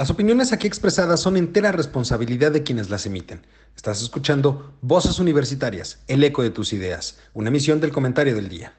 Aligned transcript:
Las 0.00 0.08
opiniones 0.08 0.54
aquí 0.54 0.66
expresadas 0.66 1.20
son 1.20 1.36
entera 1.36 1.72
responsabilidad 1.72 2.52
de 2.52 2.62
quienes 2.62 2.88
las 2.88 3.04
emiten. 3.04 3.44
Estás 3.76 4.00
escuchando 4.00 4.72
Voces 4.80 5.18
Universitarias, 5.18 6.02
el 6.08 6.24
eco 6.24 6.42
de 6.42 6.48
tus 6.48 6.72
ideas, 6.72 7.18
una 7.34 7.50
emisión 7.50 7.82
del 7.82 7.92
comentario 7.92 8.34
del 8.34 8.48
día. 8.48 8.72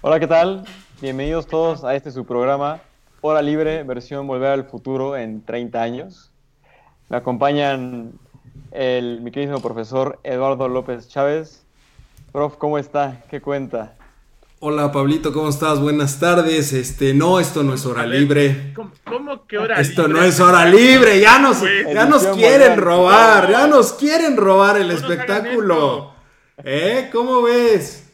Hola, 0.00 0.18
¿qué 0.18 0.26
tal? 0.26 0.64
Bienvenidos 1.02 1.46
todos 1.46 1.84
a 1.84 1.94
este 1.94 2.10
su 2.10 2.24
programa, 2.24 2.80
Hora 3.20 3.42
Libre, 3.42 3.82
versión 3.82 4.26
Volver 4.26 4.48
al 4.48 4.64
Futuro 4.64 5.18
en 5.18 5.44
30 5.44 5.82
años. 5.82 6.31
Me 7.12 7.18
acompañan 7.18 8.18
el 8.70 9.20
mi 9.20 9.30
querido 9.32 9.60
profesor 9.60 10.18
Eduardo 10.24 10.66
López 10.66 11.08
Chávez. 11.10 11.62
Prof, 12.32 12.56
¿cómo 12.56 12.78
está? 12.78 13.22
¿Qué 13.28 13.42
cuenta? 13.42 13.98
Hola 14.60 14.90
Pablito, 14.92 15.30
¿cómo 15.30 15.50
estás? 15.50 15.78
Buenas 15.78 16.18
tardes. 16.18 16.72
Este, 16.72 17.12
no, 17.12 17.38
esto 17.38 17.62
no 17.64 17.74
es 17.74 17.84
hora 17.84 18.06
libre. 18.06 18.72
¿Cómo, 19.04 19.46
que 19.46 19.58
hora 19.58 19.78
esto 19.78 20.06
libre? 20.06 20.20
no 20.20 20.26
es 20.26 20.40
hora 20.40 20.64
libre. 20.64 21.20
Ya 21.20 21.38
nos, 21.38 21.60
ya 21.60 22.06
nos 22.06 22.26
quieren 22.28 22.78
robar, 22.78 23.50
ya 23.50 23.66
nos 23.66 23.92
quieren 23.92 24.38
robar 24.38 24.78
el 24.78 24.90
espectáculo. 24.90 26.14
¿Eh? 26.64 27.10
¿Cómo 27.12 27.42
ves? 27.42 28.10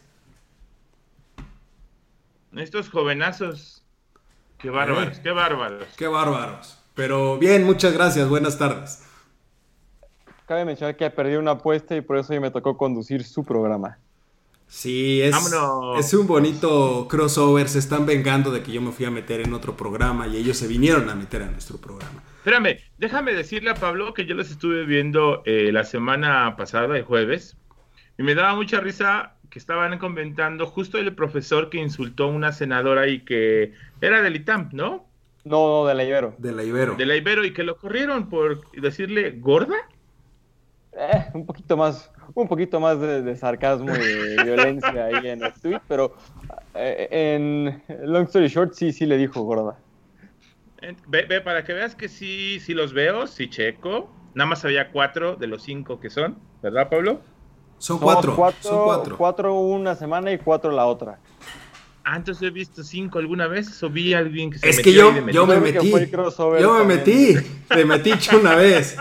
Estos 2.57 2.91
jovenazos. 2.91 3.85
Qué 4.59 4.71
bárbaros, 4.71 5.19
¿Eh? 5.19 5.21
qué 5.23 5.31
bárbaros. 5.31 5.87
Qué 5.97 6.09
bárbaros. 6.09 6.78
Pero 6.99 7.39
bien, 7.39 7.63
muchas 7.63 7.93
gracias. 7.93 8.29
Buenas 8.29 8.59
tardes. 8.59 9.05
Cabe 10.49 10.65
mencionar 10.65 10.97
que 10.97 11.09
perdí 11.11 11.37
una 11.37 11.53
apuesta 11.53 11.95
y 11.95 12.01
por 12.01 12.19
eso 12.19 12.33
hoy 12.33 12.41
me 12.41 12.51
tocó 12.51 12.77
conducir 12.77 13.23
su 13.23 13.45
programa. 13.45 13.99
Sí, 14.67 15.23
es, 15.23 15.31
Vámonos. 15.31 16.05
es 16.05 16.13
un 16.13 16.27
bonito 16.27 17.07
crossover. 17.09 17.69
Se 17.69 17.79
están 17.79 18.05
vengando 18.05 18.51
de 18.51 18.65
que 18.65 18.73
yo 18.73 18.83
me 18.83 18.91
fui 18.91 19.07
a 19.07 19.13
meter 19.13 19.43
en 19.43 19.55
otro 19.55 19.77
programa 19.77 20.27
y 20.27 20.39
ellos 20.39 20.57
se 20.57 20.67
vinieron 20.67 21.09
a 21.09 21.15
meter 21.15 21.45
a 21.45 21.47
nuestro 21.53 21.79
programa. 21.79 22.21
Espérame, 22.39 22.81
déjame 22.99 23.33
decirle 23.33 23.71
a 23.71 23.75
Pablo 23.75 24.13
que 24.13 24.27
yo 24.27 24.35
los 24.35 24.51
estuve 24.51 24.85
viendo 24.85 25.43
eh, 25.45 25.71
la 25.71 25.85
semana 25.85 26.57
pasada, 26.57 26.97
el 26.97 27.05
jueves, 27.05 27.57
y 28.19 28.25
me 28.25 28.35
daba 28.35 28.57
mucha 28.57 28.81
risa 28.81 29.37
que 29.51 29.61
estaban 29.61 29.97
comentando 29.99 30.67
justo 30.67 30.99
el 30.99 31.15
profesor 31.15 31.71
que 31.71 31.79
insultó 31.79 32.25
a 32.25 32.27
una 32.27 32.51
senadora 32.51 33.07
y 33.07 33.21
que 33.21 33.73
era 34.01 34.21
del 34.21 34.35
ITAM, 34.35 34.71
¿no? 34.73 35.08
No, 35.45 35.83
no, 35.83 35.87
de 35.87 35.95
la 35.95 36.05
Ibero. 36.05 36.35
De 36.39 36.53
la 36.53 36.63
Ibero. 36.63 36.95
De 36.97 37.07
la 37.07 37.17
Ibero 37.17 37.45
y 37.45 37.53
que 37.53 37.63
lo 37.63 37.77
corrieron 37.77 38.29
por 38.29 38.71
decirle 38.73 39.33
gorda. 39.39 39.77
Eh, 40.93 41.27
un 41.35 41.47
poquito 41.47 41.77
más, 41.77 42.11
un 42.35 42.49
poquito 42.49 42.81
más 42.81 43.01
de, 43.01 43.23
de 43.23 43.37
sarcasmo 43.37 43.95
y 43.95 43.99
de 43.99 44.43
violencia 44.45 45.05
ahí 45.07 45.29
en 45.29 45.45
el 45.45 45.53
tweet, 45.55 45.81
pero 45.87 46.15
eh, 46.75 47.09
en 47.11 47.83
long 48.11 48.25
story 48.25 48.49
short 48.49 48.73
sí, 48.75 48.93
sí 48.93 49.07
le 49.07 49.17
dijo 49.17 49.43
gorda. 49.43 49.79
Ve, 51.09 51.25
ve, 51.29 51.41
para 51.41 51.65
que 51.65 51.73
veas 51.73 51.95
que 51.95 52.09
sí, 52.09 52.61
sí 52.61 52.73
los 52.75 52.93
veo, 52.93 53.27
sí 53.27 53.49
checo. 53.51 54.11
Nada 54.35 54.51
más 54.51 54.65
había 54.65 54.91
cuatro 54.93 55.37
de 55.37 55.47
los 55.49 55.63
cinco 55.63 55.99
que 55.99 56.11
son, 56.11 56.39
¿verdad, 56.63 56.89
Pablo? 56.89 57.21
Son 57.79 57.97
No, 57.99 58.03
cuatro. 58.07 58.37
cuatro, 58.37 58.59
Son 58.63 58.85
cuatro. 58.85 59.17
cuatro 59.17 59.55
una 59.61 59.95
semana 59.95 60.31
y 60.33 60.39
cuatro 60.39 60.71
la 60.71 60.87
otra. 60.87 61.19
Ah, 62.11 62.17
entonces 62.17 62.43
he 62.43 62.51
visto 62.51 62.83
cinco 62.83 63.19
alguna 63.19 63.49
vez 63.49 63.83
o 63.83 63.91
vi 63.91 64.15
a 64.15 64.19
alguien 64.19 64.51
que 64.51 64.59
se 64.59 64.71
Es 64.71 64.81
que 64.81 64.95
yo, 64.95 65.13
de 65.13 65.31
yo 65.31 65.47
me 65.47 65.61
metí. 65.61 65.93
Yo 66.59 66.73
me 66.79 66.85
metí. 66.85 67.35
De 67.69 67.85
metiche 67.85 68.35
una 68.35 68.55
vez. 68.55 68.97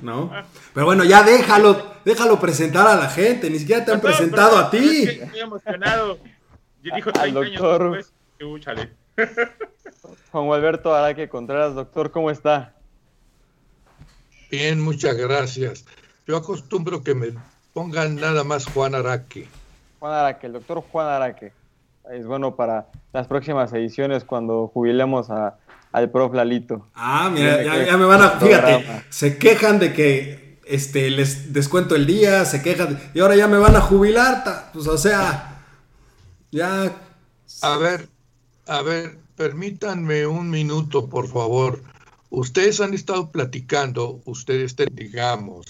¿No? 0.00 0.30
Pero 0.72 0.86
bueno, 0.86 1.02
ya 1.02 1.24
déjalo. 1.24 1.94
Déjalo 2.04 2.38
presentar 2.38 2.86
a 2.86 2.94
la 2.94 3.10
gente. 3.10 3.50
Ni 3.50 3.58
siquiera 3.58 3.84
te 3.84 3.90
han 3.90 4.00
presentado 4.00 4.56
a 4.56 4.70
ti. 4.70 5.02
es 5.02 5.18
que 5.18 5.24
Estoy 5.24 5.40
emocionado. 5.40 6.18
Y 6.80 6.94
dijo 6.94 7.08
Al 7.08 7.32
30 7.32 7.40
años 7.40 7.60
doctor. 7.60 7.96
después. 7.96 8.12
úchale. 8.40 8.90
Juan 10.30 10.52
Alberto 10.52 10.94
Araque 10.94 11.28
Contreras, 11.28 11.74
doctor, 11.74 12.12
¿cómo 12.12 12.30
está? 12.30 12.76
Bien, 14.48 14.80
muchas 14.80 15.16
gracias. 15.16 15.86
Yo 16.24 16.36
acostumbro 16.36 17.02
que 17.02 17.16
me 17.16 17.34
pongan 17.72 18.14
nada 18.14 18.44
más 18.44 18.66
Juan 18.66 18.94
Araque. 18.94 19.48
Juan 19.98 20.12
Araque, 20.12 20.46
el 20.46 20.52
doctor 20.52 20.84
Juan 20.92 21.08
Araque. 21.08 21.52
Es 22.12 22.26
bueno 22.26 22.54
para 22.56 22.88
las 23.12 23.26
próximas 23.26 23.72
ediciones 23.72 24.24
cuando 24.24 24.68
jubilemos 24.68 25.30
a, 25.30 25.56
al 25.92 26.10
prof 26.10 26.34
Lalito. 26.34 26.86
Ah, 26.94 27.30
mira, 27.32 27.62
ya, 27.62 27.72
que 27.78 27.86
ya 27.86 27.96
me 27.96 28.04
van 28.04 28.20
a. 28.22 28.30
Fíjate, 28.32 28.74
programa. 28.78 29.02
se 29.08 29.38
quejan 29.38 29.78
de 29.78 29.92
que 29.94 30.58
este, 30.66 31.10
les 31.10 31.52
descuento 31.52 31.94
el 31.96 32.06
día, 32.06 32.44
se 32.44 32.62
quejan. 32.62 32.98
Y 33.14 33.20
ahora 33.20 33.36
ya 33.36 33.48
me 33.48 33.56
van 33.58 33.74
a 33.76 33.80
jubilar. 33.80 34.44
ta- 34.44 34.70
Pues 34.72 34.86
o 34.86 34.98
sea, 34.98 35.62
ya. 36.50 36.92
A 37.62 37.76
ver, 37.78 38.08
a 38.66 38.82
ver, 38.82 39.18
permítanme 39.36 40.26
un 40.26 40.50
minuto, 40.50 41.08
por 41.08 41.28
favor. 41.28 41.82
Ustedes 42.30 42.80
han 42.80 42.92
estado 42.94 43.30
platicando, 43.30 44.20
ustedes, 44.26 44.74
te- 44.76 44.86
digamos, 44.92 45.66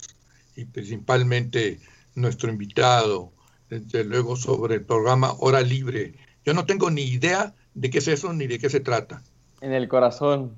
y 0.56 0.64
principalmente 0.64 1.78
nuestro 2.14 2.48
invitado, 2.50 3.32
desde 3.68 4.04
luego, 4.04 4.34
sobre 4.36 4.76
el 4.76 4.82
programa 4.82 5.32
Hora 5.38 5.60
Libre. 5.60 6.14
Yo 6.44 6.54
no 6.54 6.66
tengo 6.66 6.90
ni 6.90 7.02
idea 7.02 7.54
de 7.74 7.90
qué 7.90 7.98
es 7.98 8.08
eso 8.08 8.32
ni 8.32 8.46
de 8.46 8.58
qué 8.58 8.70
se 8.70 8.80
trata. 8.80 9.22
En 9.60 9.72
el 9.72 9.88
corazón. 9.88 10.52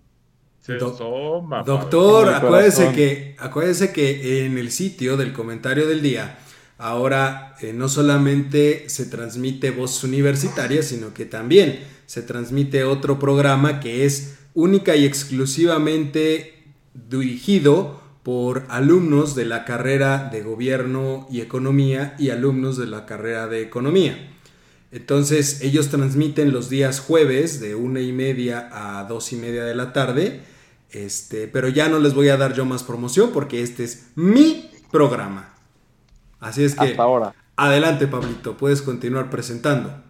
Se. 0.60 0.74
Doctor, 0.74 2.22
En 2.24 2.28
el 2.28 2.34
acuérdese 2.34 2.76
corazón. 2.78 2.94
que, 2.96 3.36
acuérdese 3.38 3.92
que 3.92 4.46
en 4.46 4.58
el 4.58 4.70
sitio 4.72 5.16
del 5.16 5.32
comentario 5.32 5.86
del 5.86 6.02
día, 6.02 6.38
ahora 6.78 7.54
eh, 7.60 7.72
no 7.72 7.88
solamente 7.88 8.88
se 8.88 9.06
transmite 9.06 9.70
voz 9.70 10.02
universitaria, 10.02 10.82
sino 10.82 11.14
que 11.14 11.24
también 11.24 11.80
se 12.06 12.22
transmite 12.22 12.84
otro 12.84 13.18
programa 13.18 13.80
que 13.80 14.04
es 14.04 14.38
única 14.54 14.96
y 14.96 15.04
exclusivamente 15.04 16.64
dirigido 16.94 18.00
por 18.22 18.64
alumnos 18.68 19.36
de 19.36 19.44
la 19.44 19.64
carrera 19.64 20.30
de 20.32 20.42
gobierno 20.42 21.28
y 21.30 21.40
economía 21.40 22.16
y 22.18 22.30
alumnos 22.30 22.76
de 22.76 22.86
la 22.86 23.06
carrera 23.06 23.46
de 23.46 23.62
economía. 23.62 24.35
Entonces 24.92 25.62
ellos 25.62 25.88
transmiten 25.88 26.52
los 26.52 26.70
días 26.70 27.00
jueves 27.00 27.60
de 27.60 27.74
una 27.74 28.00
y 28.00 28.12
media 28.12 28.68
a 28.72 29.04
dos 29.04 29.32
y 29.32 29.36
media 29.36 29.64
de 29.64 29.74
la 29.74 29.92
tarde. 29.92 30.42
Este, 30.90 31.48
pero 31.48 31.68
ya 31.68 31.88
no 31.88 31.98
les 31.98 32.14
voy 32.14 32.28
a 32.28 32.36
dar 32.36 32.54
yo 32.54 32.64
más 32.64 32.82
promoción 32.84 33.30
porque 33.32 33.62
este 33.62 33.84
es 33.84 34.12
mi 34.14 34.70
programa. 34.90 35.54
Así 36.40 36.64
es 36.64 36.74
que 36.74 36.90
Hasta 36.90 37.02
ahora. 37.02 37.34
adelante, 37.56 38.06
Pablito, 38.06 38.56
puedes 38.56 38.82
continuar 38.82 39.28
presentando. 39.30 40.02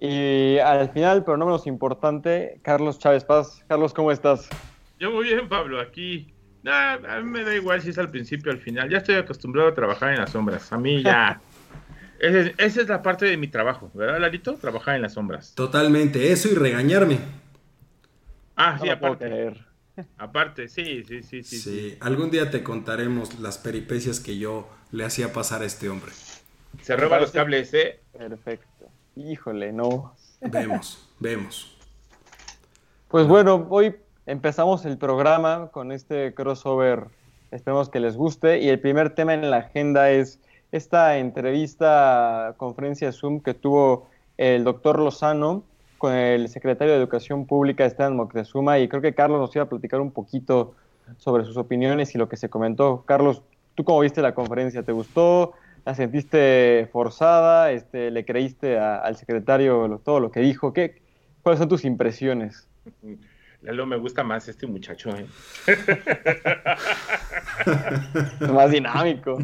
Y 0.00 0.58
al 0.58 0.90
final, 0.90 1.24
pero 1.24 1.36
no 1.38 1.46
menos 1.46 1.66
importante, 1.66 2.60
Carlos 2.62 2.98
Chávez 2.98 3.24
Paz. 3.24 3.64
Carlos, 3.68 3.94
¿cómo 3.94 4.12
estás? 4.12 4.48
Yo 5.00 5.10
muy 5.10 5.24
bien, 5.24 5.48
Pablo, 5.48 5.80
aquí. 5.80 6.34
Nah, 6.62 6.94
a 6.94 7.20
mí 7.20 7.30
me 7.30 7.42
da 7.44 7.54
igual 7.54 7.80
si 7.80 7.90
es 7.90 7.98
al 7.98 8.10
principio 8.10 8.50
o 8.52 8.54
al 8.54 8.60
final. 8.60 8.90
Ya 8.90 8.98
estoy 8.98 9.14
acostumbrado 9.16 9.68
a 9.70 9.74
trabajar 9.74 10.12
en 10.12 10.20
las 10.20 10.30
sombras. 10.30 10.72
A 10.72 10.78
mí 10.78 11.02
ya. 11.02 11.40
Esa 12.18 12.40
es, 12.40 12.54
esa 12.58 12.82
es 12.82 12.88
la 12.88 13.02
parte 13.02 13.26
de 13.26 13.36
mi 13.36 13.48
trabajo, 13.48 13.90
¿verdad, 13.94 14.20
Larito? 14.20 14.54
Trabajar 14.54 14.96
en 14.96 15.02
las 15.02 15.14
sombras. 15.14 15.54
Totalmente 15.54 16.32
eso 16.32 16.48
y 16.48 16.54
regañarme. 16.54 17.18
Ah, 18.56 18.78
sí, 18.80 18.88
aparte. 18.88 19.54
Aparte, 20.18 20.68
sí, 20.68 21.04
sí, 21.04 21.22
sí, 21.22 21.42
sí. 21.42 21.58
Sí, 21.58 21.58
sí. 21.58 21.98
algún 22.00 22.30
día 22.30 22.50
te 22.50 22.62
contaremos 22.62 23.38
las 23.38 23.58
peripecias 23.58 24.20
que 24.20 24.38
yo 24.38 24.68
le 24.90 25.04
hacía 25.04 25.32
pasar 25.32 25.62
a 25.62 25.66
este 25.66 25.88
hombre. 25.88 26.12
Se 26.82 26.96
roba 26.96 27.20
los 27.20 27.30
cables, 27.30 27.72
¿eh? 27.74 28.00
Perfecto. 28.16 28.88
Híjole, 29.16 29.72
no. 29.72 30.14
Vemos, 30.40 31.08
vemos. 31.20 31.76
Pues 33.08 33.26
bueno, 33.28 33.66
hoy 33.70 33.94
empezamos 34.26 34.84
el 34.84 34.98
programa 34.98 35.68
con 35.70 35.92
este 35.92 36.34
crossover. 36.34 37.04
Esperemos 37.52 37.88
que 37.88 38.00
les 38.00 38.16
guste. 38.16 38.58
Y 38.58 38.68
el 38.68 38.80
primer 38.80 39.14
tema 39.14 39.34
en 39.34 39.48
la 39.50 39.58
agenda 39.58 40.10
es 40.10 40.40
esta 40.74 41.18
entrevista, 41.18 42.54
conferencia 42.56 43.12
Zoom 43.12 43.40
que 43.40 43.54
tuvo 43.54 44.08
el 44.36 44.64
doctor 44.64 44.98
Lozano 44.98 45.62
con 45.98 46.12
el 46.12 46.48
secretario 46.48 46.94
de 46.94 46.98
Educación 46.98 47.46
Pública, 47.46 47.84
Esteban 47.84 48.16
Moctezuma. 48.16 48.80
Y 48.80 48.88
creo 48.88 49.00
que 49.00 49.14
Carlos 49.14 49.38
nos 49.38 49.54
iba 49.54 49.66
a 49.66 49.68
platicar 49.68 50.00
un 50.00 50.10
poquito 50.10 50.74
sobre 51.16 51.44
sus 51.44 51.56
opiniones 51.56 52.16
y 52.16 52.18
lo 52.18 52.28
que 52.28 52.36
se 52.36 52.48
comentó. 52.48 53.04
Carlos, 53.06 53.42
¿tú 53.76 53.84
cómo 53.84 54.00
viste 54.00 54.20
la 54.20 54.34
conferencia? 54.34 54.82
¿Te 54.82 54.90
gustó? 54.90 55.52
¿La 55.84 55.94
sentiste 55.94 56.88
forzada? 56.90 57.70
Este, 57.70 58.10
¿Le 58.10 58.24
creíste 58.24 58.76
al 58.76 59.16
secretario 59.16 60.00
todo 60.04 60.18
lo 60.18 60.32
que 60.32 60.40
dijo? 60.40 60.72
¿Qué, 60.72 61.00
¿Cuáles 61.42 61.60
son 61.60 61.68
tus 61.68 61.84
impresiones? 61.84 62.66
Lalo, 63.64 63.86
me 63.86 63.96
gusta 63.96 64.22
más 64.22 64.46
este 64.46 64.66
muchacho, 64.66 65.10
¿eh? 65.16 65.26
Es 68.40 68.50
más 68.52 68.70
dinámico. 68.70 69.38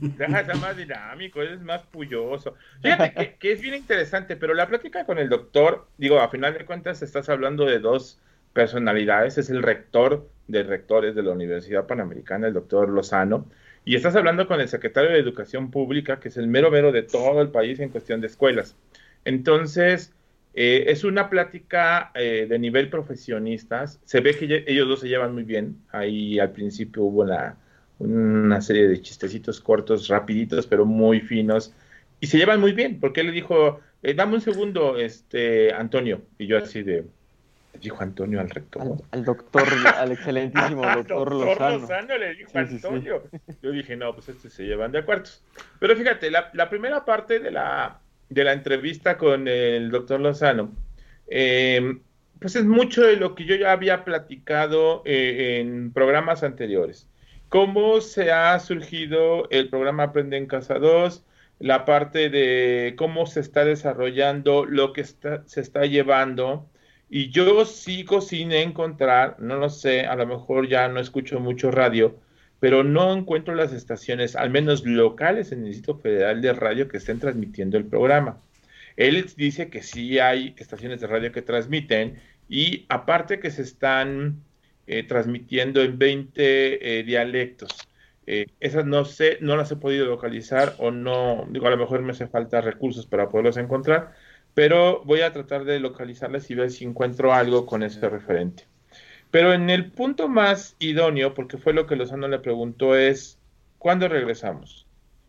Deja 0.00 0.42
de 0.42 0.52
ser 0.52 0.56
más 0.62 0.76
dinámico, 0.76 1.42
es 1.42 1.60
más 1.60 1.82
pulloso. 1.82 2.54
Fíjate 2.82 3.12
que, 3.12 3.34
que 3.34 3.52
es 3.52 3.60
bien 3.60 3.74
interesante, 3.74 4.36
pero 4.36 4.54
la 4.54 4.66
plática 4.66 5.04
con 5.04 5.18
el 5.18 5.28
doctor, 5.28 5.86
digo, 5.98 6.20
a 6.20 6.30
final 6.30 6.54
de 6.54 6.64
cuentas 6.64 7.02
estás 7.02 7.28
hablando 7.28 7.66
de 7.66 7.80
dos 7.80 8.18
personalidades, 8.54 9.36
es 9.36 9.50
el 9.50 9.62
rector 9.62 10.26
de 10.48 10.62
rectores 10.62 11.14
de 11.14 11.22
la 11.22 11.32
Universidad 11.32 11.86
Panamericana, 11.86 12.46
el 12.46 12.54
doctor 12.54 12.88
Lozano, 12.88 13.46
y 13.84 13.94
estás 13.94 14.16
hablando 14.16 14.46
con 14.46 14.60
el 14.60 14.68
secretario 14.68 15.10
de 15.10 15.18
Educación 15.18 15.70
Pública, 15.70 16.18
que 16.18 16.28
es 16.28 16.36
el 16.38 16.46
mero 16.46 16.70
mero 16.70 16.92
de 16.92 17.02
todo 17.02 17.42
el 17.42 17.50
país 17.50 17.78
en 17.80 17.90
cuestión 17.90 18.22
de 18.22 18.26
escuelas. 18.26 18.76
Entonces, 19.24 20.14
eh, 20.54 20.84
es 20.88 21.04
una 21.04 21.30
plática 21.30 22.10
eh, 22.14 22.46
de 22.48 22.58
nivel 22.58 22.90
profesionistas. 22.90 24.00
Se 24.04 24.20
ve 24.20 24.36
que 24.36 24.64
ellos 24.66 24.88
dos 24.88 25.00
se 25.00 25.08
llevan 25.08 25.32
muy 25.32 25.44
bien. 25.44 25.76
Ahí 25.92 26.38
al 26.38 26.52
principio 26.52 27.04
hubo 27.04 27.26
una 27.98 28.60
serie 28.60 28.88
de 28.88 29.00
chistecitos 29.00 29.60
cortos, 29.60 30.08
rapiditos, 30.08 30.66
pero 30.66 30.84
muy 30.84 31.20
finos. 31.20 31.74
Y 32.20 32.26
se 32.26 32.38
llevan 32.38 32.60
muy 32.60 32.72
bien, 32.72 33.00
porque 33.00 33.20
él 33.20 33.28
le 33.28 33.32
dijo, 33.32 33.80
eh, 34.02 34.14
dame 34.14 34.34
un 34.34 34.40
segundo, 34.40 34.98
este, 34.98 35.72
Antonio. 35.72 36.22
Y 36.36 36.46
yo 36.46 36.58
así 36.58 36.82
de, 36.82 37.06
dijo 37.80 38.02
Antonio 38.02 38.40
al 38.40 38.50
rector. 38.50 39.02
Al, 39.12 39.24
doctor, 39.24 39.64
al 39.96 40.12
excelentísimo 40.12 40.82
doctor, 40.94 41.30
doctor 41.30 41.80
Lozano. 41.80 42.18
le 42.18 42.34
dijo 42.34 42.50
Antonio. 42.54 43.22
Yo 43.62 43.70
dije, 43.70 43.96
no, 43.96 44.12
pues 44.14 44.28
este 44.28 44.50
se 44.50 44.64
llevan 44.64 44.92
de 44.92 44.98
acuerdo. 44.98 45.30
Pero 45.78 45.96
fíjate, 45.96 46.30
la, 46.30 46.50
la, 46.52 46.68
primera 46.68 47.04
parte 47.04 47.38
de 47.38 47.50
la, 47.50 48.00
de 48.30 48.44
la 48.44 48.52
entrevista 48.52 49.18
con 49.18 49.48
el 49.48 49.90
doctor 49.90 50.20
Lozano, 50.20 50.72
eh, 51.28 51.98
pues 52.40 52.56
es 52.56 52.64
mucho 52.64 53.02
de 53.02 53.16
lo 53.16 53.34
que 53.34 53.44
yo 53.44 53.56
ya 53.56 53.72
había 53.72 54.04
platicado 54.04 55.02
eh, 55.04 55.58
en 55.60 55.92
programas 55.92 56.42
anteriores. 56.42 57.08
Cómo 57.48 58.00
se 58.00 58.32
ha 58.32 58.58
surgido 58.60 59.48
el 59.50 59.68
programa 59.68 60.04
Aprende 60.04 60.36
en 60.36 60.46
Casa 60.46 60.78
2, 60.78 61.24
la 61.58 61.84
parte 61.84 62.30
de 62.30 62.94
cómo 62.96 63.26
se 63.26 63.40
está 63.40 63.64
desarrollando, 63.64 64.64
lo 64.64 64.92
que 64.92 65.04
se 65.04 65.60
está 65.60 65.84
llevando, 65.84 66.70
y 67.10 67.30
yo 67.30 67.64
sigo 67.64 68.20
sin 68.20 68.52
encontrar, 68.52 69.36
no 69.40 69.56
lo 69.56 69.68
sé, 69.68 70.06
a 70.06 70.14
lo 70.14 70.26
mejor 70.26 70.68
ya 70.68 70.88
no 70.88 71.00
escucho 71.00 71.40
mucho 71.40 71.70
radio, 71.72 72.16
pero 72.60 72.84
no 72.84 73.12
encuentro 73.12 73.54
las 73.54 73.72
estaciones, 73.72 74.36
al 74.36 74.50
menos 74.50 74.84
locales 74.84 75.50
en 75.50 75.62
el 75.62 75.68
Instituto 75.68 76.00
Federal 76.00 76.42
de 76.42 76.52
Radio, 76.52 76.88
que 76.88 76.98
estén 76.98 77.18
transmitiendo 77.18 77.78
el 77.78 77.86
programa. 77.86 78.38
Él 78.96 79.24
dice 79.36 79.70
que 79.70 79.82
sí 79.82 80.18
hay 80.18 80.54
estaciones 80.58 81.00
de 81.00 81.06
radio 81.06 81.32
que 81.32 81.42
transmiten 81.42 82.20
y 82.48 82.84
aparte 82.88 83.40
que 83.40 83.50
se 83.50 83.62
están 83.62 84.42
eh, 84.86 85.04
transmitiendo 85.04 85.82
en 85.82 85.98
20 85.98 86.98
eh, 86.98 87.02
dialectos. 87.04 87.70
Eh, 88.26 88.46
esas 88.60 88.84
no 88.84 89.04
sé, 89.04 89.38
no 89.40 89.56
las 89.56 89.72
he 89.72 89.76
podido 89.76 90.04
localizar 90.06 90.74
o 90.78 90.90
no, 90.90 91.46
digo, 91.50 91.66
a 91.66 91.70
lo 91.70 91.78
mejor 91.78 92.02
me 92.02 92.12
hace 92.12 92.26
falta 92.26 92.60
recursos 92.60 93.06
para 93.06 93.28
poderlos 93.28 93.56
encontrar, 93.56 94.12
pero 94.52 95.02
voy 95.04 95.22
a 95.22 95.32
tratar 95.32 95.64
de 95.64 95.80
localizarlas 95.80 96.50
y 96.50 96.54
ver 96.54 96.70
si 96.70 96.84
encuentro 96.84 97.32
algo 97.32 97.66
con 97.66 97.82
ese 97.82 98.08
referente. 98.08 98.64
Pero 99.30 99.52
en 99.52 99.70
el 99.70 99.90
punto 99.90 100.28
más 100.28 100.74
idóneo, 100.78 101.34
porque 101.34 101.58
fue 101.58 101.72
lo 101.72 101.86
que 101.86 101.96
Lozano 101.96 102.26
le 102.28 102.38
preguntó, 102.38 102.96
es 102.96 103.38
¿cuándo 103.78 104.08
regresamos? 104.08 104.86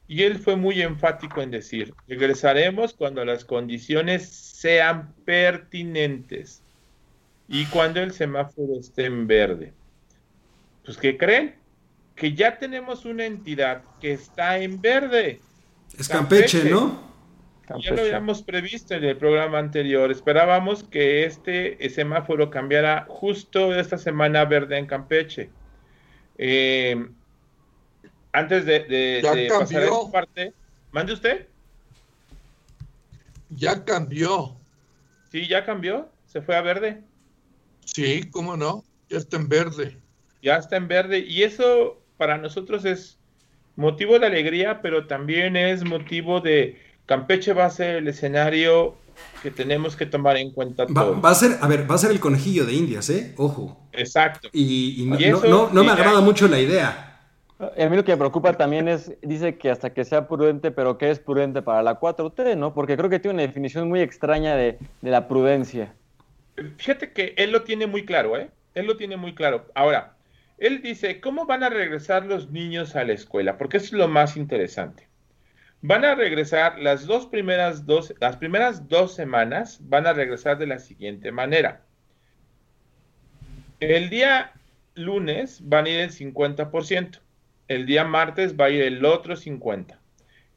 Y 0.08 0.24
él 0.24 0.40
fue 0.40 0.56
muy 0.56 0.82
enfático 0.82 1.42
en 1.42 1.52
decir, 1.52 1.94
regresaremos 2.08 2.94
cuando 2.94 3.24
las 3.24 3.46
condiciones 3.46 4.28
sean 4.28 5.14
pertinentes 5.24 6.62
y 7.48 7.66
cuando 7.66 8.02
el 8.02 8.12
semáforo 8.12 8.80
esté 8.80 9.06
en 9.06 9.28
verde. 9.28 9.74
Pues, 10.84 10.98
¿qué 10.98 11.18
creen? 11.18 11.56
Que 12.16 12.34
ya 12.34 12.58
tenemos 12.58 13.06
una 13.06 13.26
entidad 13.26 13.84
que 14.02 14.12
está 14.14 14.58
en 14.58 14.82
verde. 14.82 15.40
Es 15.98 16.10
Campeche 16.10 16.66
¿no? 16.70 17.11
Ya 17.80 17.92
lo 17.94 18.02
habíamos 18.02 18.44
previsto 18.44 18.96
en 18.96 19.04
el 19.04 19.18
programa 19.18 19.60
anterior. 19.60 20.12
Esperábamos 20.12 20.84
que 20.84 21.26
este 21.26 21.90
semáforo 21.90 22.50
cambiara 22.50 23.06
justo 23.08 23.74
esta 23.74 23.98
semana 23.98 24.46
verde 24.46 24.78
en 24.78 24.86
Campeche. 24.86 25.50
Eh, 26.38 27.08
antes 28.34 28.66
de, 28.66 29.20
pasar 29.22 29.82
a 29.82 29.86
esta 29.86 30.12
parte, 30.12 30.54
mande 30.92 31.14
usted. 31.14 31.48
Ya 33.50 33.84
cambió. 33.84 34.56
Sí, 35.32 35.48
ya 35.48 35.66
cambió. 35.66 36.10
Se 36.26 36.42
fue 36.42 36.56
a 36.56 36.62
verde. 36.62 37.02
Sí, 37.86 38.30
cómo 38.32 38.56
no. 38.56 38.84
Ya 39.10 39.18
está 39.18 39.38
en 39.38 39.50
verde. 39.50 39.98
Ya 40.42 40.56
está 40.56 40.78
en 40.78 40.88
verde. 40.88 41.20
Y 41.20 41.44
eso 41.44 42.02
para 42.18 42.38
nosotros 42.38 42.86
es 42.86 43.18
motivo 43.76 44.18
de 44.20 44.28
alegría, 44.28 44.82
pero 44.82 45.08
también 45.08 45.56
es 45.56 45.84
motivo 45.84 46.40
de 46.40 46.80
Campeche 47.06 47.54
va 47.54 47.66
a 47.66 47.70
ser 47.70 47.98
el 47.98 48.08
escenario 48.08 48.96
que 49.44 49.52
tenemos 49.52 49.96
que 49.96 50.06
tomar 50.06 50.38
en 50.38 50.52
cuenta 50.52 50.86
va, 50.86 51.12
Va, 51.12 51.30
a 51.32 51.36
ser, 51.36 51.58
a 51.62 51.68
ver, 51.68 51.90
va 51.90 51.96
a 51.96 51.98
ser 51.98 52.12
el 52.12 52.20
conejillo 52.20 52.66
de 52.66 52.74
Indias, 52.74 53.10
¿eh? 53.10 53.34
Ojo. 53.38 53.78
Exacto. 53.92 54.50
Y, 54.54 55.06
no, 55.08 55.70
me 55.84 55.92
agrada 55.92 56.22
mucho 56.22 56.48
la 56.48 56.60
idea. 56.60 57.20
a 57.60 57.90
mí 57.90 57.96
lo 57.96 58.04
que 58.04 58.12
me 58.12 58.18
preocupa 58.18 58.54
también 58.54 58.88
es, 58.88 59.14
dice 59.22 59.58
que 59.58 59.70
hasta 59.70 59.94
que 59.94 60.06
sea 60.06 60.28
prudente, 60.28 60.72
pero 60.72 60.98
¿qué 60.98 61.12
es 61.12 61.20
prudente 61.20 61.62
para 61.62 61.84
la 61.84 62.00
4T, 62.00 62.58
no? 62.58 62.74
Porque 62.74 62.98
creo 62.98 63.10
que 63.10 63.20
tiene 63.20 63.36
una 63.36 63.44
definición 63.44 63.90
muy 63.90 64.02
extraña 64.02 64.56
de, 64.56 64.78
de 65.02 65.12
la 65.12 65.28
prudencia. 65.28 65.94
Fíjate 66.78 67.12
que 67.12 67.34
él 67.38 67.52
lo 67.52 67.64
tiene 67.64 67.88
muy 67.88 68.06
claro, 68.06 68.38
¿eh? 68.38 68.50
Él 68.74 68.86
lo 68.86 68.96
tiene 68.96 69.18
muy 69.18 69.36
claro. 69.36 69.66
Ahora, 69.76 70.16
él 70.58 70.82
dice, 70.82 71.20
¿cómo 71.20 71.46
van 71.46 71.64
a 71.64 71.70
regresar 71.70 72.26
los 72.26 72.52
niños 72.52 72.96
a 72.96 73.04
la 73.04 73.14
escuela? 73.14 73.58
Porque 73.58 73.78
es 73.78 73.92
lo 73.92 74.08
más 74.08 74.38
interesante. 74.38 75.08
Van 75.84 76.06
a 76.06 76.14
regresar 76.14 76.78
las 76.80 77.08
dos 77.08 77.26
primeras 77.26 77.88
dos, 77.88 78.14
las 78.20 78.38
primeras 78.38 78.88
dos 78.88 79.16
semanas 79.16 79.80
van 79.82 80.06
a 80.06 80.14
regresar 80.14 80.60
de 80.60 80.68
la 80.68 80.78
siguiente 80.78 81.32
manera. 81.32 81.82
El 83.80 84.12
día 84.12 84.54
lunes 84.94 85.60
van 85.64 85.86
a 85.86 85.90
ir 85.90 86.00
el 86.00 86.12
50%, 86.12 87.20
el 87.68 87.86
día 87.88 88.04
martes 88.04 88.56
va 88.56 88.66
a 88.66 88.70
ir 88.70 88.84
el 88.84 89.04
otro 89.04 89.36
50%, 89.36 89.98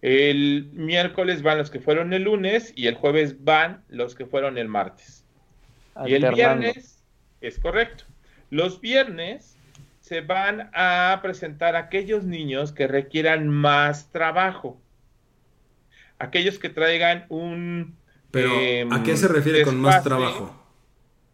el 0.03 0.69
miércoles 0.75 1.41
van 1.41 1.56
los 1.56 1.70
que 1.70 1.81
fueron 1.81 2.12
el 2.12 2.25
lunes 2.25 2.75
y 2.77 2.88
el 2.88 2.94
jueves 2.94 3.43
van 3.43 3.82
los 3.88 4.15
que 4.15 4.27
fueron 4.27 4.59
el 4.59 4.69
martes. 4.69 5.25
Y 6.05 6.12
el 6.12 6.35
viernes 6.35 7.03
es 7.41 7.59
correcto. 7.59 8.05
Los 8.50 8.82
viernes 8.82 9.56
se 10.00 10.20
van 10.20 10.69
a 10.75 11.19
presentar 11.23 11.77
aquellos 11.77 12.25
niños 12.25 12.73
que 12.73 12.87
requieran 12.87 13.49
más 13.49 14.12
trabajo 14.12 14.83
aquellos 16.25 16.59
que 16.59 16.69
traigan 16.69 17.26
un... 17.29 17.97
Pero, 18.31 18.50
¿a 18.91 19.03
qué 19.03 19.17
se 19.17 19.29
refiere 19.29 19.62
con 19.62 19.81
más 19.81 20.03
trabajo? 20.03 20.55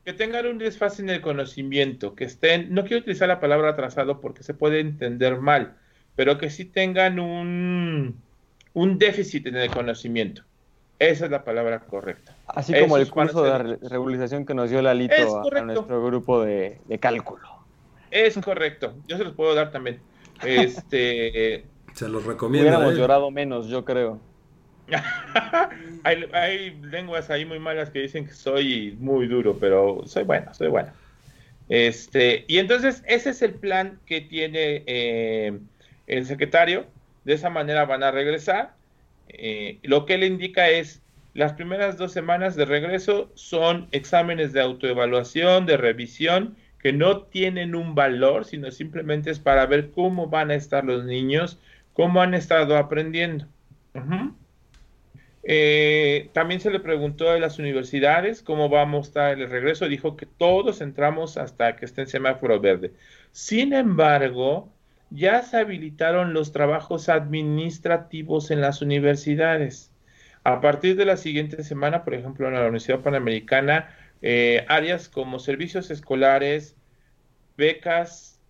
Que 0.05 0.13
tengan 0.13 0.47
un 0.47 0.59
desfase 0.59 1.01
en 1.03 1.09
el 1.09 1.21
conocimiento, 1.21 2.15
que 2.15 2.25
estén, 2.25 2.75
no 2.75 2.85
quiero 2.85 3.01
utilizar 3.01 3.29
la 3.29 3.41
palabra 3.41 3.71
atrasado 3.71 4.21
porque 4.21 4.43
se 4.43 4.53
puede 4.53 4.81
entender 4.81 5.39
mal, 5.39 5.77
pero 6.15 6.37
que 6.37 6.51
sí 6.51 6.67
tengan 6.67 7.19
un, 7.19 8.21
un 8.75 8.99
déficit 8.99 9.47
en 9.47 9.57
el 9.57 9.71
conocimiento. 9.71 10.43
Esa 10.99 11.25
es 11.25 11.31
la 11.31 11.45
palabra 11.45 11.81
correcta. 11.81 12.37
Así 12.47 12.79
como 12.79 12.99
el 12.99 13.09
curso 13.09 13.43
de 13.43 13.79
regularización 13.88 14.45
que 14.45 14.53
nos 14.53 14.69
dio 14.69 14.83
Lalito 14.83 15.14
a, 15.14 15.61
nuestro 15.62 16.05
grupo 16.05 16.43
de, 16.43 16.79
cálculo. 17.00 17.49
Es 18.11 18.37
correcto. 18.37 18.95
Yo 19.09 19.17
se 19.17 19.25
los 19.25 19.33
puedo 19.33 19.55
dar 19.55 19.71
también. 19.71 20.00
Este, 20.45 21.64
se 21.95 22.09
los 22.09 22.25
recomiendo. 22.25 22.69
Hubiéramos 22.69 22.95
¿eh? 22.95 22.97
llorado 22.99 23.31
menos, 23.31 23.69
yo 23.69 23.85
creo. 23.87 24.21
hay, 26.04 26.80
lenguas 26.82 27.30
ahí 27.30 27.44
muy 27.44 27.59
malas 27.59 27.90
que 27.90 28.00
dicen 28.00 28.26
que 28.26 28.32
soy 28.32 28.97
muy 28.99 29.26
duro, 29.26 29.56
pero 29.59 30.02
soy 30.06 30.25
bueno, 30.25 30.52
soy 30.54 30.68
bueno. 30.68 30.90
Este, 31.68 32.44
y 32.49 32.59
entonces 32.59 33.02
ese 33.06 33.30
es 33.30 33.42
el 33.42 33.54
plan 33.54 33.99
que 34.06 34.20
tiene 34.20 34.82
eh, 34.87 35.59
el 36.06 36.26
secretario. 36.26 36.87
De 37.25 37.35
esa 37.35 37.50
manera 37.50 37.85
van 37.85 38.02
a 38.02 38.11
regresar. 38.11 38.73
Eh, 39.28 39.78
lo 39.82 40.06
que 40.06 40.14
él 40.14 40.25
indica 40.25 40.68
es 40.68 41.00
las 41.35 41.52
primeras 41.52 41.97
dos 41.97 42.12
semanas 42.12 42.56
de 42.56 42.64
regreso 42.64 43.30
son 43.35 43.87
exámenes 43.92 44.52
de 44.52 44.61
autoevaluación, 44.61 45.64
de 45.64 45.76
revisión, 45.76 46.56
que 46.82 46.92
no 46.92 47.23
tienen 47.23 47.75
un 47.75 47.94
valor, 47.94 48.44
sino 48.44 48.70
simplemente 48.70 49.30
es 49.30 49.38
para 49.38 49.66
ver 49.66 49.90
cómo 49.90 50.26
van 50.28 50.50
a 50.50 50.54
estar 50.54 50.85
los 50.85 51.04
niños, 51.04 51.59
cómo 51.92 52.20
han 52.20 52.35
estado 52.35 52.76
aprendiendo. 52.76 53.47
Eh, 55.42 56.30
también 56.35 56.61
se 56.61 56.70
le 56.70 56.80
preguntó 56.80 57.32
de 57.32 57.40
las 57.40 57.59
universidades 57.59 58.42
cómo 58.42 58.68
vamos 58.68 59.06
a 59.06 59.09
estar 59.09 59.38
el 59.38 59.50
regreso. 59.50 59.88
Dijo 59.88 60.16
que 60.16 60.26
todos 60.26 60.80
entramos 60.80 61.37
hasta 61.37 61.76
que 61.76 61.85
esté 61.85 62.02
en 62.02 62.09
semáforo 62.09 62.61
verde. 62.61 62.92
Sin 63.32 63.73
embargo, 63.73 64.73
ya 65.11 65.42
se 65.42 65.56
habilitaron 65.59 66.32
los 66.35 66.52
trabajos 66.52 67.09
administrativos 67.09 68.50
en 68.50 68.61
las 68.61 68.82
universidades. 68.82 69.92
A 70.44 70.61
partir 70.61 70.97
de 70.97 71.04
la 71.04 71.16
siguiente 71.16 71.62
semana, 71.64 72.04
por 72.04 72.14
ejemplo, 72.14 72.49
en 72.49 72.54
la 72.54 72.61
Universidad 72.62 73.00
Panamericana, 73.00 73.94
eh, 74.23 74.64
áreas 74.68 75.09
como 75.09 75.38
servicios 75.38 75.90
escolares, 75.90 76.76
becas, 77.56 78.40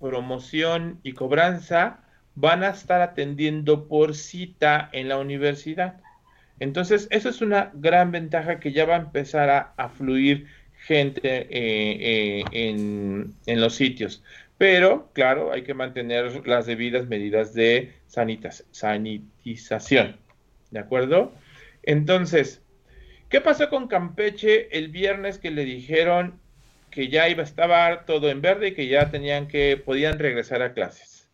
promoción 0.00 1.00
y 1.02 1.12
cobranza 1.12 2.00
van 2.34 2.62
a 2.62 2.68
estar 2.68 3.00
atendiendo 3.00 3.88
por 3.88 4.14
cita 4.14 4.88
en 4.92 5.08
la 5.08 5.18
universidad. 5.18 6.00
Entonces, 6.60 7.08
eso 7.10 7.28
es 7.28 7.40
una 7.40 7.70
gran 7.74 8.10
ventaja 8.10 8.60
que 8.60 8.72
ya 8.72 8.84
va 8.84 8.96
a 8.96 9.00
empezar 9.00 9.72
a, 9.76 9.88
fluir 9.90 10.46
gente 10.86 11.46
eh, 11.50 12.40
eh, 12.40 12.44
en, 12.52 13.34
en, 13.46 13.60
los 13.60 13.74
sitios. 13.74 14.22
Pero, 14.58 15.10
claro, 15.12 15.52
hay 15.52 15.62
que 15.62 15.74
mantener 15.74 16.46
las 16.46 16.66
debidas 16.66 17.06
medidas 17.06 17.54
de 17.54 17.92
sanitas, 18.06 18.64
sanitización. 18.72 20.16
¿De 20.70 20.80
acuerdo? 20.80 21.32
Entonces, 21.82 22.60
¿qué 23.28 23.40
pasó 23.40 23.70
con 23.70 23.88
Campeche 23.88 24.76
el 24.76 24.88
viernes 24.88 25.38
que 25.38 25.50
le 25.50 25.64
dijeron 25.64 26.40
que 26.90 27.08
ya 27.08 27.28
iba 27.28 27.42
a 27.42 27.46
estar 27.46 28.04
todo 28.04 28.30
en 28.30 28.40
verde 28.40 28.68
y 28.68 28.74
que 28.74 28.88
ya 28.88 29.10
tenían 29.10 29.46
que, 29.48 29.76
podían 29.76 30.18
regresar 30.18 30.62
a 30.62 30.74
clases? 30.74 31.28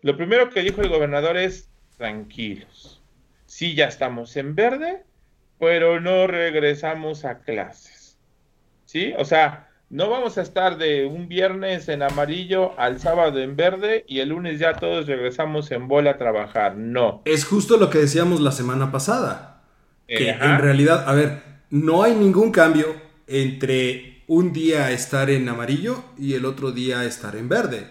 Lo 0.00 0.16
primero 0.16 0.50
que 0.50 0.62
dijo 0.62 0.82
el 0.82 0.88
gobernador 0.88 1.36
es, 1.36 1.70
tranquilos, 1.96 2.93
sí 3.54 3.76
ya 3.76 3.84
estamos 3.84 4.36
en 4.36 4.56
verde, 4.56 5.04
pero 5.60 6.00
no 6.00 6.26
regresamos 6.26 7.24
a 7.24 7.38
clases. 7.38 8.18
¿Sí? 8.84 9.12
O 9.16 9.24
sea, 9.24 9.70
no 9.90 10.10
vamos 10.10 10.38
a 10.38 10.42
estar 10.42 10.76
de 10.76 11.06
un 11.06 11.28
viernes 11.28 11.88
en 11.88 12.02
amarillo 12.02 12.76
al 12.80 12.98
sábado 12.98 13.38
en 13.38 13.54
verde 13.54 14.04
y 14.08 14.18
el 14.18 14.30
lunes 14.30 14.58
ya 14.58 14.72
todos 14.72 15.06
regresamos 15.06 15.70
en 15.70 15.86
bola 15.86 16.10
a 16.10 16.18
trabajar. 16.18 16.76
No. 16.76 17.22
Es 17.26 17.44
justo 17.44 17.76
lo 17.76 17.90
que 17.90 17.98
decíamos 17.98 18.40
la 18.40 18.50
semana 18.50 18.90
pasada. 18.90 19.62
Que 20.08 20.30
en 20.30 20.58
realidad, 20.58 21.08
a 21.08 21.12
ver, 21.12 21.40
no 21.70 22.02
hay 22.02 22.16
ningún 22.16 22.50
cambio 22.50 22.96
entre 23.28 24.24
un 24.26 24.52
día 24.52 24.90
estar 24.90 25.30
en 25.30 25.48
amarillo 25.48 26.02
y 26.18 26.34
el 26.34 26.44
otro 26.44 26.72
día 26.72 27.04
estar 27.04 27.36
en 27.36 27.48
verde. 27.48 27.86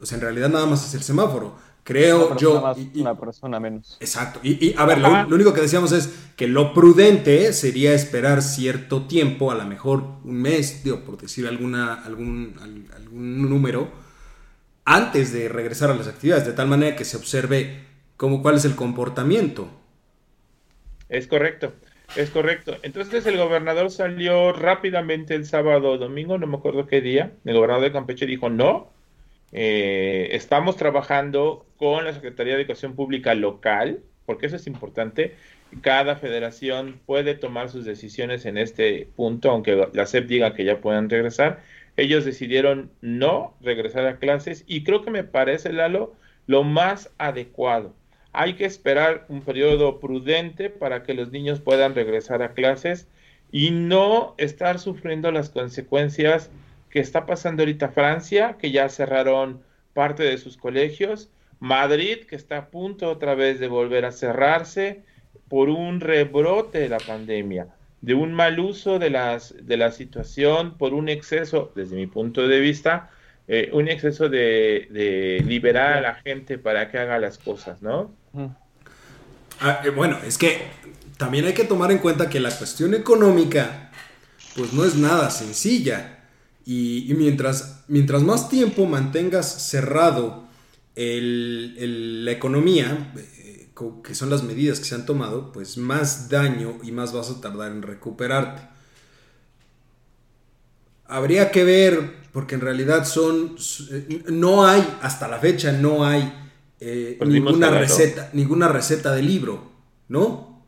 O 0.00 0.04
sea, 0.04 0.16
en 0.16 0.22
realidad 0.22 0.50
nada 0.50 0.66
más 0.66 0.86
es 0.86 0.94
el 0.94 1.02
semáforo. 1.02 1.56
Creo 1.88 2.36
yo. 2.36 2.74
una 2.96 3.18
persona 3.18 3.58
menos. 3.58 3.96
Exacto. 3.98 4.40
Y, 4.42 4.74
a 4.76 4.84
ver, 4.84 4.98
lo, 4.98 5.34
único 5.34 5.54
que 5.54 5.62
decíamos 5.62 5.92
es 5.92 6.28
que 6.36 6.46
lo 6.46 6.74
prudente 6.74 7.50
sería 7.54 7.94
esperar 7.94 8.42
cierto 8.42 9.06
tiempo, 9.06 9.50
a 9.50 9.54
lo 9.54 9.64
mejor 9.64 10.02
un 10.22 10.42
mes, 10.42 10.84
digo, 10.84 11.00
por 11.00 11.16
decir 11.16 11.46
alguna, 11.46 11.94
algún, 11.94 12.54
algún 12.94 13.48
número, 13.48 13.88
antes 14.84 15.32
de 15.32 15.48
regresar 15.48 15.90
a 15.90 15.94
las 15.94 16.08
actividades, 16.08 16.44
de 16.44 16.52
tal 16.52 16.68
manera 16.68 16.94
que 16.94 17.06
se 17.06 17.16
observe 17.16 17.86
cómo, 18.18 18.42
cuál 18.42 18.56
es 18.56 18.66
el 18.66 18.74
comportamiento. 18.74 19.70
Es 21.08 21.26
correcto. 21.26 21.72
Es 22.16 22.28
correcto. 22.28 22.76
Entonces 22.82 23.24
el 23.24 23.38
gobernador 23.38 23.90
salió 23.90 24.52
rápidamente 24.52 25.34
el 25.34 25.46
sábado 25.46 25.92
o 25.92 25.96
domingo, 25.96 26.36
no 26.36 26.46
me 26.46 26.58
acuerdo 26.58 26.86
qué 26.86 27.00
día. 27.00 27.32
El 27.46 27.54
gobernador 27.54 27.84
de 27.84 27.92
Campeche 27.92 28.26
dijo 28.26 28.50
no, 28.50 28.90
eh, 29.52 30.28
estamos 30.32 30.76
trabajando 30.76 31.66
con 31.76 32.04
la 32.04 32.12
Secretaría 32.12 32.54
de 32.54 32.62
Educación 32.62 32.94
Pública 32.94 33.34
local, 33.34 34.00
porque 34.26 34.46
eso 34.46 34.56
es 34.56 34.66
importante. 34.66 35.34
Cada 35.80 36.16
federación 36.16 37.00
puede 37.06 37.34
tomar 37.34 37.68
sus 37.68 37.84
decisiones 37.84 38.46
en 38.46 38.58
este 38.58 39.08
punto, 39.16 39.50
aunque 39.50 39.88
la 39.92 40.06
SEP 40.06 40.26
diga 40.26 40.54
que 40.54 40.64
ya 40.64 40.80
puedan 40.80 41.08
regresar. 41.08 41.62
Ellos 41.96 42.24
decidieron 42.24 42.90
no 43.00 43.54
regresar 43.60 44.06
a 44.06 44.18
clases 44.18 44.64
y 44.66 44.84
creo 44.84 45.02
que 45.02 45.10
me 45.10 45.24
parece, 45.24 45.72
Lalo, 45.72 46.14
lo 46.46 46.62
más 46.62 47.10
adecuado. 47.18 47.94
Hay 48.32 48.54
que 48.54 48.66
esperar 48.66 49.24
un 49.28 49.42
periodo 49.42 49.98
prudente 49.98 50.70
para 50.70 51.02
que 51.02 51.14
los 51.14 51.32
niños 51.32 51.60
puedan 51.60 51.94
regresar 51.94 52.42
a 52.42 52.52
clases 52.52 53.08
y 53.50 53.70
no 53.70 54.34
estar 54.38 54.78
sufriendo 54.78 55.32
las 55.32 55.50
consecuencias 55.50 56.50
que 56.90 57.00
está 57.00 57.26
pasando 57.26 57.62
ahorita 57.62 57.90
Francia, 57.90 58.56
que 58.58 58.70
ya 58.70 58.88
cerraron 58.88 59.62
parte 59.92 60.22
de 60.22 60.38
sus 60.38 60.56
colegios, 60.56 61.30
Madrid, 61.60 62.18
que 62.28 62.36
está 62.36 62.58
a 62.58 62.66
punto 62.70 63.10
otra 63.10 63.34
vez 63.34 63.58
de 63.60 63.68
volver 63.68 64.04
a 64.04 64.12
cerrarse 64.12 65.02
por 65.48 65.68
un 65.68 66.00
rebrote 66.00 66.78
de 66.78 66.88
la 66.88 66.98
pandemia, 66.98 67.68
de 68.00 68.14
un 68.14 68.32
mal 68.32 68.60
uso 68.60 68.98
de, 68.98 69.10
las, 69.10 69.54
de 69.60 69.76
la 69.76 69.90
situación, 69.90 70.76
por 70.78 70.94
un 70.94 71.08
exceso, 71.08 71.72
desde 71.74 71.96
mi 71.96 72.06
punto 72.06 72.46
de 72.46 72.60
vista, 72.60 73.10
eh, 73.48 73.70
un 73.72 73.88
exceso 73.88 74.28
de, 74.28 75.42
liberar 75.46 75.94
a 75.94 76.00
la 76.00 76.14
gente 76.14 76.58
para 76.58 76.90
que 76.90 76.98
haga 76.98 77.18
las 77.18 77.38
cosas, 77.38 77.82
¿no? 77.82 78.12
Ah, 79.60 79.80
eh, 79.84 79.90
bueno, 79.90 80.18
es 80.24 80.38
que 80.38 80.58
también 81.16 81.46
hay 81.46 81.54
que 81.54 81.64
tomar 81.64 81.90
en 81.90 81.98
cuenta 81.98 82.28
que 82.28 82.40
la 82.40 82.50
cuestión 82.50 82.94
económica, 82.94 83.90
pues 84.54 84.72
no 84.72 84.84
es 84.84 84.94
nada 84.94 85.30
sencilla. 85.30 86.17
Y, 86.70 87.14
mientras, 87.16 87.82
mientras 87.88 88.22
más 88.22 88.50
tiempo 88.50 88.84
mantengas 88.84 89.70
cerrado 89.70 90.46
la 90.94 92.30
economía, 92.30 93.10
eh, 93.16 93.70
que 94.04 94.14
son 94.14 94.28
las 94.28 94.42
medidas 94.42 94.78
que 94.78 94.84
se 94.84 94.94
han 94.94 95.06
tomado, 95.06 95.50
pues 95.50 95.78
más 95.78 96.28
daño 96.28 96.78
y 96.82 96.92
más 96.92 97.14
vas 97.14 97.30
a 97.30 97.40
tardar 97.40 97.72
en 97.72 97.80
recuperarte. 97.80 98.60
Habría 101.06 101.50
que 101.50 101.64
ver, 101.64 102.16
porque 102.34 102.56
en 102.56 102.60
realidad 102.60 103.06
son, 103.06 103.56
eh, 103.90 104.24
no 104.26 104.66
hay, 104.66 104.86
hasta 105.00 105.26
la 105.26 105.38
fecha 105.38 105.72
no 105.72 106.04
hay 106.04 106.30
eh, 106.80 107.14
pues 107.16 107.30
ninguna 107.30 107.70
receta, 107.70 108.28
ninguna 108.34 108.68
receta 108.68 109.14
de 109.14 109.22
libro, 109.22 109.72
¿no? 110.08 110.66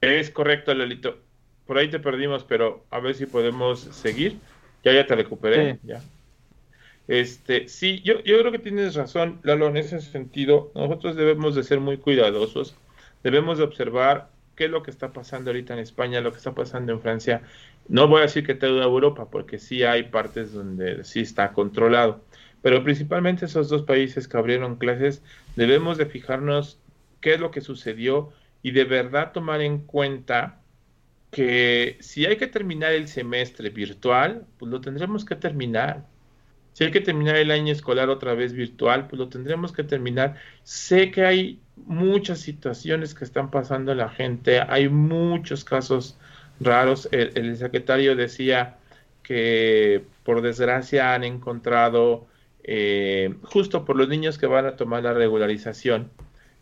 Es 0.00 0.30
correcto, 0.30 0.72
Lolito 0.72 1.28
por 1.70 1.78
ahí 1.78 1.86
te 1.86 2.00
perdimos, 2.00 2.42
pero 2.42 2.84
a 2.90 2.98
ver 2.98 3.14
si 3.14 3.26
podemos 3.26 3.78
seguir. 3.78 4.38
Ya, 4.82 4.92
ya 4.92 5.06
te 5.06 5.14
recuperé. 5.14 5.78
Ya. 5.84 6.02
Este, 7.06 7.68
sí, 7.68 8.02
yo, 8.02 8.24
yo 8.24 8.40
creo 8.40 8.50
que 8.50 8.58
tienes 8.58 8.96
razón, 8.96 9.38
Lalo, 9.44 9.68
en 9.68 9.76
ese 9.76 10.00
sentido. 10.00 10.72
Nosotros 10.74 11.14
debemos 11.14 11.54
de 11.54 11.62
ser 11.62 11.78
muy 11.78 11.98
cuidadosos. 11.98 12.74
Debemos 13.22 13.58
de 13.58 13.62
observar 13.62 14.30
qué 14.56 14.64
es 14.64 14.70
lo 14.72 14.82
que 14.82 14.90
está 14.90 15.12
pasando 15.12 15.50
ahorita 15.50 15.74
en 15.74 15.78
España, 15.78 16.20
lo 16.20 16.32
que 16.32 16.38
está 16.38 16.56
pasando 16.56 16.90
en 16.90 17.00
Francia. 17.00 17.42
No 17.86 18.08
voy 18.08 18.18
a 18.18 18.22
decir 18.22 18.44
que 18.44 18.56
toda 18.56 18.82
Europa, 18.82 19.30
porque 19.30 19.60
sí 19.60 19.84
hay 19.84 20.02
partes 20.02 20.52
donde 20.52 21.04
sí 21.04 21.20
está 21.20 21.52
controlado. 21.52 22.20
Pero 22.62 22.82
principalmente 22.82 23.44
esos 23.44 23.68
dos 23.68 23.82
países 23.82 24.26
que 24.26 24.36
abrieron 24.36 24.74
clases, 24.74 25.22
debemos 25.54 25.98
de 25.98 26.06
fijarnos 26.06 26.80
qué 27.20 27.34
es 27.34 27.38
lo 27.38 27.52
que 27.52 27.60
sucedió 27.60 28.32
y 28.60 28.72
de 28.72 28.82
verdad 28.82 29.30
tomar 29.30 29.60
en 29.60 29.78
cuenta 29.78 30.59
que 31.30 31.96
si 32.00 32.26
hay 32.26 32.36
que 32.36 32.46
terminar 32.46 32.92
el 32.92 33.08
semestre 33.08 33.70
virtual, 33.70 34.46
pues 34.58 34.70
lo 34.70 34.80
tendremos 34.80 35.24
que 35.24 35.36
terminar. 35.36 36.04
Si 36.72 36.84
hay 36.84 36.90
que 36.90 37.00
terminar 37.00 37.36
el 37.36 37.50
año 37.50 37.72
escolar 37.72 38.08
otra 38.10 38.34
vez 38.34 38.52
virtual, 38.52 39.06
pues 39.06 39.18
lo 39.18 39.28
tendremos 39.28 39.72
que 39.72 39.84
terminar. 39.84 40.36
Sé 40.64 41.10
que 41.10 41.24
hay 41.24 41.60
muchas 41.76 42.40
situaciones 42.40 43.14
que 43.14 43.24
están 43.24 43.50
pasando 43.50 43.94
la 43.94 44.08
gente, 44.08 44.60
hay 44.60 44.88
muchos 44.88 45.64
casos 45.64 46.16
raros. 46.60 47.08
El, 47.12 47.56
secretario 47.56 48.16
decía 48.16 48.76
que 49.22 50.04
por 50.24 50.42
desgracia 50.42 51.14
han 51.14 51.24
encontrado, 51.24 52.26
eh, 52.64 53.34
justo 53.42 53.84
por 53.84 53.96
los 53.96 54.08
niños 54.08 54.38
que 54.38 54.46
van 54.46 54.66
a 54.66 54.76
tomar 54.76 55.02
la 55.04 55.12
regularización, 55.12 56.10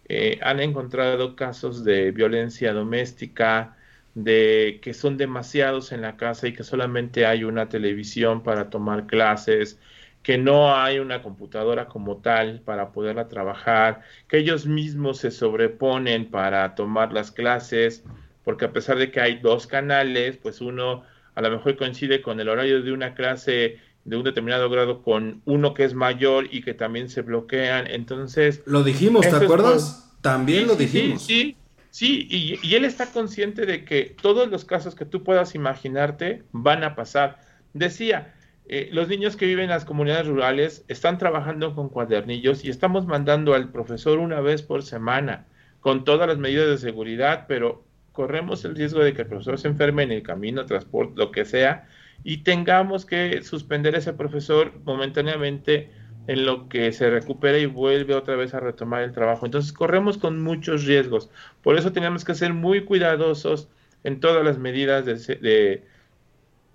eh, 0.09 0.39
han 0.43 0.61
encontrado 0.61 1.37
casos 1.37 1.85
de 1.85 2.13
violencia 2.13 2.73
doméstica, 2.73 3.77
de 4.25 4.81
que 4.83 4.95
son 4.95 5.17
demasiados 5.17 5.93
en 5.93 6.03
la 6.03 6.17
casa 6.17 6.49
y 6.49 6.53
que 6.53 6.65
solamente 6.65 7.25
hay 7.25 7.45
una 7.45 7.69
televisión 7.69 8.43
para 8.43 8.69
tomar 8.69 9.07
clases, 9.07 9.79
que 10.25 10.39
no 10.39 10.75
hay 10.75 10.99
una 10.99 11.23
computadora 11.23 11.87
como 11.87 12.17
tal 12.17 12.61
para 12.61 12.91
poderla 12.91 13.29
trabajar, 13.29 14.01
que 14.27 14.39
ellos 14.39 14.67
mismos 14.67 15.19
se 15.19 15.31
sobreponen 15.31 16.31
para 16.33 16.75
tomar 16.75 17.13
las 17.13 17.31
clases, 17.31 18.03
porque 18.43 18.65
a 18.65 18.73
pesar 18.73 18.99
de 18.99 19.13
que 19.13 19.21
hay 19.21 19.39
dos 19.39 19.69
canales, 19.69 20.37
pues 20.37 20.61
uno 20.61 21.05
a 21.37 21.41
lo 21.41 21.51
mejor 21.51 21.77
coincide 21.77 22.21
con 22.21 22.41
el 22.41 22.49
horario 22.49 22.83
de 22.83 22.91
una 22.91 23.15
clase 23.15 23.79
de 24.05 24.17
un 24.17 24.25
determinado 24.25 24.69
grado 24.69 25.03
con 25.03 25.43
uno 25.45 25.75
que 25.75 25.85
es 25.85 25.95
mayor 25.95 26.49
y 26.51 26.63
que 26.63 26.75
también 26.75 27.09
se 27.09 27.23
bloquean. 27.23 27.87
Entonces... 27.87 28.63
Lo 28.67 28.83
dijimos, 28.83 29.29
¿te 29.29 29.37
acuerdas? 29.37 30.13
También 30.23 30.67
lo 30.67 30.75
dijimos. 30.75 31.23
Sí, 31.23 31.35
sí, 31.35 31.57
Sí, 31.99 32.28
y, 32.31 32.75
él 32.76 32.85
está 32.85 33.07
consciente 33.07 33.67
de 33.67 33.85
que 33.85 34.14
todos 34.23 34.49
los 34.49 34.64
casos 34.64 34.95
que 34.95 35.05
tú 35.05 35.25
puedas 35.25 35.57
imaginarte 35.57 36.45
van 36.52 36.85
a 36.85 36.95
pasar. 36.95 37.40
Decía, 37.75 38.37
eh, 38.69 38.88
los 38.93 39.09
niños 39.09 39.35
que 39.35 39.47
viven 39.47 39.64
en 39.64 39.71
las 39.71 39.85
comunidades 39.85 40.28
rurales 40.28 40.85
están 40.87 41.19
trabajando 41.19 41.75
con 41.75 41.88
cuadernillos 41.88 42.64
y 42.64 42.71
estamos 42.71 43.07
mandando 43.07 43.52
al 43.52 43.73
profesor 43.73 44.21
una 44.21 44.40
vez 44.40 44.62
por 44.62 44.85
semana 44.85 45.49
con 45.81 46.05
todas 46.05 46.28
las 46.28 46.38
medidas 46.38 46.69
de 46.69 46.78
seguridad, 46.78 47.47
pero 47.49 47.85
corremos 48.12 48.64
el 48.64 48.76
riesgo 48.76 49.00
de 49.00 49.12
que 49.12 49.23
el 49.23 49.28
profesor 49.28 49.59
se 49.59 49.67
enferme 49.67 50.05
en 50.05 50.12
el 50.12 50.23
camino, 50.23 50.67
transporte, 50.67 51.14
lo 51.17 51.33
que 51.33 51.45
sea, 51.45 51.88
y 52.23 52.45
tengamos 52.45 53.07
que 53.07 53.43
suspender 53.43 53.97
a 53.97 53.99
ese 53.99 54.12
profesor 54.12 54.73
momentáneamente 54.85 55.90
en 56.28 56.44
lo 56.44 56.68
que 56.68 56.92
se 56.92 57.08
recupera 57.08 57.58
y 57.58 57.64
vuelve 57.64 58.14
otra 58.14 58.37
vez 58.37 58.52
a 58.52 58.61
retomar 58.61 59.02
el 59.02 59.12
trabajo. 59.12 59.47
Entonces 59.47 59.73
corremos 59.73 60.18
con 60.18 60.42
muchos 60.42 60.85
riesgos. 60.85 61.30
Por 61.62 61.78
eso 61.78 61.90
tenemos 61.90 62.23
que 62.25 62.35
ser 62.35 62.52
muy 62.52 62.85
cuidadosos 62.85 63.68
en 64.04 64.20
todas 64.20 64.44
las 64.44 64.58
medidas 64.58 65.06
de, 65.06 65.82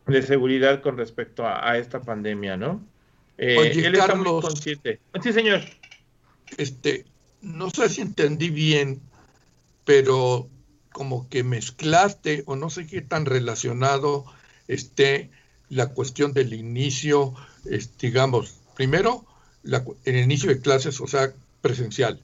de, 0.08 0.22
seguridad 0.24 0.82
con 0.82 0.98
respecto 0.98 1.46
a, 1.46 1.78
esta 1.78 2.02
pandemia, 2.02 2.58
¿no? 2.58 2.84
Eh, 3.38 3.58
Oye, 3.60 3.86
él 3.86 3.96
Carlos, 3.96 4.44
consciente. 4.44 5.00
Sí, 5.22 5.32
señor. 5.32 5.62
Este, 6.58 7.06
no 7.42 7.70
sé 7.70 7.90
si 7.90 8.02
entendí 8.02 8.50
bien, 8.50 9.02
pero 9.86 10.50
como 10.92 11.30
que 11.30 11.44
mezclaste 11.44 12.42
o 12.48 12.56
no 12.56 12.72
sé 12.72 12.88
qué 12.88 13.02
tan 13.02 13.28
relacionado 13.28 14.26
esté 14.68 15.30
la 15.70 15.90
cuestión 15.90 16.34
del 16.34 16.56
inicio, 16.56 17.36
digamos, 18.00 18.60
primero, 18.76 19.28
el 19.64 20.18
inicio 20.18 20.50
de 20.50 20.60
clases, 20.60 21.00
o 21.02 21.08
sea, 21.08 21.34
presencial. 21.62 22.22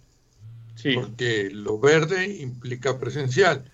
Sí. 0.76 0.94
Porque 0.94 1.50
lo 1.52 1.80
verde 1.80 2.38
implica 2.40 3.00
presencial. 3.00 3.72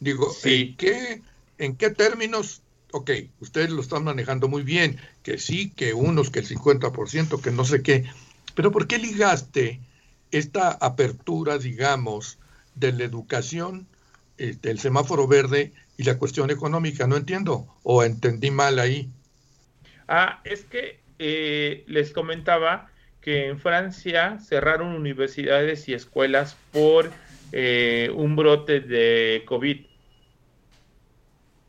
Digo, 0.00 0.34
¿en, 0.44 0.76
qué, 0.76 1.22
¿en 1.58 1.76
qué 1.76 1.90
términos? 1.90 2.62
Ok, 2.92 3.10
ustedes 3.40 3.70
lo 3.70 3.80
están 3.80 4.04
manejando 4.04 4.48
muy 4.48 4.62
bien, 4.62 4.98
que 5.22 5.38
sí, 5.38 5.70
que 5.70 5.94
unos, 5.94 6.30
que 6.30 6.40
el 6.40 6.48
50%, 6.48 7.40
que 7.40 7.50
no 7.50 7.64
sé 7.64 7.82
qué. 7.82 8.04
Pero 8.54 8.70
¿por 8.70 8.86
qué 8.86 8.98
ligaste 8.98 9.80
esta 10.30 10.72
apertura, 10.72 11.58
digamos, 11.58 12.38
de 12.74 12.92
la 12.92 13.04
educación, 13.04 13.86
este, 14.36 14.70
el 14.70 14.78
semáforo 14.78 15.26
verde 15.26 15.72
y 15.96 16.02
la 16.02 16.18
cuestión 16.18 16.50
económica? 16.50 17.06
No 17.06 17.16
entiendo, 17.16 17.66
o 17.82 18.02
entendí 18.02 18.50
mal 18.50 18.78
ahí. 18.78 19.08
Ah, 20.08 20.42
es 20.44 20.64
que 20.64 21.00
eh, 21.18 21.84
les 21.86 22.10
comentaba 22.10 22.90
que 23.22 23.46
en 23.46 23.58
Francia 23.58 24.38
cerraron 24.40 24.88
universidades 24.88 25.88
y 25.88 25.94
escuelas 25.94 26.56
por 26.72 27.10
eh, 27.52 28.10
un 28.14 28.34
brote 28.36 28.80
de 28.80 29.44
COVID. 29.46 29.86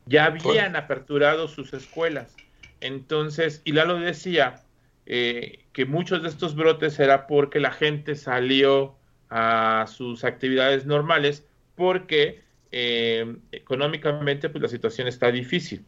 Ya 0.06 0.26
habían 0.26 0.76
aperturado 0.76 1.48
sus 1.48 1.72
escuelas. 1.72 2.36
Entonces, 2.80 3.62
y 3.64 3.72
Lalo 3.72 3.98
decía 4.00 4.64
eh, 5.06 5.64
que 5.72 5.86
muchos 5.86 6.22
de 6.22 6.28
estos 6.28 6.56
brotes 6.56 6.98
era 6.98 7.26
porque 7.26 7.60
la 7.60 7.70
gente 7.70 8.16
salió 8.16 8.96
a 9.30 9.86
sus 9.88 10.24
actividades 10.24 10.84
normales 10.84 11.46
porque 11.76 12.42
económicamente 12.76 14.48
pues 14.48 14.60
la 14.60 14.68
situación 14.68 15.06
está 15.06 15.30
difícil. 15.30 15.84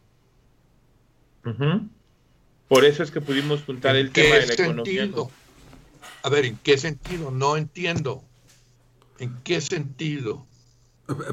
Por 2.68 2.84
eso 2.84 3.02
es 3.02 3.10
que 3.10 3.20
pudimos 3.20 3.64
juntar 3.64 3.96
el 3.96 4.12
tema 4.12 4.36
de 4.36 4.46
la 4.46 4.54
economía. 4.54 5.10
A 6.26 6.28
ver, 6.28 6.44
¿en 6.44 6.58
qué 6.60 6.76
sentido? 6.76 7.30
No 7.30 7.56
entiendo. 7.56 8.20
¿En 9.20 9.32
qué 9.44 9.60
sentido? 9.60 10.44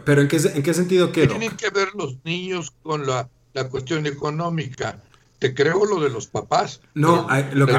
Pero 0.05 0.21
¿en 0.21 0.27
qué, 0.27 0.37
en 0.37 0.61
qué 0.61 0.71
sentido 0.75 1.11
qué? 1.11 1.25
Tienen 1.25 1.57
que 1.57 1.71
ver 1.71 1.87
los 1.95 2.23
niños 2.23 2.71
con 2.83 3.07
la, 3.07 3.27
cuestión 3.71 4.05
económica. 4.05 5.01
Te 5.39 5.55
creo 5.55 5.83
lo 5.85 5.99
de 5.99 6.11
los 6.11 6.27
papás. 6.27 6.79
No, 6.93 7.27
lo, 7.53 7.65
que, 7.65 7.73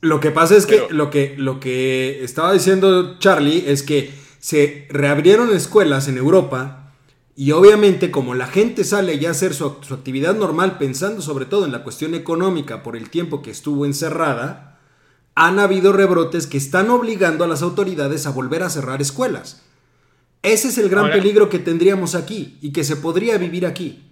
lo, 0.00 0.18
que, 0.18 0.30
pasa 0.30 0.56
es 0.56 0.64
que, 0.64 0.86
lo 0.88 1.10
que 1.10 1.34
lo 1.36 1.60
que 1.60 2.24
estaba 2.24 2.54
diciendo 2.54 3.18
Charlie 3.18 3.64
es 3.66 3.82
que 3.82 4.14
se 4.38 4.86
reabrieron 4.88 5.54
escuelas 5.54 6.08
en 6.08 6.16
Europa 6.16 6.94
y 7.36 7.52
obviamente 7.52 8.10
como 8.10 8.34
la 8.34 8.46
gente 8.46 8.84
sale 8.84 9.18
ya 9.18 9.28
a 9.28 9.32
hacer 9.32 9.52
su, 9.52 9.66
actividad 9.66 10.34
normal 10.34 10.78
pensando 10.78 11.20
sobre 11.20 11.44
todo 11.44 11.66
en 11.66 11.72
la 11.72 11.84
cuestión 11.84 12.14
económica 12.14 12.82
por 12.82 12.96
el 12.96 13.10
tiempo 13.10 13.42
que 13.42 13.50
estuvo 13.50 13.84
encerrada, 13.84 14.71
han 15.34 15.58
habido 15.58 15.92
rebrotes 15.92 16.46
que 16.46 16.58
están 16.58 16.90
obligando 16.90 17.44
a 17.44 17.48
las 17.48 17.62
autoridades 17.62 18.26
a 18.26 18.30
volver 18.30 18.62
a 18.62 18.70
cerrar 18.70 19.00
escuelas. 19.00 19.66
Ese 20.42 20.68
es 20.68 20.78
el 20.78 20.88
gran 20.88 21.10
peligro 21.10 21.48
que 21.48 21.58
tendríamos 21.58 22.14
aquí 22.14 22.58
y 22.60 22.72
que 22.72 22.84
se 22.84 22.96
podría 22.96 23.38
vivir 23.38 23.64
aquí. 23.64 24.02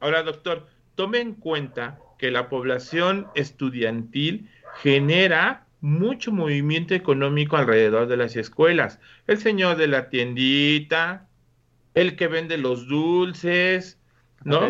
Ahora, 0.00 0.22
doctor, 0.24 0.66
tome 0.96 1.20
en 1.20 1.34
cuenta 1.34 2.00
que 2.18 2.30
la 2.30 2.48
población 2.48 3.28
estudiantil 3.34 4.50
genera 4.82 5.66
mucho 5.80 6.32
movimiento 6.32 6.94
económico 6.94 7.56
alrededor 7.56 8.08
de 8.08 8.16
las 8.16 8.36
escuelas. 8.36 8.98
El 9.26 9.38
señor 9.38 9.76
de 9.76 9.86
la 9.86 10.08
tiendita, 10.08 11.28
el 11.94 12.16
que 12.16 12.26
vende 12.26 12.58
los 12.58 12.88
dulces, 12.88 13.98
¿no? 14.44 14.68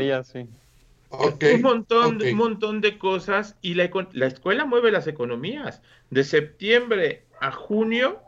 Un 1.13 1.63
montón, 1.63 2.23
un 2.23 2.35
montón 2.37 2.81
de 2.81 2.99
cosas 2.99 3.57
y 3.63 3.75
la, 3.75 3.91
la, 4.13 4.27
escuela 4.27 4.65
mueve 4.65 4.91
las 4.91 5.07
economías. 5.07 5.83
De 6.11 6.25
septiembre 6.25 7.25
a 7.41 7.53
junio, 7.53 8.21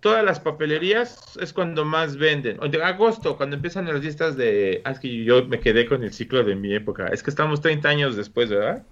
todas 0.00 0.24
las 0.24 0.40
papelerías 0.40 1.36
es 1.40 1.52
cuando 1.52 1.84
más 1.84 2.16
venden. 2.16 2.58
O 2.60 2.68
de 2.68 2.82
agosto, 2.82 3.36
cuando 3.36 3.56
empiezan 3.56 3.86
las 3.86 4.02
listas 4.02 4.36
de... 4.36 4.82
Ah, 4.84 4.92
es 4.92 4.98
que 4.98 5.24
yo 5.24 5.44
me 5.46 5.60
quedé 5.60 5.86
con 5.86 6.02
el 6.02 6.12
ciclo 6.12 6.42
de 6.44 6.54
mi 6.54 6.74
época. 6.74 7.08
Es 7.08 7.22
que 7.22 7.30
estamos 7.30 7.60
30 7.60 7.88
años 7.88 8.16
después, 8.16 8.50
¿verdad? 8.50 8.82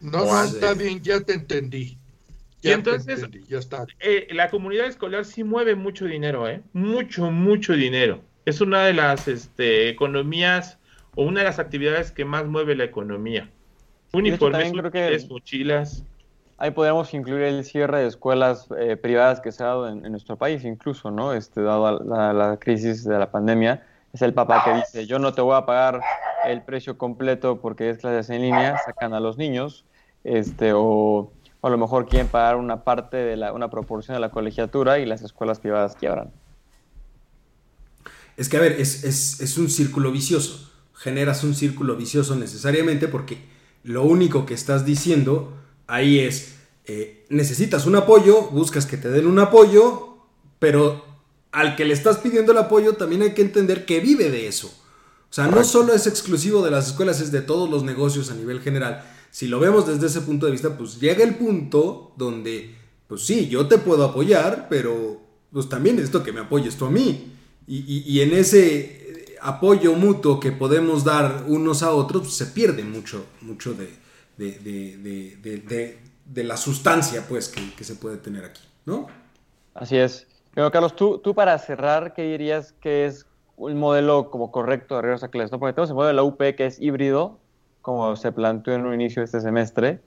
No, 0.00 0.24
no, 0.24 0.44
está 0.44 0.74
bien, 0.74 1.02
ya 1.02 1.20
te 1.20 1.34
entendí. 1.34 1.96
y 2.62 2.70
entonces, 2.70 3.26
ya 3.48 3.58
está. 3.58 3.86
Eh, 4.00 4.28
la 4.32 4.50
comunidad 4.50 4.86
escolar 4.86 5.24
sí 5.24 5.44
mueve 5.44 5.74
mucho 5.74 6.06
dinero, 6.06 6.48
¿eh? 6.48 6.62
Mucho, 6.72 7.30
mucho 7.30 7.74
dinero 7.74 8.22
es 8.44 8.60
una 8.60 8.84
de 8.84 8.92
las 8.92 9.28
este, 9.28 9.88
economías 9.88 10.78
o 11.14 11.24
una 11.24 11.40
de 11.40 11.44
las 11.44 11.58
actividades 11.58 12.12
que 12.12 12.24
más 12.24 12.46
mueve 12.46 12.74
la 12.74 12.84
economía. 12.84 13.50
Uniformes, 14.12 14.72
mochilas. 15.28 16.04
Ahí 16.56 16.70
podríamos 16.70 17.12
incluir 17.14 17.42
el 17.42 17.64
cierre 17.64 18.00
de 18.00 18.06
escuelas 18.06 18.68
eh, 18.78 18.96
privadas 18.96 19.40
que 19.40 19.50
se 19.50 19.62
ha 19.64 19.66
dado 19.66 19.88
en, 19.88 20.02
nuestro 20.02 20.36
país, 20.36 20.64
incluso, 20.64 21.10
¿no? 21.10 21.32
Este, 21.32 21.60
dado 21.60 21.98
la, 22.04 22.32
la, 22.32 22.56
crisis 22.58 23.04
de 23.04 23.18
la 23.18 23.30
pandemia, 23.30 23.84
es 24.12 24.22
el 24.22 24.32
papá 24.32 24.62
que 24.64 24.74
dice, 24.74 25.06
yo 25.06 25.18
no 25.18 25.34
te 25.34 25.40
voy 25.40 25.56
a 25.56 25.66
pagar 25.66 26.00
el 26.46 26.62
precio 26.62 26.96
completo 26.96 27.60
porque 27.60 27.90
es 27.90 27.98
clases 27.98 28.30
en 28.30 28.42
línea, 28.42 28.78
sacan 28.84 29.14
a 29.14 29.20
los 29.20 29.36
niños, 29.36 29.84
este, 30.22 30.72
o, 30.74 31.32
a 31.62 31.70
lo 31.70 31.78
mejor 31.78 32.06
quieren 32.06 32.28
pagar 32.28 32.56
una 32.56 32.84
parte 32.84 33.16
de 33.16 33.36
la, 33.36 33.52
una 33.52 33.70
proporción 33.70 34.14
de 34.14 34.20
la 34.20 34.30
colegiatura 34.30 34.98
y 34.98 35.06
las 35.06 35.22
escuelas 35.22 35.60
privadas 35.60 35.96
quiebran. 35.96 36.30
Es 38.36 38.48
que, 38.48 38.56
a 38.56 38.60
ver, 38.60 38.72
es, 38.72 39.56
un 39.58 39.70
círculo 39.70 40.10
vicioso. 40.10 40.70
Generas 41.04 41.44
un 41.44 41.54
círculo 41.54 41.96
vicioso 41.96 42.34
necesariamente 42.34 43.08
porque 43.08 43.36
lo 43.82 44.04
único 44.04 44.46
que 44.46 44.54
estás 44.54 44.86
diciendo 44.86 45.52
ahí 45.86 46.18
es, 46.18 46.54
eh, 46.86 47.26
necesitas 47.28 47.84
un 47.84 47.94
apoyo, 47.94 48.48
buscas 48.48 48.86
que 48.86 48.96
te 48.96 49.10
den 49.10 49.26
un 49.26 49.38
apoyo, 49.38 50.16
pero 50.58 51.04
al 51.52 51.76
que 51.76 51.84
le 51.84 51.92
estás 51.92 52.16
pidiendo 52.16 52.52
el 52.52 52.58
apoyo 52.58 52.94
también 52.94 53.20
hay 53.20 53.34
que 53.34 53.42
entender 53.42 53.84
que 53.84 54.00
vive 54.00 54.30
de 54.30 54.48
eso. 54.48 54.68
O 54.68 55.34
sea, 55.34 55.46
no 55.46 55.62
solo 55.62 55.92
es 55.92 56.06
exclusivo 56.06 56.64
de 56.64 56.70
las 56.70 56.86
escuelas, 56.86 57.20
es 57.20 57.30
de 57.30 57.42
todos 57.42 57.68
los 57.68 57.84
negocios 57.84 58.30
a 58.30 58.34
nivel 58.34 58.62
general. 58.62 59.04
Si 59.30 59.46
lo 59.46 59.60
vemos 59.60 59.86
desde 59.86 60.06
ese 60.06 60.22
punto 60.22 60.46
de 60.46 60.52
vista, 60.52 60.78
pues 60.78 60.98
llega 60.98 61.22
el 61.22 61.34
punto 61.34 62.14
donde, 62.16 62.74
pues 63.06 63.26
sí, 63.26 63.48
yo 63.48 63.66
te 63.66 63.76
puedo 63.76 64.04
apoyar, 64.04 64.68
pero 64.70 65.20
pues 65.52 65.68
también 65.68 65.98
esto 65.98 66.22
que 66.22 66.32
me 66.32 66.40
apoyes 66.40 66.76
tú 66.76 66.86
a 66.86 66.90
mí. 66.90 67.32
Y, 67.66 68.20
en 68.20 68.32
ese 68.34 69.03
apoyo 69.44 69.92
mutuo 69.92 70.40
que 70.40 70.52
podemos 70.52 71.04
dar 71.04 71.44
unos 71.46 71.82
a 71.82 71.92
otros, 71.92 72.22
pues, 72.22 72.34
se 72.34 72.46
pierde 72.46 72.82
mucho, 72.82 73.26
mucho 73.42 73.74
de, 73.74 73.90
de, 74.36 76.44
la 76.44 76.56
sustancia 76.56 77.24
pues, 77.28 77.48
que, 77.48 77.84
se 77.84 77.94
puede 77.94 78.16
tener 78.16 78.44
aquí, 78.44 78.62
¿no? 78.86 79.06
Así 79.74 79.98
es. 79.98 80.26
Pero 80.54 80.70
Carlos, 80.70 80.96
tú, 80.96 81.18
tú 81.18 81.34
para 81.34 81.58
cerrar, 81.58 82.14
¿qué 82.14 82.22
dirías 82.22 82.72
que 82.80 83.04
es 83.04 83.26
un 83.56 83.78
modelo 83.78 84.30
como 84.30 84.50
correcto 84.50 84.96
de 84.96 85.02
regreso 85.02 85.26
a 85.26 85.28
clases? 85.28 85.52
¿no? 85.52 85.58
Porque 85.58 85.74
tenemos 85.74 85.90
el 85.90 85.96
modelo 85.96 86.08
de 86.08 86.14
la 86.14 86.22
UP 86.22 86.56
que 86.56 86.66
es 86.66 86.80
híbrido, 86.80 87.38
como 87.82 88.16
se 88.16 88.32
planteó 88.32 88.72
en 88.72 88.86
un 88.86 88.94
inicio 88.94 89.20
de 89.20 89.26
este 89.26 89.42
semestre, 89.42 90.00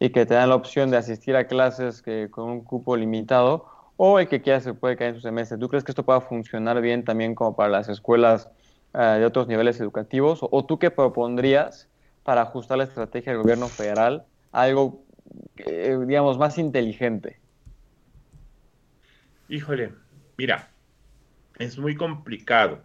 y 0.00 0.10
que 0.10 0.26
te 0.26 0.34
dan 0.34 0.50
la 0.50 0.56
opción 0.56 0.90
de 0.90 0.98
asistir 0.98 1.34
a 1.34 1.46
clases 1.46 2.02
que, 2.02 2.28
con 2.30 2.50
un 2.50 2.60
cupo 2.60 2.94
limitado, 2.94 3.64
o 3.96 4.18
el 4.18 4.28
que 4.28 4.42
quiera 4.42 4.60
se 4.60 4.74
puede 4.74 4.96
caer 4.96 5.10
en 5.10 5.16
su 5.16 5.22
semestre. 5.22 5.56
¿Tú 5.56 5.68
crees 5.68 5.82
que 5.82 5.92
esto 5.92 6.02
pueda 6.02 6.20
funcionar 6.20 6.82
bien 6.82 7.04
también 7.04 7.34
como 7.34 7.56
para 7.56 7.70
las 7.70 7.88
escuelas 7.88 8.50
eh, 8.94 9.18
de 9.18 9.24
otros 9.24 9.48
niveles 9.48 9.80
educativos? 9.80 10.40
¿O 10.42 10.64
tú 10.64 10.78
qué 10.78 10.90
propondrías 10.90 11.88
para 12.22 12.42
ajustar 12.42 12.78
la 12.78 12.84
estrategia 12.84 13.32
del 13.32 13.42
gobierno 13.42 13.68
federal 13.68 14.24
a 14.52 14.62
algo, 14.62 15.04
eh, 15.56 15.98
digamos, 16.06 16.38
más 16.38 16.58
inteligente? 16.58 17.38
Híjole, 19.48 19.92
mira, 20.36 20.70
es 21.58 21.78
muy 21.78 21.94
complicado 21.94 22.80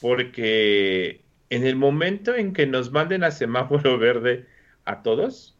porque 0.00 1.22
en 1.50 1.66
el 1.66 1.76
momento 1.76 2.34
en 2.34 2.52
que 2.52 2.66
nos 2.66 2.90
manden 2.90 3.24
a 3.24 3.30
semáforo 3.30 3.98
verde 3.98 4.46
a 4.84 5.02
todos, 5.02 5.56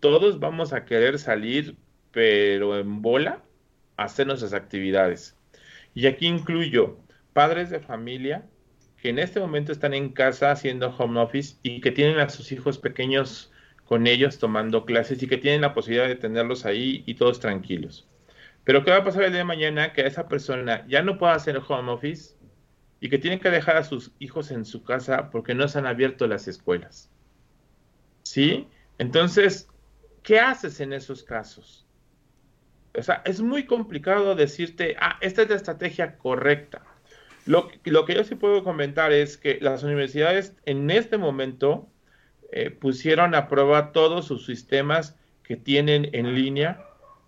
todos 0.00 0.40
vamos 0.40 0.72
a 0.72 0.84
querer 0.84 1.18
salir, 1.18 1.76
pero 2.12 2.78
en 2.78 3.02
bola, 3.02 3.42
hacer 3.96 4.26
nuestras 4.26 4.54
actividades. 4.54 5.36
Y 5.94 6.06
aquí 6.06 6.26
incluyo 6.26 6.98
padres 7.32 7.70
de 7.70 7.80
familia 7.80 8.44
que 9.00 9.08
en 9.08 9.18
este 9.18 9.40
momento 9.40 9.72
están 9.72 9.94
en 9.94 10.10
casa 10.10 10.50
haciendo 10.50 10.94
home 10.96 11.20
office 11.20 11.56
y 11.62 11.80
que 11.80 11.90
tienen 11.90 12.18
a 12.20 12.28
sus 12.28 12.52
hijos 12.52 12.78
pequeños 12.78 13.50
con 13.86 14.06
ellos 14.06 14.38
tomando 14.38 14.84
clases 14.84 15.22
y 15.22 15.26
que 15.26 15.38
tienen 15.38 15.62
la 15.62 15.74
posibilidad 15.74 16.06
de 16.06 16.16
tenerlos 16.16 16.66
ahí 16.66 17.02
y 17.06 17.14
todos 17.14 17.40
tranquilos. 17.40 18.06
Pero 18.64 18.84
¿qué 18.84 18.90
va 18.90 18.98
a 18.98 19.04
pasar 19.04 19.24
el 19.24 19.30
día 19.30 19.38
de 19.38 19.44
mañana 19.44 19.92
que 19.92 20.06
esa 20.06 20.28
persona 20.28 20.86
ya 20.86 21.02
no 21.02 21.18
pueda 21.18 21.32
hacer 21.32 21.60
home 21.66 21.90
office 21.90 22.36
y 23.00 23.08
que 23.08 23.18
tienen 23.18 23.40
que 23.40 23.50
dejar 23.50 23.78
a 23.78 23.84
sus 23.84 24.12
hijos 24.18 24.50
en 24.50 24.64
su 24.64 24.84
casa 24.84 25.30
porque 25.30 25.54
no 25.54 25.66
se 25.66 25.78
han 25.78 25.86
abierto 25.86 26.26
las 26.26 26.46
escuelas? 26.46 27.10
¿Sí? 28.22 28.68
Entonces, 28.98 29.68
¿qué 30.22 30.38
haces 30.38 30.78
en 30.80 30.92
esos 30.92 31.24
casos? 31.24 31.86
O 32.96 33.02
sea, 33.02 33.22
es 33.24 33.40
muy 33.40 33.64
complicado 33.64 34.34
decirte, 34.34 34.94
ah, 35.00 35.16
esta 35.22 35.42
es 35.42 35.48
la 35.48 35.56
estrategia 35.56 36.18
correcta. 36.18 36.82
Lo, 37.46 37.68
lo, 37.84 38.04
que 38.04 38.14
yo 38.14 38.24
sí 38.24 38.34
puedo 38.34 38.62
comentar 38.64 39.12
es 39.12 39.36
que 39.36 39.58
las 39.60 39.82
universidades 39.82 40.54
en 40.66 40.90
este 40.90 41.18
momento 41.18 41.88
eh, 42.52 42.70
pusieron 42.70 43.34
a 43.34 43.48
prueba 43.48 43.92
todos 43.92 44.26
sus 44.26 44.44
sistemas 44.44 45.16
que 45.42 45.56
tienen 45.56 46.10
en 46.12 46.34
línea 46.34 46.84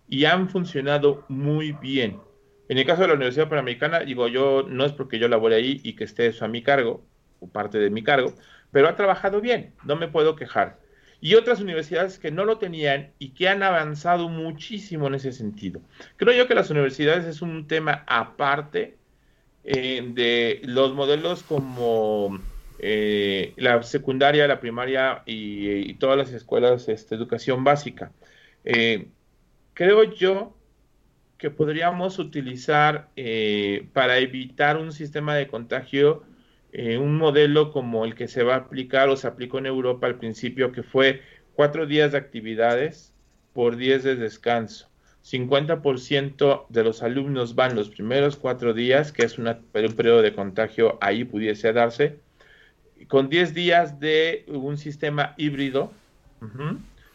y 0.09 0.25
han 0.25 0.49
funcionado 0.49 1.25
muy 1.29 1.73
bien. 1.73 2.21
En 2.69 2.79
el 2.79 2.87
caso 2.87 3.03
de 3.03 3.09
la 3.09 3.15
Universidad 3.15 3.49
Panamericana, 3.49 4.01
digo 4.01 4.29
yo, 4.29 4.65
no 4.69 4.85
es 4.85 4.93
porque 4.93 5.19
yo 5.19 5.29
labore 5.29 5.57
ahí 5.57 5.81
y 5.83 5.95
que 5.95 6.05
esté 6.05 6.27
eso 6.27 6.45
a 6.45 6.49
mi 6.49 6.63
cargo, 6.63 7.05
o 7.41 7.49
parte 7.49 7.79
de 7.79 7.91
mi 7.91 8.03
cargo, 8.03 8.35
pero 8.71 8.89
ha 8.89 8.97
trabajado 8.97 9.41
bien, 9.41 9.75
no 9.85 9.97
me 9.97 10.09
puedo 10.09 10.37
quejar. 10.37 10.79
Y 11.21 11.35
otras 11.35 11.61
universidades 11.61 12.19
que 12.19 12.33
no 12.33 12.45
lo 12.45 12.59
tenían 12.59 13.13
y 13.19 13.31
que 13.31 13.49
han 13.49 13.63
avanzado 13.63 14.29
muchísimo 14.29 15.07
en 15.07 15.15
ese 15.15 15.33
sentido. 15.33 15.81
Creo 16.17 16.35
yo 16.35 16.49
que 16.49 16.55
las 16.55 16.71
universidades 16.71 17.27
es 17.27 17.43
un 17.43 17.69
tema 17.69 18.03
aparte 18.07 18.97
eh, 19.65 20.03
de 20.15 20.61
los 20.65 20.93
modelos 20.95 21.43
como 21.45 22.41
eh, 22.81 23.53
la 23.57 23.83
secundaria, 23.85 24.49
la 24.49 24.61
primaria 24.61 25.23
y, 25.25 25.95
todas 25.95 26.19
las 26.19 26.33
escuelas 26.33 26.87
de 26.87 26.95
este, 26.95 27.15
educación 27.15 27.63
básica. 27.63 28.13
Eh, 28.65 29.09
creo 29.75 30.05
yo 30.05 30.57
que 31.39 31.51
podríamos 31.51 32.19
utilizar 32.19 33.09
para 33.93 34.19
evitar 34.19 34.77
un 34.77 34.93
sistema 34.93 35.35
de 35.35 35.49
contagio 35.49 36.23
un 36.73 37.17
modelo 37.19 37.73
como 37.73 38.05
el 38.05 38.15
que 38.15 38.29
se 38.29 38.45
va 38.45 38.55
a 38.55 38.59
aplicar 38.59 39.09
o 39.09 39.17
se 39.17 39.27
aplicó 39.27 39.59
en 39.59 39.67
Europa 39.67 40.07
al 40.07 40.19
principio, 40.19 40.73
que 40.73 40.83
fue 40.83 41.21
cuatro 41.55 41.87
días 41.87 42.13
de 42.13 42.19
actividades 42.19 43.13
por 43.53 43.77
diez 43.77 44.05
de 44.05 44.17
descanso. 44.17 44.92
50% 45.25 46.67
de 46.69 46.85
los 46.85 47.03
alumnos 47.03 47.55
van 47.55 47.77
los 47.77 47.89
primeros 47.91 48.37
cuatro 48.37 48.75
días, 48.75 49.13
que 49.13 49.25
es 49.25 49.39
un 49.39 49.55
periodo 49.97 50.23
de 50.23 50.35
contagio, 50.35 50.99
ahí 51.01 51.25
pudiese 51.25 51.73
darse, 51.73 52.19
con 53.09 53.29
10 53.29 53.55
días 53.55 54.01
de 54.01 54.45
un 54.49 54.77
sistema 54.77 55.35
híbrido, 55.37 55.93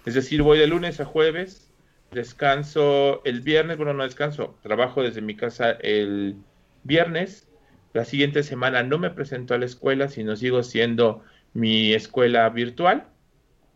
es 0.05 0.13
decir, 0.13 0.41
voy 0.41 0.57
de 0.57 0.67
lunes 0.67 1.01
a 1.01 1.05
jueves, 1.05 1.69
descanso 2.11 3.21
el 3.25 3.41
viernes, 3.41 3.75
bueno, 3.75 3.93
no 3.93 4.03
descanso, 4.03 4.57
trabajo 4.63 5.03
desde 5.03 5.21
mi 5.21 5.35
casa 5.35 5.71
el 5.71 6.35
viernes, 6.83 7.47
la 7.93 8.05
siguiente 8.05 8.43
semana 8.43 8.83
no 8.83 8.99
me 8.99 9.09
presento 9.09 9.53
a 9.53 9.57
la 9.57 9.65
escuela, 9.65 10.07
sino 10.07 10.35
sigo 10.35 10.63
siendo 10.63 11.23
mi 11.53 11.93
escuela 11.93 12.47
virtual, 12.49 13.07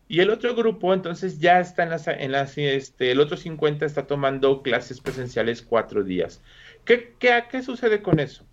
y 0.08 0.20
el 0.20 0.30
otro 0.30 0.54
grupo, 0.54 0.92
entonces, 0.92 1.38
ya 1.38 1.60
está 1.60 1.84
en 1.84 1.90
las, 1.90 2.06
en 2.06 2.32
las 2.32 2.58
este, 2.58 3.12
el 3.12 3.20
otro 3.20 3.36
50 3.36 3.86
está 3.86 4.06
tomando 4.06 4.62
clases 4.62 5.00
presenciales 5.00 5.62
cuatro 5.62 6.04
días. 6.04 6.40
¿Qué, 6.84 7.14
qué, 7.18 7.44
¿Qué 7.50 7.62
sucede 7.62 8.02
con 8.02 8.20
eso? 8.20 8.44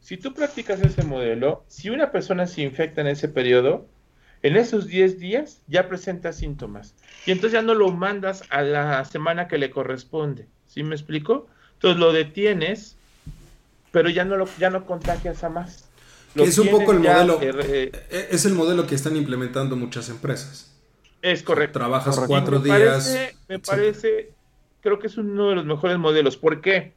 Si 0.00 0.16
tú 0.16 0.32
practicas 0.32 0.80
ese 0.80 1.02
modelo, 1.02 1.64
si 1.66 1.90
una 1.90 2.12
persona 2.12 2.46
se 2.46 2.62
infecta 2.62 3.00
en 3.00 3.08
ese 3.08 3.28
periodo, 3.28 3.88
en 4.42 4.56
esos 4.56 4.86
10 4.86 5.18
días 5.18 5.62
ya 5.66 5.88
presenta 5.88 6.32
síntomas. 6.32 6.94
Y 7.26 7.32
entonces 7.32 7.52
ya 7.52 7.62
no 7.62 7.74
lo 7.74 7.90
mandas 7.90 8.44
a 8.50 8.62
la 8.62 9.04
semana 9.04 9.48
que 9.48 9.58
le 9.58 9.70
corresponde. 9.70 10.46
¿Sí 10.68 10.84
me 10.84 10.94
explico? 10.94 11.48
Entonces 11.74 11.98
lo 11.98 12.12
detienes, 12.12 12.96
pero 13.90 14.10
ya 14.10 14.24
no, 14.24 14.36
lo, 14.36 14.48
ya 14.58 14.70
no 14.70 14.86
contagias 14.86 15.42
a 15.42 15.48
más 15.48 15.87
es 16.34 16.58
un 16.58 16.68
poco 16.68 16.92
el 16.92 17.00
modelo. 17.00 17.40
Eh, 17.42 17.90
eh, 18.10 18.28
es 18.30 18.44
el 18.44 18.54
modelo 18.54 18.86
que 18.86 18.94
están 18.94 19.16
implementando 19.16 19.76
muchas 19.76 20.08
empresas. 20.08 20.74
Es 21.22 21.42
correcto. 21.42 21.78
Trabajas 21.78 22.20
cuatro 22.26 22.60
días. 22.60 23.16
me 23.48 23.58
parece, 23.58 24.32
creo 24.80 24.98
que 24.98 25.08
es 25.08 25.16
uno 25.16 25.50
de 25.50 25.56
los 25.56 25.64
mejores 25.64 25.98
modelos. 25.98 26.36
¿Por 26.36 26.60
qué? 26.60 26.94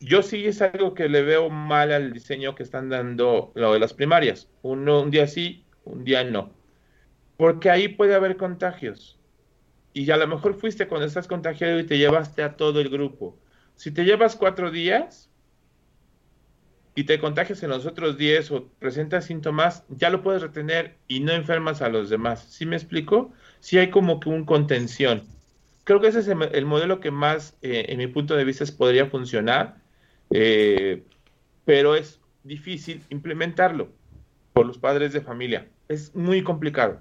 Yo 0.00 0.22
sí 0.22 0.46
es 0.46 0.60
algo 0.62 0.94
que 0.94 1.08
le 1.08 1.22
veo 1.22 1.48
mal 1.48 1.92
al 1.92 2.12
diseño 2.12 2.54
que 2.54 2.62
están 2.62 2.88
dando 2.88 3.52
lo 3.54 3.72
de 3.72 3.78
las 3.78 3.94
primarias. 3.94 4.48
Uno, 4.62 5.02
un 5.02 5.10
día 5.10 5.26
sí, 5.26 5.64
un 5.84 6.04
día 6.04 6.24
no. 6.24 6.50
Porque 7.36 7.70
ahí 7.70 7.88
puede 7.88 8.14
haber 8.14 8.36
contagios. 8.36 9.18
Y 9.92 10.10
a 10.10 10.16
lo 10.16 10.26
mejor 10.26 10.54
fuiste 10.54 10.88
cuando 10.88 11.06
estás 11.06 11.28
contagiado 11.28 11.78
y 11.78 11.84
te 11.84 11.98
llevaste 11.98 12.42
a 12.42 12.56
todo 12.56 12.80
el 12.80 12.88
grupo. 12.88 13.38
Si 13.76 13.90
te 13.90 14.04
llevas 14.04 14.36
cuatro 14.36 14.70
días, 14.70 15.30
y 16.94 17.04
te 17.04 17.18
contagias 17.18 17.62
en 17.62 17.70
los 17.70 17.86
otros 17.86 18.18
10 18.18 18.50
o 18.50 18.66
presentas 18.78 19.24
síntomas, 19.24 19.84
ya 19.88 20.10
lo 20.10 20.22
puedes 20.22 20.42
retener 20.42 20.96
y 21.08 21.20
no 21.20 21.32
enfermas 21.32 21.80
a 21.80 21.88
los 21.88 22.10
demás. 22.10 22.44
¿Sí 22.50 22.66
me 22.66 22.76
explico? 22.76 23.32
Sí 23.60 23.78
hay 23.78 23.90
como 23.90 24.20
que 24.20 24.28
un 24.28 24.44
contención. 24.44 25.22
Creo 25.84 26.00
que 26.00 26.08
ese 26.08 26.20
es 26.20 26.28
el, 26.28 26.66
modelo 26.66 27.00
que 27.00 27.10
más, 27.10 27.56
eh, 27.62 27.86
en 27.88 27.98
mi 27.98 28.06
punto 28.06 28.36
de 28.36 28.44
vista, 28.44 28.64
podría 28.76 29.06
funcionar, 29.06 29.76
eh, 30.30 31.02
pero 31.64 31.96
es 31.96 32.20
difícil 32.44 33.02
implementarlo 33.08 33.88
por 34.52 34.66
los 34.66 34.78
padres 34.78 35.12
de 35.12 35.22
familia. 35.22 35.66
Es 35.88 36.14
muy 36.14 36.42
complicado. 36.42 37.00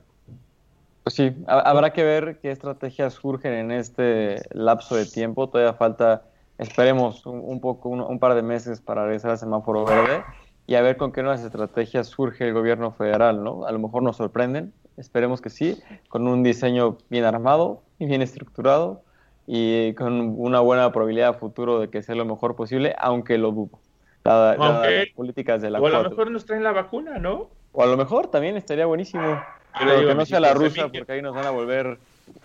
Pues 1.03 1.15
sí, 1.15 1.35
habrá 1.47 1.93
que 1.93 2.03
ver 2.03 2.39
qué 2.41 2.51
estrategias 2.51 3.15
surgen 3.15 3.53
en 3.53 3.71
este 3.71 4.41
lapso 4.51 4.95
de 4.95 5.05
tiempo. 5.05 5.49
Todavía 5.49 5.73
falta 5.73 6.23
esperemos 6.61 7.25
un, 7.25 7.59
poco, 7.59 7.89
un, 7.89 8.19
par 8.19 8.35
de 8.35 8.43
meses 8.43 8.81
para 8.81 9.03
regresar 9.03 9.31
al 9.31 9.37
semáforo 9.39 9.83
verde 9.83 10.23
y 10.67 10.75
a 10.75 10.81
ver 10.81 10.95
con 10.95 11.11
qué 11.11 11.23
nuevas 11.23 11.43
estrategias 11.43 12.07
surge 12.07 12.47
el 12.47 12.53
gobierno 12.53 12.91
federal, 12.91 13.43
¿no? 13.43 13.65
A 13.65 13.71
lo 13.71 13.79
mejor 13.79 14.03
nos 14.03 14.17
sorprenden, 14.17 14.71
esperemos 14.95 15.41
que 15.41 15.49
sí, 15.49 15.81
con 16.07 16.27
un 16.27 16.43
diseño 16.43 16.97
bien 17.09 17.25
armado 17.25 17.81
y 17.97 18.05
bien 18.05 18.21
estructurado 18.21 19.01
y 19.47 19.93
con 19.95 20.35
una 20.37 20.59
buena 20.59 20.91
probabilidad 20.91 21.39
futuro 21.39 21.79
de 21.79 21.89
que 21.89 22.03
sea 22.03 22.13
lo 22.13 22.25
mejor 22.25 22.55
posible, 22.55 22.95
aunque 22.99 23.39
lo 23.39 23.51
dudo. 23.51 23.79
las 24.23 25.07
políticas 25.15 25.63
de 25.63 25.71
la 25.71 25.81
o 25.81 25.87
a 25.87 25.89
lo 25.89 26.09
mejor 26.09 26.29
nos 26.29 26.45
traen 26.45 26.63
la 26.63 26.73
vacuna, 26.73 27.17
¿no? 27.17 27.49
O 27.71 27.81
a 27.81 27.87
lo 27.87 27.97
mejor 27.97 28.27
también 28.27 28.55
estaría 28.55 28.85
buenísimo. 28.85 29.41
Pero 29.79 30.07
que 30.07 30.15
no 30.15 30.25
sea 30.25 30.39
la 30.39 30.53
rusa, 30.53 30.89
porque 30.89 31.11
ahí 31.11 31.21
nos 31.21 31.33
van 31.33 31.45
a 31.45 31.51
volver 31.51 31.97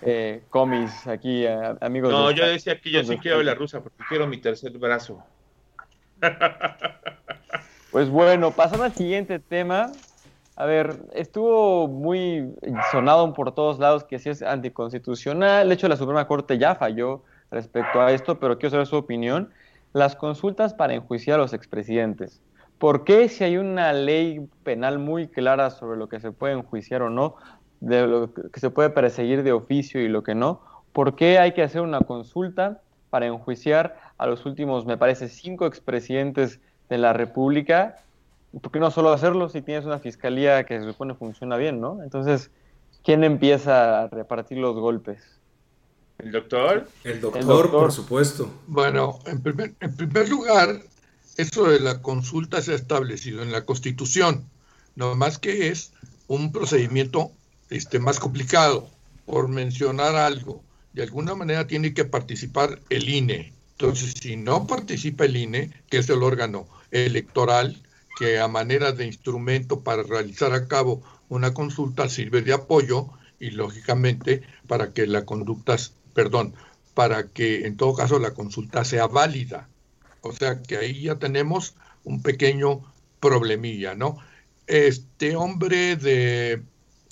eh, 0.02 0.42
comis 0.50 1.06
aquí, 1.06 1.46
amigos. 1.80 2.12
No, 2.12 2.30
yo 2.30 2.46
decía 2.46 2.80
que 2.80 2.90
yo 2.90 3.04
sí 3.04 3.18
quiero 3.18 3.42
la 3.42 3.54
rusa 3.54 3.80
porque 3.82 4.04
quiero 4.08 4.26
mi 4.26 4.38
tercer 4.38 4.72
brazo. 4.78 5.22
Pues 7.96 8.10
bueno, 8.10 8.50
pasando 8.50 8.84
al 8.84 8.92
siguiente 8.92 9.38
tema. 9.38 9.90
A 10.54 10.66
ver, 10.66 10.96
estuvo 11.14 11.88
muy 11.88 12.54
sonado 12.92 13.32
por 13.32 13.54
todos 13.54 13.78
lados 13.78 14.04
que 14.04 14.18
si 14.18 14.28
es 14.28 14.42
anticonstitucional. 14.42 15.66
De 15.66 15.74
hecho, 15.74 15.88
la 15.88 15.96
Suprema 15.96 16.26
Corte 16.26 16.58
ya 16.58 16.74
falló 16.74 17.22
respecto 17.50 18.02
a 18.02 18.12
esto, 18.12 18.38
pero 18.38 18.58
quiero 18.58 18.72
saber 18.72 18.86
su 18.86 18.96
opinión. 18.96 19.50
Las 19.94 20.14
consultas 20.14 20.74
para 20.74 20.92
enjuiciar 20.92 21.38
a 21.38 21.42
los 21.42 21.54
expresidentes. 21.54 22.42
¿Por 22.78 23.04
qué 23.04 23.30
si 23.30 23.44
hay 23.44 23.56
una 23.56 23.94
ley 23.94 24.46
penal 24.62 24.98
muy 24.98 25.28
clara 25.28 25.70
sobre 25.70 25.98
lo 25.98 26.10
que 26.10 26.20
se 26.20 26.32
puede 26.32 26.52
enjuiciar 26.52 27.00
o 27.00 27.08
no, 27.08 27.36
de 27.86 28.06
lo 28.06 28.32
que 28.32 28.60
se 28.60 28.70
puede 28.70 28.90
perseguir 28.90 29.42
de 29.42 29.52
oficio 29.52 30.00
y 30.00 30.08
lo 30.08 30.22
que 30.22 30.34
no, 30.34 30.60
¿por 30.92 31.14
qué 31.14 31.38
hay 31.38 31.52
que 31.52 31.62
hacer 31.62 31.80
una 31.80 32.00
consulta 32.00 32.80
para 33.10 33.26
enjuiciar 33.26 33.96
a 34.18 34.26
los 34.26 34.44
últimos, 34.44 34.86
me 34.86 34.98
parece, 34.98 35.28
cinco 35.28 35.66
expresidentes 35.66 36.60
de 36.88 36.98
la 36.98 37.12
República? 37.12 37.96
¿Por 38.60 38.72
qué 38.72 38.80
no 38.80 38.90
solo 38.90 39.12
hacerlo 39.12 39.48
si 39.48 39.62
tienes 39.62 39.84
una 39.84 39.98
fiscalía 39.98 40.64
que 40.64 40.80
se 40.80 40.86
supone 40.86 41.14
funciona 41.14 41.56
bien, 41.56 41.80
¿no? 41.80 42.02
Entonces, 42.02 42.50
¿quién 43.04 43.22
empieza 43.22 44.02
a 44.02 44.08
repartir 44.08 44.58
los 44.58 44.74
golpes? 44.76 45.22
¿El 46.18 46.32
doctor? 46.32 46.88
El 47.04 47.20
doctor, 47.20 47.70
por 47.70 47.92
supuesto. 47.92 48.50
Bueno, 48.66 49.18
en 49.26 49.42
primer, 49.42 49.74
en 49.80 49.94
primer 49.94 50.28
lugar, 50.28 50.80
eso 51.36 51.68
de 51.68 51.78
la 51.78 52.00
consulta 52.00 52.62
se 52.62 52.72
ha 52.72 52.74
establecido 52.74 53.42
en 53.42 53.52
la 53.52 53.64
Constitución, 53.64 54.48
no 54.96 55.14
más 55.14 55.38
que 55.38 55.68
es 55.68 55.92
un 56.26 56.52
procedimiento 56.52 57.32
este, 57.70 57.98
más 57.98 58.18
complicado. 58.18 58.90
Por 59.24 59.48
mencionar 59.48 60.14
algo, 60.14 60.62
de 60.92 61.02
alguna 61.02 61.34
manera 61.34 61.66
tiene 61.66 61.92
que 61.92 62.04
participar 62.04 62.80
el 62.90 63.08
INE. 63.08 63.52
Entonces, 63.72 64.14
si 64.20 64.36
no 64.36 64.66
participa 64.66 65.24
el 65.24 65.36
INE, 65.36 65.70
que 65.90 65.98
es 65.98 66.08
el 66.08 66.22
órgano 66.22 66.66
electoral, 66.90 67.82
que 68.18 68.38
a 68.38 68.48
manera 68.48 68.92
de 68.92 69.04
instrumento 69.04 69.80
para 69.80 70.02
realizar 70.02 70.52
a 70.54 70.66
cabo 70.66 71.02
una 71.28 71.52
consulta 71.52 72.08
sirve 72.08 72.40
de 72.40 72.54
apoyo 72.54 73.08
y 73.38 73.50
lógicamente 73.50 74.42
para 74.66 74.92
que 74.92 75.06
la 75.06 75.26
conducta, 75.26 75.76
perdón, 76.14 76.54
para 76.94 77.28
que 77.28 77.66
en 77.66 77.76
todo 77.76 77.94
caso 77.94 78.18
la 78.18 78.32
consulta 78.32 78.84
sea 78.84 79.06
válida. 79.06 79.68
O 80.22 80.32
sea 80.32 80.62
que 80.62 80.78
ahí 80.78 81.02
ya 81.02 81.16
tenemos 81.16 81.74
un 82.04 82.22
pequeño 82.22 82.80
problemilla, 83.20 83.94
¿no? 83.94 84.18
Este 84.66 85.36
hombre 85.36 85.96
de 85.96 86.62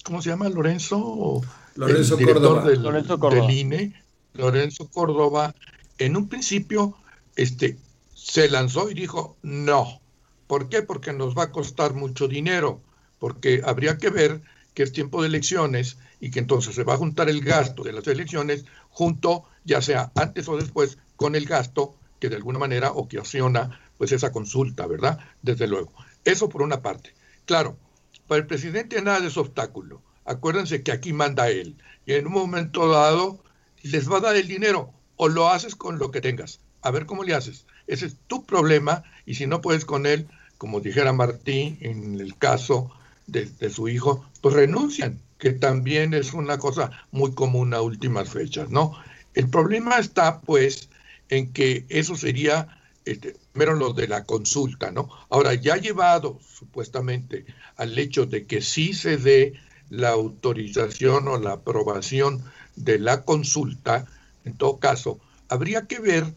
¿cómo 0.05 0.23
se 0.23 0.31
llama? 0.31 0.49
Lorenzo. 0.49 1.43
Lorenzo 1.75 2.17
Córdoba. 2.17 2.65
Del, 2.65 2.83
Lorenzo 2.83 3.19
Córdoba. 3.19 3.51
INE, 3.51 4.01
Lorenzo 4.35 4.89
Córdoba, 4.89 5.55
en 5.99 6.17
un 6.17 6.29
principio 6.29 6.97
este, 7.35 7.77
se 8.15 8.49
lanzó 8.49 8.91
y 8.91 8.95
dijo 8.95 9.37
no. 9.43 10.01
¿Por 10.47 10.69
qué? 10.69 10.83
Porque 10.83 11.13
nos 11.13 11.37
va 11.37 11.45
a 11.45 11.53
costar 11.53 11.95
mucho 11.95 12.29
dinero, 12.29 12.81
porque 13.19 13.63
habría 13.65 13.99
que 13.99 14.11
ver 14.11 14.43
que 14.75 14.83
es 14.83 14.93
tiempo 14.93 15.23
de 15.23 15.29
elecciones 15.29 15.97
y 16.21 16.31
que 16.31 16.41
entonces 16.41 16.75
se 16.75 16.85
va 16.85 16.95
a 16.95 16.99
juntar 16.99 17.29
el 17.29 17.41
gasto 17.41 17.83
de 17.83 17.93
las 17.93 18.07
elecciones 18.07 18.65
junto, 18.91 19.45
ya 19.65 19.81
sea 19.81 20.13
antes 20.15 20.49
o 20.49 20.57
después, 20.57 20.99
con 21.17 21.35
el 21.35 21.47
gasto 21.47 21.97
que 22.21 22.29
de 22.29 22.37
alguna 22.37 22.59
manera 22.59 22.93
ocasiona 22.93 23.81
pues 23.97 24.13
esa 24.13 24.33
consulta, 24.33 24.87
¿verdad? 24.87 25.19
Desde 25.43 25.67
luego. 25.67 25.93
Eso 26.25 26.49
por 26.49 26.63
una 26.63 26.83
parte. 26.83 27.15
Claro, 27.47 27.79
para 28.27 28.41
el 28.41 28.47
presidente 28.47 29.01
nada 29.03 29.27
es 29.27 29.37
obstáculo. 29.37 30.03
Acuérdense 30.25 30.83
que 30.83 30.93
aquí 30.93 31.13
manda 31.13 31.51
él. 31.51 31.77
Y 32.07 32.15
en 32.15 32.27
un 32.27 32.33
momento 32.33 32.89
dado 32.89 33.43
les 33.83 34.11
va 34.11 34.19
a 34.19 34.23
dar 34.23 34.37
el 34.37 34.49
dinero 34.49 34.93
o 35.17 35.29
lo 35.29 35.49
haces 35.49 35.75
con 35.77 35.99
lo 35.99 36.11
que 36.11 36.21
tengas. 36.21 36.61
A 36.83 36.91
ver 36.91 37.07
cómo 37.07 37.25
le 37.25 37.35
haces. 37.35 37.67
Ese 37.87 38.07
es 38.07 38.17
tu 38.27 38.45
problema 38.45 39.05
y 39.27 39.35
si 39.35 39.47
no 39.47 39.61
puedes 39.61 39.85
con 39.85 40.07
él, 40.07 40.27
como 40.59 40.81
dijera 40.81 41.13
Martín 41.13 41.79
en 41.81 42.21
el 42.21 42.37
caso 42.37 42.91
de, 43.27 43.49
su 43.71 43.89
hijo, 43.89 44.25
pues 44.41 44.55
renuncian, 44.55 45.21
que 45.39 45.53
también 45.53 46.15
es 46.15 46.33
una 46.35 46.59
cosa 46.59 46.91
muy 47.11 47.33
común 47.33 47.75
a 47.75 47.81
últimas 47.81 48.31
fechas, 48.31 48.71
¿no? 48.71 48.93
El 49.35 49.49
problema 49.49 49.99
está, 49.99 50.41
pues, 50.41 50.89
en 51.29 51.53
que 51.53 51.85
eso 51.89 52.17
sería 52.17 52.69
primero 53.05 53.75
lo 53.75 53.93
de 53.93 54.09
la 54.09 54.25
consulta, 54.25 54.91
¿no? 54.91 55.09
Ahora, 55.29 55.55
ya 55.55 55.77
llevado 55.77 56.39
supuestamente 56.41 57.45
al 57.77 57.99
hecho 57.99 58.27
de 58.27 58.47
que 58.47 58.61
sí 58.63 58.95
se 58.95 59.17
dé 59.17 59.55
la 59.91 60.11
autorización 60.11 61.29
o 61.29 61.39
la 61.39 61.53
aprobación 61.53 62.43
de 62.77 62.99
la 62.99 63.23
consulta, 63.25 64.07
en 64.45 64.57
todo 64.57 64.79
caso, 64.79 65.21
habría 65.49 65.87
que 65.87 66.01
ver 66.01 66.33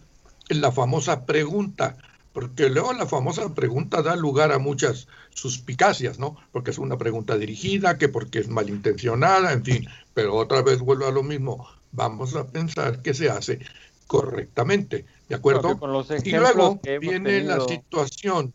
la 0.49 0.71
famosa 0.71 1.25
pregunta, 1.25 1.97
porque 2.33 2.69
luego 2.69 2.93
la 2.93 3.07
famosa 3.07 3.53
pregunta 3.55 4.01
da 4.01 4.15
lugar 4.15 4.51
a 4.51 4.59
muchas 4.59 5.07
suspicacias, 5.29 6.19
¿no? 6.19 6.37
Porque 6.51 6.71
es 6.71 6.77
una 6.77 6.97
pregunta 6.97 7.37
dirigida, 7.37 7.97
que 7.97 8.09
porque 8.09 8.39
es 8.39 8.49
malintencionada, 8.49 9.53
en 9.53 9.63
fin, 9.63 9.87
pero 10.13 10.35
otra 10.35 10.61
vez 10.61 10.79
vuelvo 10.79 11.07
a 11.07 11.11
lo 11.11 11.23
mismo, 11.23 11.67
vamos 11.91 12.35
a 12.35 12.47
pensar 12.47 13.01
que 13.01 13.13
se 13.13 13.29
hace 13.29 13.59
correctamente, 14.05 15.05
¿de 15.27 15.35
acuerdo? 15.35 15.77
y 16.23 16.31
luego 16.31 16.79
viene 16.99 17.41
la 17.43 17.59
situación, 17.61 18.53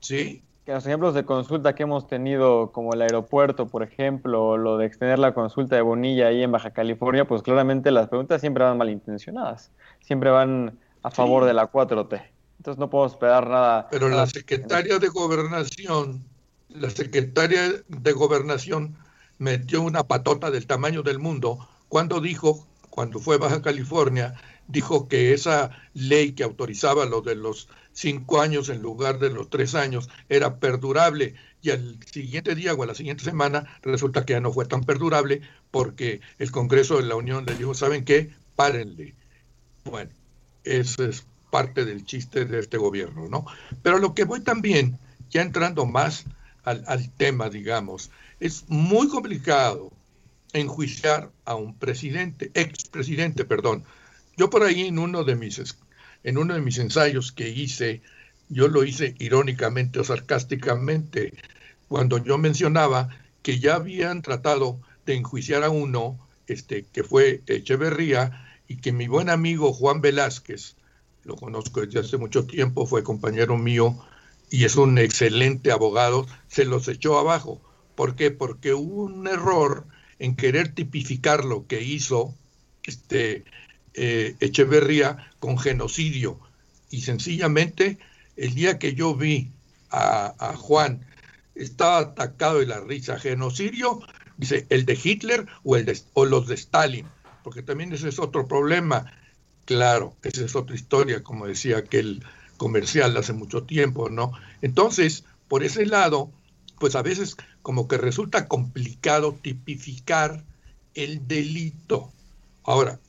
¿sí? 0.00 0.42
Que 0.64 0.72
los 0.72 0.86
ejemplos 0.86 1.14
de 1.14 1.24
consulta 1.24 1.74
que 1.74 1.84
hemos 1.84 2.06
tenido, 2.06 2.70
como 2.72 2.92
el 2.92 3.02
aeropuerto, 3.02 3.66
por 3.66 3.82
ejemplo, 3.82 4.56
lo 4.56 4.76
de 4.76 4.86
extender 4.86 5.18
la 5.18 5.34
consulta 5.34 5.76
de 5.76 5.82
Bonilla 5.82 6.28
ahí 6.28 6.42
en 6.42 6.52
Baja 6.52 6.70
California, 6.70 7.26
pues 7.26 7.42
claramente 7.42 7.90
las 7.90 8.08
preguntas 8.08 8.40
siempre 8.40 8.64
van 8.64 8.78
malintencionadas, 8.78 9.70
siempre 10.00 10.30
van 10.30 10.78
a 11.02 11.10
favor 11.10 11.44
de 11.44 11.54
la 11.54 11.70
4T. 11.70 12.22
Entonces 12.58 12.78
no 12.78 12.90
podemos 12.90 13.12
esperar 13.12 13.48
nada. 13.48 13.88
Pero 13.90 14.08
la 14.10 14.26
secretaria 14.26 14.98
de 14.98 15.08
Gobernación, 15.08 16.22
la 16.68 16.90
secretaria 16.90 17.72
de 17.88 18.12
Gobernación 18.12 18.96
metió 19.38 19.80
una 19.80 20.04
patota 20.04 20.50
del 20.50 20.66
tamaño 20.66 21.02
del 21.02 21.18
mundo 21.18 21.66
cuando 21.88 22.20
dijo 22.20 22.66
cuando 22.90 23.20
fue 23.20 23.38
Baja 23.38 23.62
California, 23.62 24.34
dijo 24.70 25.08
que 25.08 25.32
esa 25.32 25.70
ley 25.94 26.32
que 26.32 26.44
autorizaba 26.44 27.04
lo 27.06 27.20
de 27.20 27.34
los 27.34 27.68
cinco 27.92 28.40
años 28.40 28.68
en 28.68 28.82
lugar 28.82 29.18
de 29.18 29.30
los 29.30 29.50
tres 29.50 29.74
años 29.74 30.08
era 30.28 30.58
perdurable 30.58 31.34
y 31.62 31.70
al 31.70 31.98
siguiente 32.10 32.54
día 32.54 32.74
o 32.74 32.82
a 32.82 32.86
la 32.86 32.94
siguiente 32.94 33.24
semana 33.24 33.66
resulta 33.82 34.24
que 34.24 34.34
ya 34.34 34.40
no 34.40 34.52
fue 34.52 34.64
tan 34.66 34.84
perdurable 34.84 35.42
porque 35.70 36.20
el 36.38 36.50
Congreso 36.50 36.96
de 36.96 37.04
la 37.04 37.16
Unión 37.16 37.44
le 37.44 37.54
dijo, 37.54 37.74
¿saben 37.74 38.04
qué? 38.04 38.30
Párenle. 38.56 39.14
Bueno, 39.84 40.10
eso 40.64 41.04
es 41.04 41.24
parte 41.50 41.84
del 41.84 42.04
chiste 42.04 42.44
de 42.44 42.60
este 42.60 42.78
gobierno, 42.78 43.28
¿no? 43.28 43.44
Pero 43.82 43.98
lo 43.98 44.14
que 44.14 44.24
voy 44.24 44.40
también, 44.40 44.98
ya 45.30 45.42
entrando 45.42 45.84
más 45.84 46.24
al, 46.64 46.84
al 46.86 47.10
tema, 47.10 47.50
digamos, 47.50 48.10
es 48.38 48.64
muy 48.68 49.08
complicado 49.08 49.90
enjuiciar 50.52 51.30
a 51.44 51.54
un 51.54 51.74
presidente, 51.74 52.50
expresidente, 52.54 53.44
perdón. 53.44 53.84
Yo 54.40 54.48
por 54.48 54.62
ahí 54.62 54.86
en 54.86 54.98
uno 54.98 55.22
de 55.22 55.36
mis 55.36 55.76
en 56.24 56.38
uno 56.38 56.54
de 56.54 56.62
mis 56.62 56.78
ensayos 56.78 57.30
que 57.30 57.50
hice, 57.50 58.00
yo 58.48 58.68
lo 58.68 58.84
hice 58.84 59.14
irónicamente 59.18 60.00
o 60.00 60.04
sarcásticamente, 60.04 61.34
cuando 61.88 62.16
yo 62.16 62.38
mencionaba 62.38 63.10
que 63.42 63.58
ya 63.58 63.74
habían 63.74 64.22
tratado 64.22 64.80
de 65.04 65.16
enjuiciar 65.16 65.62
a 65.62 65.68
uno, 65.68 66.26
este, 66.46 66.86
que 66.86 67.04
fue 67.04 67.42
Echeverría, 67.48 68.48
y 68.66 68.76
que 68.76 68.92
mi 68.92 69.08
buen 69.08 69.28
amigo 69.28 69.74
Juan 69.74 70.00
Velázquez, 70.00 70.74
lo 71.24 71.36
conozco 71.36 71.82
desde 71.82 72.00
hace 72.00 72.16
mucho 72.16 72.46
tiempo, 72.46 72.86
fue 72.86 73.02
compañero 73.02 73.58
mío 73.58 74.02
y 74.48 74.64
es 74.64 74.76
un 74.76 74.96
excelente 74.96 75.70
abogado, 75.70 76.26
se 76.48 76.64
los 76.64 76.88
echó 76.88 77.18
abajo. 77.18 77.60
¿Por 77.94 78.16
qué? 78.16 78.30
Porque 78.30 78.72
hubo 78.72 79.02
un 79.02 79.28
error 79.28 79.84
en 80.18 80.34
querer 80.34 80.74
tipificar 80.74 81.44
lo 81.44 81.66
que 81.66 81.82
hizo 81.82 82.34
este, 82.84 83.44
eh, 83.94 84.36
Echeverría 84.40 85.30
con 85.38 85.58
genocidio. 85.58 86.38
Y 86.90 87.02
sencillamente, 87.02 87.98
el 88.36 88.54
día 88.54 88.78
que 88.78 88.94
yo 88.94 89.14
vi 89.14 89.50
a, 89.90 90.54
Juan, 90.56 91.04
estaba 91.54 91.98
atacado 91.98 92.60
de 92.60 92.66
la 92.66 92.80
risa. 92.80 93.18
Genocidio, 93.18 94.00
dice, 94.36 94.66
el 94.70 94.86
de 94.86 94.98
Hitler 95.02 95.46
o, 95.64 95.76
el 95.76 95.84
de, 95.84 95.98
o 96.14 96.24
los 96.24 96.46
de 96.46 96.54
Stalin, 96.54 97.06
porque 97.42 97.62
también 97.62 97.92
ese 97.92 98.08
es 98.08 98.18
otro 98.18 98.46
problema. 98.46 99.12
Claro, 99.64 100.16
esa 100.22 100.44
es 100.44 100.56
otra 100.56 100.74
historia, 100.74 101.22
como 101.22 101.46
decía 101.46 101.78
aquel 101.78 102.24
comercial 102.56 103.16
hace 103.16 103.32
mucho 103.32 103.62
tiempo, 103.64 104.10
¿no? 104.10 104.32
Entonces, 104.62 105.24
por 105.48 105.64
ese 105.64 105.86
lado, 105.86 106.30
pues 106.78 106.94
a 106.94 107.02
veces 107.02 107.36
como 107.62 107.88
que 107.88 107.98
resulta 107.98 108.48
complicado 108.48 109.38
tipificar 109.40 110.44
el 110.94 111.26
delito. 111.26 112.12
Ahora, 112.64 113.00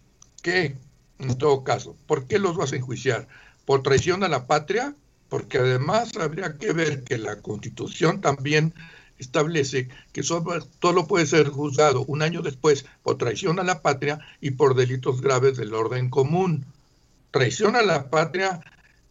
¿qué? 0.42 0.76
En 1.20 1.38
todo 1.38 1.64
caso, 1.64 1.96
¿por 2.08 2.26
qué 2.28 2.40
los 2.40 2.56
vas 2.56 2.74
a 2.74 2.76
enjuiciar? 2.76 3.28
¿Por 3.66 3.84
traición 3.84 4.24
a 4.24 4.28
la 4.28 4.48
patria? 4.48 4.96
Porque 5.30 5.60
además 5.60 6.18
habría 6.18 6.56
que 6.56 6.74
ver 6.74 7.04
que 7.04 7.18
la 7.18 7.42
Constitución 7.42 8.22
también 8.22 8.74
establece 9.20 9.88
que 10.14 10.24
solo, 10.24 11.08
puede 11.08 11.28
ser 11.28 11.50
juzgado 11.50 12.04
un 12.06 12.24
año 12.24 12.42
después 12.42 12.86
por 13.04 13.18
traición 13.18 13.60
a 13.60 13.64
la 13.64 13.82
patria 13.82 14.20
y 14.42 14.52
por 14.52 14.76
delitos 14.76 15.22
graves 15.22 15.58
del 15.58 15.76
orden 15.76 16.10
común. 16.10 16.66
Traición 17.30 17.76
a 17.76 17.84
la 17.84 18.10
patria 18.10 18.62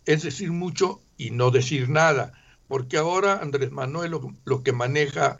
es 0.05 0.25
decir 0.25 0.51
mucho 0.51 1.01
y 1.17 1.31
no 1.31 1.51
decir 1.53 1.89
nada 1.89 2.33
porque 2.71 2.99
ahora 2.99 3.41
Andrés 3.43 3.73
Manuel 3.73 4.13
lo, 4.45 4.63
que 4.63 4.73
maneja 4.73 5.39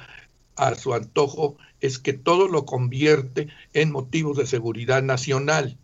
a 0.69 0.75
su 0.75 0.95
antojo 0.95 1.57
es 1.81 1.99
que 1.99 2.13
todo 2.13 2.49
lo 2.49 2.67
convierte 2.67 3.49
en 3.73 3.91
motivos 3.91 4.37
de 4.37 4.47
seguridad 4.47 5.03
nacional. 5.03 5.79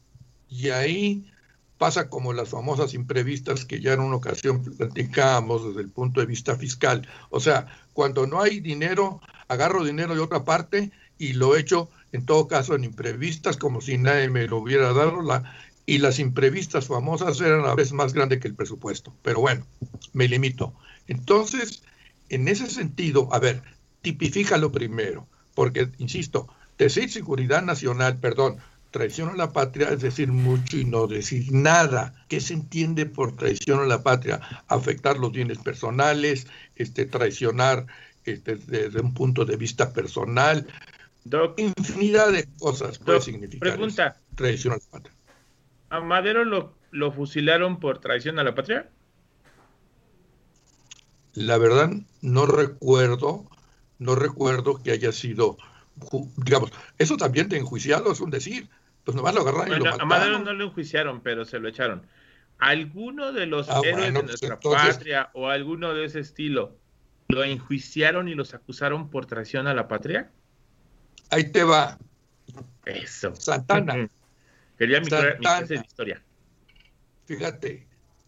Y 0.49 0.71
ahí 0.71 1.31
pasa 1.79 2.09
como 2.09 2.33
las 2.33 2.51
famosas 2.51 2.95
imprevistas 2.95 3.65
que 3.65 3.81
ya 3.81 3.93
en 3.93 4.01
una 4.01 4.17
ocasión 4.17 4.63
platicábamos 4.63 5.67
desde 5.69 5.83
el 5.83 5.91
punto 5.91 6.21
de 6.21 6.27
vista 6.27 6.57
fiscal. 6.57 7.07
O 7.31 7.41
sea, 7.41 7.67
cuando 7.93 8.27
no 8.27 8.41
hay 8.41 8.61
dinero, 8.61 9.21
agarro 9.49 9.85
dinero 9.85 10.15
de 10.15 10.21
otra 10.21 10.45
parte 10.45 10.91
y 11.19 11.33
lo 11.33 11.57
echo 11.57 11.91
en 12.13 12.25
todo 12.25 12.49
caso 12.49 12.75
en 12.75 12.85
imprevistas 12.85 13.57
como 13.57 13.81
si 13.81 13.99
nadie 13.99 14.29
me 14.29 14.47
lo 14.47 14.59
hubiera 14.59 14.93
dado. 14.93 15.23
La, 15.23 15.55
y 15.87 15.99
las 15.99 16.19
imprevistas 16.19 16.87
famosas 16.89 17.41
eran 17.41 17.65
a 17.65 17.75
veces 17.75 17.93
más 17.93 18.13
grandes 18.13 18.41
que 18.41 18.49
el 18.49 18.55
presupuesto. 18.55 19.15
Pero 19.23 19.41
bueno, 19.41 19.65
me 20.13 20.29
limito. 20.29 20.75
Entonces, 21.07 21.83
en 22.29 22.49
ese 22.49 22.69
sentido, 22.69 23.33
a 23.33 23.39
ver, 23.39 23.63
lo 24.59 24.73
primero, 24.73 25.27
porque, 25.55 25.91
insisto, 25.99 26.49
decir 26.79 27.11
seguridad 27.11 27.63
nacional, 27.63 28.19
perdón, 28.19 28.59
traición 28.91 29.31
a 29.31 29.35
la 29.35 29.53
patria 29.53 29.91
es 29.91 30.01
decir 30.01 30.33
mucho 30.33 30.79
y 30.79 30.85
no 30.85 31.07
decir 31.07 31.53
nada. 31.53 32.15
¿Qué 32.29 32.41
se 32.41 32.55
entiende 32.55 33.07
por 33.07 33.37
traición 33.37 33.81
a 33.81 33.87
la 33.87 34.03
patria? 34.03 34.41
Afectar 34.69 35.19
los 35.19 35.33
bienes 35.33 35.59
personales, 35.59 36.47
este, 36.77 37.05
traicionar 37.05 37.87
este, 38.25 38.57
desde 38.57 39.01
un 39.01 39.13
punto 39.13 39.45
de 39.45 39.57
vista 39.57 39.93
personal. 39.93 40.67
infinidad 41.57 42.33
de 42.33 42.49
cosas 42.59 42.99
puede 42.99 43.21
significar. 43.21 43.71
Pregunta. 43.71 44.17
traición 44.35 44.75
a 44.75 44.77
la 44.77 44.83
patria. 44.91 45.15
¿A 45.91 46.01
Madero 46.01 46.45
lo, 46.45 46.75
lo 46.91 47.13
fusilaron 47.13 47.79
por 47.79 48.01
traición 48.01 48.39
a 48.39 48.45
la 48.45 48.55
patria? 48.55 48.89
La 51.35 51.59
verdad, 51.59 51.91
no 52.23 52.47
recuerdo, 52.47 53.47
no 53.99 54.15
recuerdo 54.15 54.83
que 54.83 54.93
haya 54.93 55.13
sido, 55.13 55.57
digamos, 56.37 56.73
eso 56.99 57.17
también 57.17 57.49
de 57.49 57.59
enjuiciado 57.59 58.13
es 58.13 58.21
un 58.21 58.31
decir, 58.31 58.69
pues 59.05 59.17
nomás 59.17 59.35
lo 59.35 59.43
agarraron 59.43 59.69
y 59.69 59.79
lo 59.79 59.85
mataron. 59.85 60.01
A 60.01 60.05
Madero 60.05 60.39
no 60.41 60.53
lo 60.53 60.65
enjuiciaron, 60.65 61.21
pero 61.21 61.45
se 61.45 61.59
lo 61.59 61.69
echaron. 61.69 62.07
¿Alguno 62.59 63.33
de 63.33 63.47
los 63.47 63.69
ah, 63.69 63.81
héroes 63.85 64.07
de 64.07 64.13
pues 64.13 64.25
nuestra 64.27 64.61
patria 64.61 65.31
o 65.35 65.49
alguno 65.49 65.95
de 65.95 66.07
ese 66.07 66.21
estilo 66.21 66.77
lo 67.29 67.45
enjuiciaron 67.45 68.29
y 68.29 68.35
los 68.35 68.55
acusaron 68.55 69.11
por 69.11 69.27
traición 69.27 69.67
a 69.67 69.75
la 69.75 69.89
patria? 69.89 70.31
Ahí 71.31 71.51
te 71.51 71.65
va. 71.65 71.99
Eso. 72.85 73.35
Santana. 73.35 74.09
Quería 74.79 75.01
mi, 75.01 75.07
clase 75.07 75.75
de 75.75 75.81
historia. 75.81 76.23
Fíjate, 77.27 77.87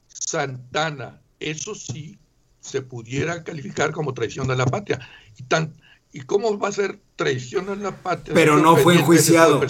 Santana, 0.08 1.20
eso 1.38 1.74
sí 1.74 2.18
se 2.60 2.82
pudiera 2.82 3.44
calificar 3.44 3.92
como 3.92 4.14
traición 4.14 4.50
a 4.50 4.54
la 4.54 4.66
patria. 4.66 4.98
Y, 5.38 5.44
tan, 5.44 5.72
¿Y 6.12 6.20
cómo 6.22 6.58
va 6.58 6.68
a 6.68 6.72
ser 6.72 6.98
traición 7.16 7.68
a 7.68 7.74
la 7.74 7.96
patria? 7.96 8.34
Pero 8.34 8.58
no 8.58 8.76
fue 8.76 8.96
enjuiciado. 8.96 9.60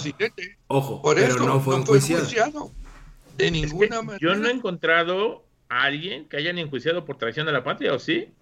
Ojo, 0.67 1.01
por 1.01 1.19
eso 1.19 1.39
no 1.39 1.59
fue, 1.59 1.75
enjuiciado. 1.77 2.71
De 3.37 3.51
ninguna 3.51 4.01
manera. 4.01 4.19
Yo 4.21 4.35
no 4.35 4.47
he 4.47 4.51
encontrado 4.51 5.45
a 5.69 5.83
alguien 5.83 6.27
que 6.27 6.37
hayan 6.37 6.57
enjuiciado 6.57 7.05
por 7.05 7.17
traición 7.17 7.47
a 7.47 7.51
la 7.51 7.63
patria, 7.63 7.93
¿o 7.93 7.99
sí? 7.99 8.33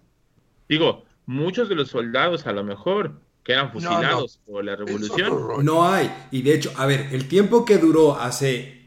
Digo, 0.69 1.03
muchos 1.25 1.69
de 1.69 1.75
los 1.75 1.89
soldados 1.89 2.47
a 2.47 2.51
lo 2.51 2.63
mejor 2.63 3.21
que 3.43 3.53
eran 3.53 3.71
fusilados 3.71 4.39
por 4.45 4.63
la 4.63 4.75
revolución. 4.75 5.63
No 5.63 5.87
hay. 5.87 6.11
Y 6.31 6.41
de 6.41 6.55
hecho, 6.55 6.73
a 6.77 6.85
ver, 6.85 7.09
el 7.11 7.27
tiempo 7.27 7.65
que 7.65 7.77
duró 7.77 8.17
hace, 8.17 8.81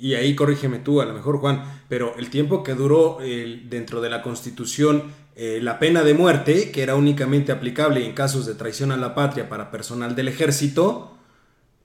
y 0.00 0.14
ahí 0.14 0.34
corrígeme 0.34 0.78
tú, 0.78 1.00
a 1.00 1.06
lo 1.06 1.12
mejor 1.12 1.38
Juan, 1.38 1.82
pero 1.88 2.16
el 2.16 2.28
tiempo 2.28 2.62
que 2.62 2.74
duró 2.74 3.18
dentro 3.20 4.00
de 4.00 4.10
la 4.10 4.22
constitución 4.22 5.12
eh, 5.42 5.58
la 5.62 5.78
pena 5.78 6.02
de 6.02 6.12
muerte, 6.12 6.70
que 6.70 6.82
era 6.82 6.96
únicamente 6.96 7.50
aplicable 7.50 8.04
en 8.04 8.12
casos 8.12 8.44
de 8.44 8.54
traición 8.54 8.92
a 8.92 8.98
la 8.98 9.14
patria 9.14 9.48
para 9.48 9.70
personal 9.70 10.14
del 10.14 10.28
ejército, 10.28 11.16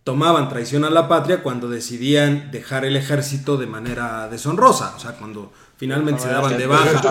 tomaban 0.03 0.49
traición 0.49 0.83
a 0.83 0.89
la 0.89 1.07
patria 1.07 1.41
cuando 1.41 1.69
decidían 1.69 2.51
dejar 2.51 2.83
el 2.83 2.97
ejército 2.97 3.55
de 3.55 3.65
manera 3.65 4.27
deshonrosa, 4.27 4.93
o 4.97 4.99
sea, 4.99 5.13
cuando 5.13 5.53
finalmente 5.77 6.23
se 6.23 6.27
daban 6.27 6.57
de 6.57 6.67
baja. 6.67 7.01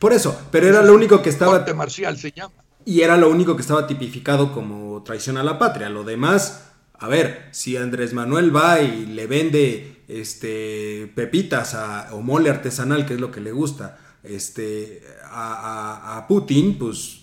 Por 0.00 0.12
eso, 0.12 0.36
pero 0.50 0.66
era 0.66 0.82
lo 0.82 0.92
único 0.92 1.22
que 1.22 1.30
estaba... 1.30 1.64
marcial 1.72 2.18
se 2.18 2.32
llama. 2.32 2.54
Y 2.84 3.02
era 3.02 3.16
lo 3.16 3.30
único 3.30 3.54
que 3.54 3.62
estaba 3.62 3.86
tipificado 3.86 4.52
como 4.52 5.04
traición 5.04 5.36
a 5.36 5.44
la 5.44 5.56
patria. 5.56 5.88
Lo 5.88 6.02
demás, 6.02 6.64
a 6.98 7.06
ver, 7.06 7.46
si 7.52 7.76
Andrés 7.76 8.12
Manuel 8.12 8.54
va 8.54 8.80
y 8.80 9.06
le 9.06 9.28
vende 9.28 10.02
este 10.08 11.12
pepitas 11.14 11.76
o 12.10 12.22
mole 12.22 12.50
artesanal, 12.50 13.06
que 13.06 13.14
es 13.14 13.20
lo 13.20 13.30
que 13.30 13.40
le 13.40 13.52
gusta, 13.52 13.98
este, 14.28 15.02
a, 15.24 16.18
a 16.18 16.26
Putin, 16.26 16.78
pues, 16.78 17.20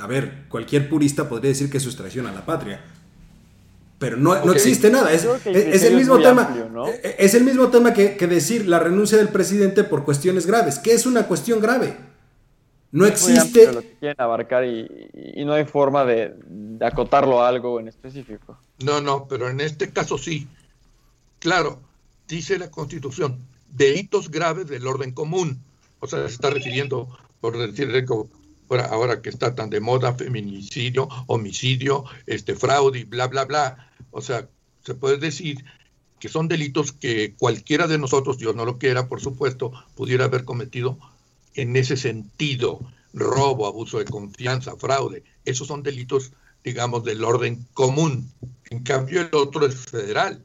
a 0.00 0.06
ver, 0.06 0.46
cualquier 0.48 0.88
purista 0.88 1.28
podría 1.28 1.50
decir 1.50 1.70
que 1.70 1.78
eso 1.78 1.88
es 1.88 1.96
traición 1.96 2.26
a 2.26 2.32
la 2.32 2.44
patria 2.44 2.80
pero 4.00 4.16
no, 4.16 4.34
existe 4.52 4.88
nada. 4.88 5.12
Es, 5.12 5.26
el 5.84 5.94
mismo 5.94 6.18
tema. 6.18 6.56
Es 7.18 7.34
el 7.34 7.44
mismo 7.44 7.68
tema 7.68 7.92
que, 7.92 8.16
decir 8.26 8.66
la 8.66 8.78
renuncia 8.78 9.18
del 9.18 9.28
presidente 9.28 9.84
por 9.84 10.06
cuestiones 10.06 10.46
graves. 10.46 10.78
¿Qué 10.78 10.94
es 10.94 11.04
una 11.04 11.26
cuestión 11.26 11.60
grave? 11.60 11.98
No 12.92 13.04
existe. 13.04 13.70
Lo 13.70 13.82
que 13.82 13.96
quieren 14.00 14.16
abarcar 14.18 14.64
y, 14.64 15.44
no 15.44 15.52
hay 15.52 15.66
forma 15.66 16.06
de, 16.06 16.34
acotarlo 16.80 17.42
a 17.42 17.48
algo 17.48 17.78
en 17.78 17.88
específico. 17.88 18.58
No, 18.82 19.02
no, 19.02 19.28
pero 19.28 19.50
en 19.50 19.60
este 19.60 19.90
caso 19.90 20.16
sí. 20.16 20.48
Claro, 21.38 21.78
dice 22.26 22.58
la 22.58 22.70
Constitución, 22.70 23.38
delitos 23.70 24.30
graves 24.30 24.66
del 24.66 24.86
orden 24.86 25.12
común. 25.12 25.60
O 26.00 26.06
sea, 26.06 26.26
se 26.26 26.34
está 26.34 26.50
refiriendo, 26.50 27.08
por 27.40 27.56
decir 27.56 27.88
ahora 28.90 29.20
que 29.22 29.30
está 29.30 29.54
tan 29.54 29.70
de 29.70 29.80
moda, 29.80 30.14
feminicidio, 30.14 31.08
homicidio, 31.26 32.04
este 32.26 32.54
fraude 32.54 33.00
y 33.00 33.04
bla, 33.04 33.26
bla, 33.26 33.44
bla 33.44 33.90
o 34.10 34.20
sea, 34.20 34.48
se 34.84 34.94
puede 34.94 35.18
decir 35.18 35.64
que 36.18 36.28
son 36.28 36.48
delitos 36.48 36.92
que 36.92 37.34
cualquiera 37.36 37.86
de 37.86 37.98
nosotros, 37.98 38.38
Dios 38.38 38.54
no 38.54 38.64
lo 38.64 38.78
quiera, 38.78 39.08
por 39.08 39.20
supuesto, 39.20 39.72
pudiera 39.94 40.26
haber 40.26 40.44
cometido 40.44 40.98
en 41.54 41.76
ese 41.76 41.96
sentido. 41.96 42.80
Robo, 43.12 43.66
abuso 43.66 43.98
de 43.98 44.04
confianza, 44.04 44.76
fraude. 44.76 45.24
Esos 45.44 45.66
son 45.66 45.82
delitos, 45.82 46.32
digamos, 46.62 47.04
del 47.04 47.24
orden 47.24 47.66
común. 47.72 48.30
En 48.70 48.82
cambio, 48.82 49.22
el 49.22 49.34
otro 49.34 49.66
es 49.66 49.74
federal. 49.74 50.44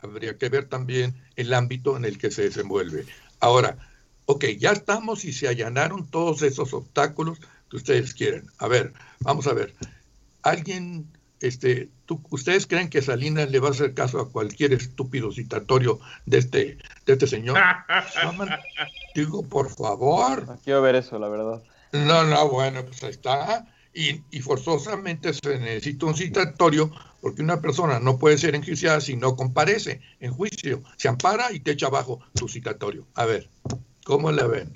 Habría 0.00 0.36
que 0.36 0.48
ver 0.48 0.68
también 0.68 1.20
el 1.36 1.52
ámbito 1.54 1.96
en 1.96 2.04
el 2.04 2.18
que 2.18 2.30
se 2.30 2.42
desenvuelve. 2.42 3.06
Ahora, 3.40 3.78
ok, 4.26 4.44
ya 4.58 4.72
estamos 4.72 5.24
y 5.24 5.32
se 5.32 5.48
allanaron 5.48 6.06
todos 6.06 6.42
esos 6.42 6.72
obstáculos 6.72 7.38
que 7.70 7.76
ustedes 7.76 8.14
quieren. 8.14 8.46
A 8.58 8.68
ver, 8.68 8.92
vamos 9.20 9.46
a 9.46 9.52
ver. 9.52 9.74
¿Alguien 10.42 11.08
este, 11.44 11.90
¿ustedes 12.30 12.66
creen 12.66 12.88
que 12.88 13.02
Salinas 13.02 13.50
le 13.50 13.58
va 13.58 13.68
a 13.68 13.72
hacer 13.72 13.92
caso 13.92 14.18
a 14.18 14.30
cualquier 14.30 14.72
estúpido 14.72 15.30
citatorio 15.30 16.00
de 16.24 16.38
este, 16.38 16.78
de 17.04 17.12
este 17.12 17.26
señor? 17.26 17.58
digo, 19.14 19.42
por 19.42 19.68
favor. 19.68 20.58
quiero 20.64 20.80
ver 20.80 20.96
eso, 20.96 21.18
la 21.18 21.28
verdad. 21.28 21.62
No, 21.92 22.24
no, 22.24 22.48
bueno, 22.48 22.84
pues 22.84 23.02
ahí 23.04 23.10
está. 23.10 23.66
Y, 23.92 24.22
y, 24.30 24.40
forzosamente 24.40 25.32
se 25.34 25.58
necesita 25.60 26.06
un 26.06 26.16
citatorio 26.16 26.90
porque 27.20 27.42
una 27.42 27.60
persona 27.60 28.00
no 28.00 28.18
puede 28.18 28.38
ser 28.38 28.56
enjuiciada 28.56 29.00
si 29.00 29.14
no 29.14 29.36
comparece 29.36 30.00
en 30.18 30.32
juicio. 30.32 30.82
Se 30.96 31.08
ampara 31.08 31.52
y 31.52 31.60
te 31.60 31.72
echa 31.72 31.86
abajo 31.86 32.20
su 32.34 32.48
citatorio. 32.48 33.06
A 33.14 33.24
ver, 33.24 33.48
¿cómo 34.04 34.30
la 34.30 34.46
ven? 34.46 34.72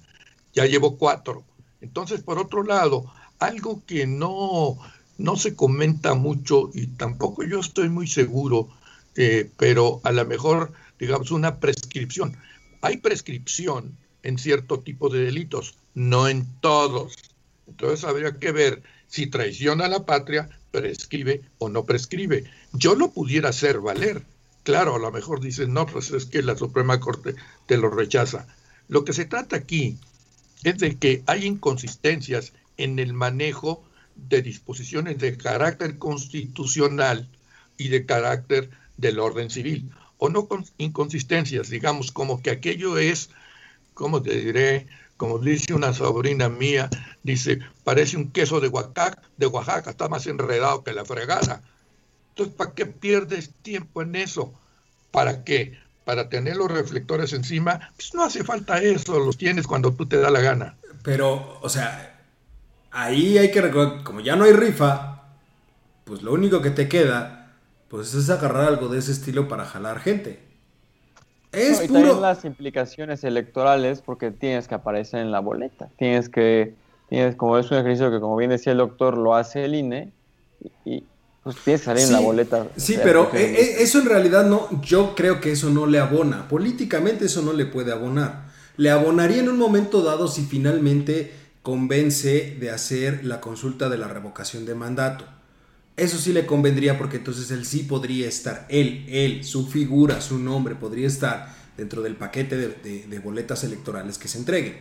Ya 0.55 0.67
llevo 0.67 0.99
cuatro. 0.99 1.45
Entonces, 1.81 2.23
por 2.23 2.39
otro 2.39 2.65
lado, 2.65 3.05
algo 3.39 3.83
que 3.87 4.07
no 4.07 4.79
no 5.19 5.37
se 5.37 5.55
comenta 5.55 6.15
mucho 6.15 6.71
y 6.73 6.87
tampoco 6.87 7.43
yo 7.43 7.59
estoy 7.59 7.89
muy 7.89 8.07
seguro, 8.07 8.69
eh, 9.17 9.51
pero 9.57 10.01
a 10.05 10.13
lo 10.13 10.25
mejor, 10.25 10.73
digamos, 10.99 11.33
una 11.33 11.59
prescripción. 11.59 12.37
Hay 12.81 12.99
prescripción 12.99 13.97
en 14.23 14.39
cierto 14.39 14.79
tipo 14.81 15.09
de 15.09 15.25
delitos, 15.25 15.75
no 15.95 16.29
en 16.29 16.47
todos. 16.61 17.17
Entonces 17.67 18.05
habría 18.05 18.39
que 18.39 18.53
ver 18.53 18.83
si 19.09 19.27
traiciona 19.27 19.87
a 19.87 19.89
la 19.89 20.07
patria, 20.07 20.49
prescribe 20.71 21.43
o 21.59 21.69
no 21.69 21.85
prescribe. 21.85 22.45
Yo 22.73 22.95
lo 22.95 23.11
pudiera 23.11 23.49
hacer 23.49 23.81
valer. 23.81 24.23
Claro, 24.63 24.97
a 24.97 24.99
lo 24.99 25.11
mejor 25.11 25.41
dicen, 25.41 25.73
no, 25.73 25.87
pues 25.87 26.11
es 26.11 26.27
que 26.27 26.43
la 26.43 26.57
Suprema 26.57 27.01
Corte 27.01 27.35
te 27.67 27.77
lo 27.77 27.91
rechaza. 27.91 28.47
Lo 28.89 29.05
que 29.05 29.13
se 29.13 29.27
trata 29.27 29.57
aquí 29.57 29.99
es 30.65 30.79
de 30.79 30.97
que 30.97 31.23
hay 31.27 31.45
inconsistencias 31.47 32.53
en 32.77 32.99
el 32.99 33.13
manejo 33.13 33.85
de 34.17 34.43
disposiciones 34.43 35.19
de 35.19 35.37
carácter 35.37 35.99
constitucional 35.99 37.29
y 37.77 37.89
de 37.89 38.07
carácter 38.07 38.71
del 38.97 39.21
orden 39.21 39.51
civil, 39.51 39.91
o 40.19 40.29
no 40.29 40.49
con 40.49 40.65
inconsistencias, 40.79 41.69
digamos, 41.71 42.11
como 42.11 42.43
que 42.43 42.51
aquello 42.51 42.99
es, 42.99 43.31
como 43.95 44.21
te 44.23 44.35
diré, 44.35 44.87
como 45.17 45.39
dice 45.39 45.75
una 45.75 45.93
sobrina 45.93 46.49
mía, 46.49 46.91
dice, 47.23 47.61
parece 47.85 48.17
un 48.17 48.31
queso 48.31 48.61
de 48.61 48.69
Oaxaca, 48.69 49.23
de 49.37 49.47
Oaxaca, 49.47 49.91
está 49.91 50.09
más 50.09 50.27
enredado 50.27 50.83
que 50.83 50.93
la 50.93 51.05
fregada. 51.05 51.63
Entonces, 52.31 52.55
¿para 52.55 52.75
qué 52.75 52.87
pierdes 52.87 53.51
tiempo 53.63 54.03
en 54.03 54.17
eso? 54.17 54.53
¿Para 55.11 55.45
qué? 55.45 55.79
Para 56.09 56.31
tener 56.31 56.57
los 56.57 56.71
reflectores 56.71 57.35
encima, 57.35 57.91
pues 57.95 58.15
no 58.15 58.25
hace 58.25 58.43
falta 58.43 58.81
eso, 58.81 59.19
los 59.19 59.37
tienes 59.37 59.67
cuando 59.67 59.93
tú 59.93 60.07
te 60.07 60.17
da 60.17 60.31
la 60.31 60.41
gana. 60.41 60.75
Pero, 61.03 61.59
o 61.61 61.69
sea, 61.69 62.19
ahí 62.91 63.37
hay 63.37 63.51
que 63.51 63.61
recordar, 63.61 64.05
como 64.05 64.21
ya 64.21 64.35
no 64.35 64.45
hay 64.45 64.55
rifa, 64.55 65.25
pues 66.05 66.23
lo 66.23 66.33
único 66.33 66.63
que 66.63 66.71
te 66.71 66.89
queda, 66.89 67.53
pues 67.89 68.15
es 68.15 68.31
agarrar 68.31 68.69
algo 68.69 68.89
de 68.89 69.01
ese 69.01 69.13
estilo 69.13 69.49
para 69.49 69.67
jalar 69.67 70.01
gente. 70.01 70.41
Es 71.53 71.85
y 71.85 71.89
puro... 71.89 72.19
las 72.19 72.47
implicaciones 72.47 73.23
electorales 73.23 74.01
porque 74.01 74.31
tienes 74.31 74.67
que 74.67 74.77
aparecer 74.77 75.21
en 75.21 75.31
la 75.31 75.41
boleta. 75.41 75.91
Tienes 75.99 76.31
que, 76.31 76.73
tienes, 77.11 77.37
como 77.37 77.59
es 77.59 77.71
un 77.71 77.77
ejercicio 77.77 78.11
que 78.11 78.19
como 78.19 78.35
bien 78.35 78.49
decía 78.49 78.73
el 78.73 78.79
doctor, 78.79 79.19
lo 79.19 79.35
hace 79.35 79.67
el 79.67 79.75
INE 79.75 80.11
y, 80.87 81.05
pues 81.55 81.65
tienes 81.65 81.81
que 81.81 81.85
salir 81.87 82.05
en 82.05 82.13
la 82.13 82.21
boleta. 82.21 82.69
Sí, 82.77 82.99
pero 83.03 83.31
e, 83.33 83.43
e, 83.43 83.83
eso 83.83 84.01
en 84.01 84.07
realidad 84.07 84.47
no, 84.47 84.69
yo 84.83 85.15
creo 85.15 85.41
que 85.41 85.53
eso 85.53 85.71
no 85.71 85.87
le 85.87 85.99
abona. 85.99 86.47
Políticamente 86.47 87.25
eso 87.25 87.41
no 87.41 87.55
le 87.55 87.65
puede 87.65 87.91
abonar. 87.91 88.49
Le 88.77 88.91
abonaría 88.91 89.41
en 89.41 89.49
un 89.49 89.57
momento 89.57 90.03
dado 90.03 90.29
si 90.29 90.45
finalmente 90.45 91.33
convence 91.63 92.57
de 92.61 92.71
hacer 92.71 93.25
la 93.25 93.41
consulta 93.41 93.89
de 93.89 93.97
la 93.97 94.09
revocación 94.09 94.67
de 94.67 94.75
mandato. 94.75 95.25
Eso 95.97 96.19
sí 96.19 96.35
le 96.35 96.45
convendría 96.45 96.99
porque 96.99 97.17
entonces 97.17 97.51
él 97.51 97.65
sí 97.65 97.79
podría 97.85 98.29
estar, 98.29 98.67
él, 98.69 99.07
él, 99.09 99.43
su 99.43 99.67
figura, 99.67 100.21
su 100.21 100.39
nombre 100.39 100.75
podría 100.75 101.07
estar 101.07 101.55
dentro 101.79 102.03
del 102.03 102.15
paquete 102.15 102.57
de, 102.57 103.19
boletas 103.21 103.65
electorales 103.65 104.19
que 104.19 104.29
se 104.29 104.37
entreguen. 104.37 104.77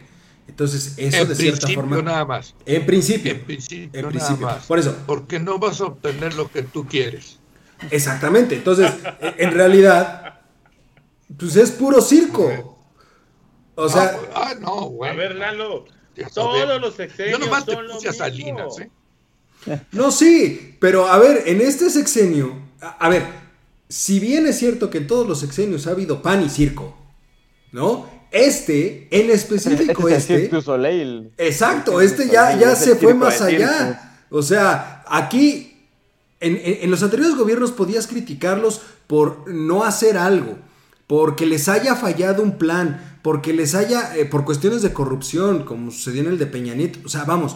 Entonces, 0.47 0.93
eso 0.97 1.25
de 1.25 1.35
cierta 1.35 1.67
forma. 1.69 2.01
nada 2.01 2.25
más. 2.25 2.55
En 2.65 2.85
principio. 2.85 3.31
En 3.31 3.41
principio, 3.41 4.11
nada 4.11 4.35
más. 4.37 4.65
Por 4.65 4.79
eso. 4.79 4.95
Porque 5.05 5.39
no 5.39 5.59
vas 5.59 5.81
a 5.81 5.85
obtener 5.85 6.33
lo 6.35 6.49
que 6.49 6.63
tú 6.63 6.85
quieres. 6.87 7.39
Exactamente. 7.91 8.55
Entonces, 8.55 8.91
en 9.37 9.51
realidad, 9.51 10.41
pues 11.37 11.55
es 11.55 11.71
puro 11.71 12.01
circo. 12.01 12.77
O 13.75 13.89
sea. 13.89 14.17
Ah, 14.33 14.55
no, 14.59 14.85
güey. 14.85 15.11
A 15.11 15.13
ver, 15.13 15.35
Lalo. 15.35 15.85
Todos 16.33 16.81
los 16.81 16.95
sexenios. 16.95 17.39
Yo 17.39 17.45
nomás 17.45 17.65
te 17.65 17.77
puse 17.77 18.09
a 18.09 18.13
Salinas, 18.13 18.79
¿eh? 18.79 18.89
No, 19.91 20.11
sí, 20.11 20.77
pero 20.79 21.07
a 21.07 21.17
ver, 21.17 21.43
en 21.45 21.61
este 21.61 21.89
sexenio, 21.89 22.53
a, 22.79 23.09
ver, 23.09 23.25
si 23.89 24.19
bien 24.19 24.47
es 24.47 24.57
cierto 24.57 24.89
que 24.89 24.99
en 24.99 25.07
todos 25.07 25.27
los 25.27 25.39
sexenios 25.39 25.87
ha 25.87 25.91
habido 25.91 26.21
pan 26.21 26.43
y 26.43 26.49
circo, 26.49 26.95
¿no? 27.71 28.09
Este, 28.31 29.07
en 29.11 29.29
específico 29.31 30.09
este. 30.09 30.45
este 30.45 30.61
Soleil. 30.61 31.31
Exacto, 31.37 32.01
este 32.01 32.27
ya, 32.27 32.57
ya 32.57 32.75
se 32.75 32.95
fue 32.95 33.13
más 33.13 33.41
allá. 33.41 34.19
O 34.29 34.41
sea, 34.41 35.03
aquí, 35.07 35.77
en, 36.39 36.59
en 36.63 36.91
los 36.91 37.03
anteriores 37.03 37.35
gobiernos 37.35 37.71
podías 37.71 38.07
criticarlos 38.07 38.81
por 39.07 39.49
no 39.49 39.83
hacer 39.83 40.17
algo, 40.17 40.57
porque 41.07 41.45
les 41.45 41.69
haya 41.69 41.95
fallado 41.95 42.43
un 42.43 42.57
plan, 42.57 43.19
porque 43.21 43.53
les 43.53 43.73
haya, 43.75 44.15
eh, 44.15 44.25
por 44.25 44.45
cuestiones 44.45 44.81
de 44.81 44.93
corrupción, 44.93 45.63
como 45.63 45.91
sucedió 45.91 46.21
en 46.21 46.27
el 46.27 46.37
de 46.37 46.47
Peña 46.47 46.75
Nieto, 46.75 46.99
o 47.05 47.09
sea, 47.09 47.23
vamos, 47.23 47.55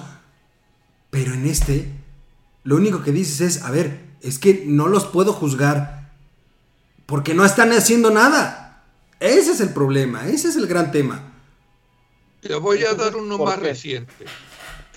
pero 1.09 1.34
en 1.34 1.45
este, 1.45 1.91
lo 2.63 2.78
único 2.78 3.03
que 3.03 3.11
dices 3.11 3.41
es, 3.41 3.63
a 3.63 3.72
ver, 3.72 3.99
es 4.22 4.39
que 4.39 4.63
no 4.65 4.88
los 4.88 5.05
puedo 5.05 5.34
juzgar 5.34 6.11
porque 7.05 7.34
no 7.34 7.43
están 7.43 7.72
haciendo 7.74 8.09
nada. 8.11 8.61
Ese 9.22 9.51
es 9.51 9.59
el 9.61 9.69
problema, 9.69 10.28
ese 10.28 10.47
es 10.47 10.55
el 10.55 10.65
gran 10.65 10.91
tema. 10.91 11.22
Te 12.41 12.55
voy 12.55 12.84
a 12.84 12.95
dar 12.95 13.15
uno 13.15 13.38
más 13.38 13.59
reciente. 13.59 14.26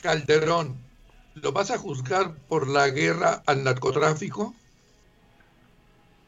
Calderón, 0.01 0.77
¿lo 1.35 1.53
vas 1.53 1.71
a 1.71 1.77
juzgar 1.77 2.35
por 2.49 2.67
la 2.67 2.89
guerra 2.89 3.43
al 3.45 3.63
narcotráfico? 3.65 4.55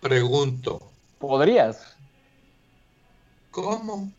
Pregunto. 0.02 0.90
¿Podrías? 1.18 1.96
¿Cómo? 3.50 4.12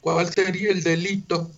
¿Cuál 0.00 0.32
sería 0.32 0.70
el 0.70 0.82
delito? 0.82 1.50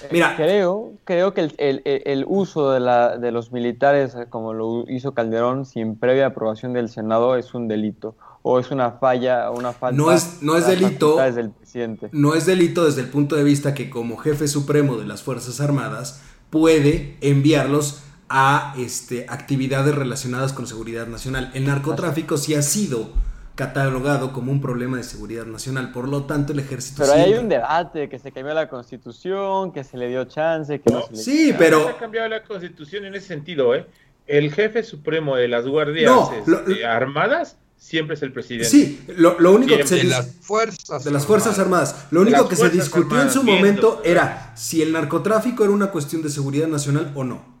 Eh, 0.00 0.08
Mira, 0.10 0.34
creo, 0.34 0.94
creo 1.04 1.34
que 1.34 1.52
el, 1.58 2.24
uso 2.26 2.70
de, 2.70 2.80
la, 2.80 3.18
de, 3.18 3.32
los 3.32 3.52
militares, 3.52 4.16
como 4.30 4.54
lo 4.54 4.86
hizo 4.88 5.12
Calderón, 5.12 5.66
sin 5.66 5.98
previa 5.98 6.28
aprobación 6.28 6.72
del 6.72 6.88
Senado, 6.88 7.36
es 7.36 7.52
un 7.52 7.68
delito 7.68 8.16
o 8.48 8.60
es 8.60 8.70
una 8.70 8.92
falla, 8.92 9.50
una 9.50 9.72
falta. 9.72 10.00
No 10.00 10.12
es, 10.12 10.38
no 10.40 10.56
es 10.56 10.68
delito. 10.68 11.16
Del 11.16 11.50
presidente. 11.50 12.10
No 12.12 12.36
es 12.36 12.46
delito 12.46 12.84
desde 12.84 13.00
el 13.00 13.08
punto 13.08 13.34
de 13.34 13.42
vista 13.42 13.74
que 13.74 13.90
como 13.90 14.16
jefe 14.18 14.46
supremo 14.46 14.96
de 14.96 15.04
las 15.04 15.24
Fuerzas 15.24 15.60
Armadas 15.60 16.22
puede 16.48 17.16
enviarlos 17.22 18.04
a 18.28 18.72
este, 18.78 19.26
actividades 19.28 19.92
relacionadas 19.96 20.52
con 20.52 20.68
seguridad 20.68 21.08
nacional. 21.08 21.50
El 21.54 21.66
narcotráfico 21.66 22.36
sí 22.36 22.54
ha 22.54 22.62
sido 22.62 23.08
catalogado 23.56 24.32
como 24.32 24.52
un 24.52 24.60
problema 24.60 24.96
de 24.98 25.02
seguridad 25.02 25.46
nacional. 25.46 25.90
Por 25.90 26.06
lo 26.06 26.22
tanto, 26.26 26.52
el 26.52 26.60
ejército. 26.60 27.02
Pero 27.02 27.14
hay 27.14 27.34
un 27.34 27.48
debate 27.48 28.08
que 28.08 28.20
se 28.20 28.30
cambió 28.30 28.54
la 28.54 28.68
constitución, 28.68 29.72
que 29.72 29.82
se 29.82 29.96
le 29.96 30.06
dio 30.06 30.24
chance, 30.26 30.80
que 30.80 30.92
no, 30.92 31.02
se 31.02 31.14
le 31.14 31.18
Sí, 31.18 31.54
pero. 31.58 31.82
Se 31.82 31.90
ha 31.90 31.98
cambiado 31.98 32.28
la 32.28 32.44
constitución 32.44 33.06
en 33.06 33.16
ese 33.16 33.26
sentido, 33.26 33.74
¿eh? 33.74 33.88
El 34.28 34.52
jefe 34.52 34.84
supremo 34.84 35.34
de 35.34 35.48
las 35.48 35.66
guardias 35.66 36.12
este, 36.46 36.86
armadas 36.86 37.58
siempre 37.76 38.14
es 38.14 38.22
el 38.22 38.32
presidente. 38.32 38.68
Sí, 38.68 39.04
lo, 39.16 39.52
único 39.52 39.76
que 39.76 39.86
se. 39.86 39.96
De 39.96 40.04
las 40.04 40.34
Fuerzas 40.40 41.04
De 41.04 41.10
las 41.10 41.26
Fuerzas 41.26 41.58
Armadas. 41.58 42.06
Lo 42.10 42.22
único 42.22 42.48
que 42.48 42.56
se 42.56 42.68
discutió 42.70 43.20
en 43.20 43.30
su 43.30 43.42
momento 43.42 44.02
era 44.04 44.52
si 44.56 44.82
el 44.82 44.92
narcotráfico 44.92 45.64
era 45.64 45.72
una 45.72 45.90
cuestión 45.90 46.22
de 46.22 46.30
seguridad 46.30 46.68
nacional 46.68 47.12
o 47.14 47.24
no. 47.24 47.56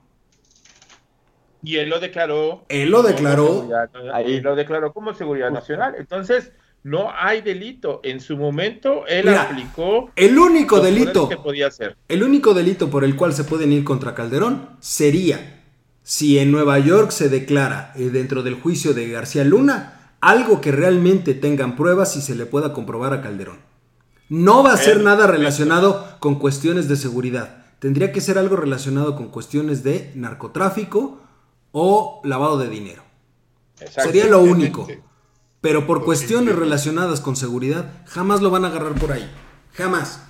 Y 1.62 1.76
él 1.76 1.88
lo 1.88 1.98
declaró. 1.98 2.64
Él 2.68 2.90
lo 2.90 3.02
declaró. 3.02 3.68
Ahí 4.12 4.40
lo 4.40 4.54
declaró 4.54 4.92
como 4.92 5.14
seguridad 5.14 5.50
nacional. 5.50 5.94
Entonces, 5.98 6.52
no 6.82 7.10
hay 7.12 7.40
delito. 7.40 8.00
En 8.04 8.20
su 8.20 8.36
momento, 8.36 9.04
él 9.08 9.28
aplicó. 9.28 10.10
El 10.14 10.38
único 10.38 10.80
delito. 10.80 11.28
Que 11.28 11.36
podía 11.36 11.66
hacer. 11.66 11.96
El 12.08 12.22
único 12.22 12.54
delito 12.54 12.88
por 12.88 13.02
el 13.02 13.16
cual 13.16 13.32
se 13.32 13.42
pueden 13.42 13.72
ir 13.72 13.82
contra 13.82 14.14
Calderón 14.14 14.76
sería 14.78 15.64
si 16.02 16.38
en 16.38 16.52
Nueva 16.52 16.78
York 16.78 17.10
se 17.10 17.28
declara 17.28 17.92
eh, 17.96 18.10
dentro 18.10 18.44
del 18.44 18.54
juicio 18.54 18.94
de 18.94 19.08
García 19.08 19.42
Luna 19.42 19.95
algo 20.26 20.60
que 20.60 20.72
realmente 20.72 21.34
tengan 21.34 21.76
pruebas 21.76 22.16
y 22.16 22.20
se 22.20 22.34
le 22.34 22.46
pueda 22.46 22.72
comprobar 22.72 23.12
a 23.12 23.22
Calderón. 23.22 23.58
No 24.28 24.64
va 24.64 24.72
a 24.72 24.76
ser 24.76 25.00
nada 25.04 25.28
relacionado 25.28 26.16
con 26.18 26.40
cuestiones 26.40 26.88
de 26.88 26.96
seguridad. 26.96 27.64
Tendría 27.78 28.10
que 28.10 28.20
ser 28.20 28.36
algo 28.36 28.56
relacionado 28.56 29.14
con 29.14 29.28
cuestiones 29.28 29.84
de 29.84 30.10
narcotráfico 30.16 31.20
o 31.70 32.20
lavado 32.24 32.58
de 32.58 32.68
dinero. 32.68 33.04
Sería 33.88 34.26
lo 34.26 34.40
único. 34.40 34.88
Pero 35.60 35.86
por 35.86 36.04
cuestiones 36.04 36.56
relacionadas 36.56 37.20
con 37.20 37.36
seguridad, 37.36 37.92
jamás 38.06 38.42
lo 38.42 38.50
van 38.50 38.64
a 38.64 38.68
agarrar 38.68 38.94
por 38.94 39.12
ahí. 39.12 39.30
Jamás. 39.74 40.22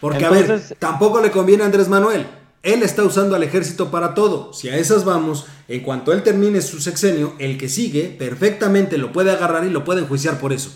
Porque, 0.00 0.24
a 0.24 0.30
ver, 0.30 0.60
tampoco 0.80 1.20
le 1.20 1.30
conviene 1.30 1.62
a 1.62 1.66
Andrés 1.66 1.88
Manuel. 1.88 2.26
Él 2.66 2.82
está 2.82 3.02
usando 3.04 3.34
al 3.36 3.42
ejército 3.42 3.90
para 3.90 4.12
todo. 4.12 4.52
Si 4.52 4.68
a 4.68 4.76
esas 4.76 5.04
vamos, 5.04 5.46
en 5.68 5.82
cuanto 5.82 6.12
él 6.12 6.22
termine 6.22 6.60
su 6.60 6.80
sexenio, 6.80 7.34
el 7.38 7.56
que 7.56 7.68
sigue 7.68 8.14
perfectamente 8.18 8.98
lo 8.98 9.12
puede 9.12 9.30
agarrar 9.30 9.64
y 9.64 9.70
lo 9.70 9.84
puede 9.84 10.02
enjuiciar 10.02 10.38
por 10.38 10.52
eso. 10.52 10.70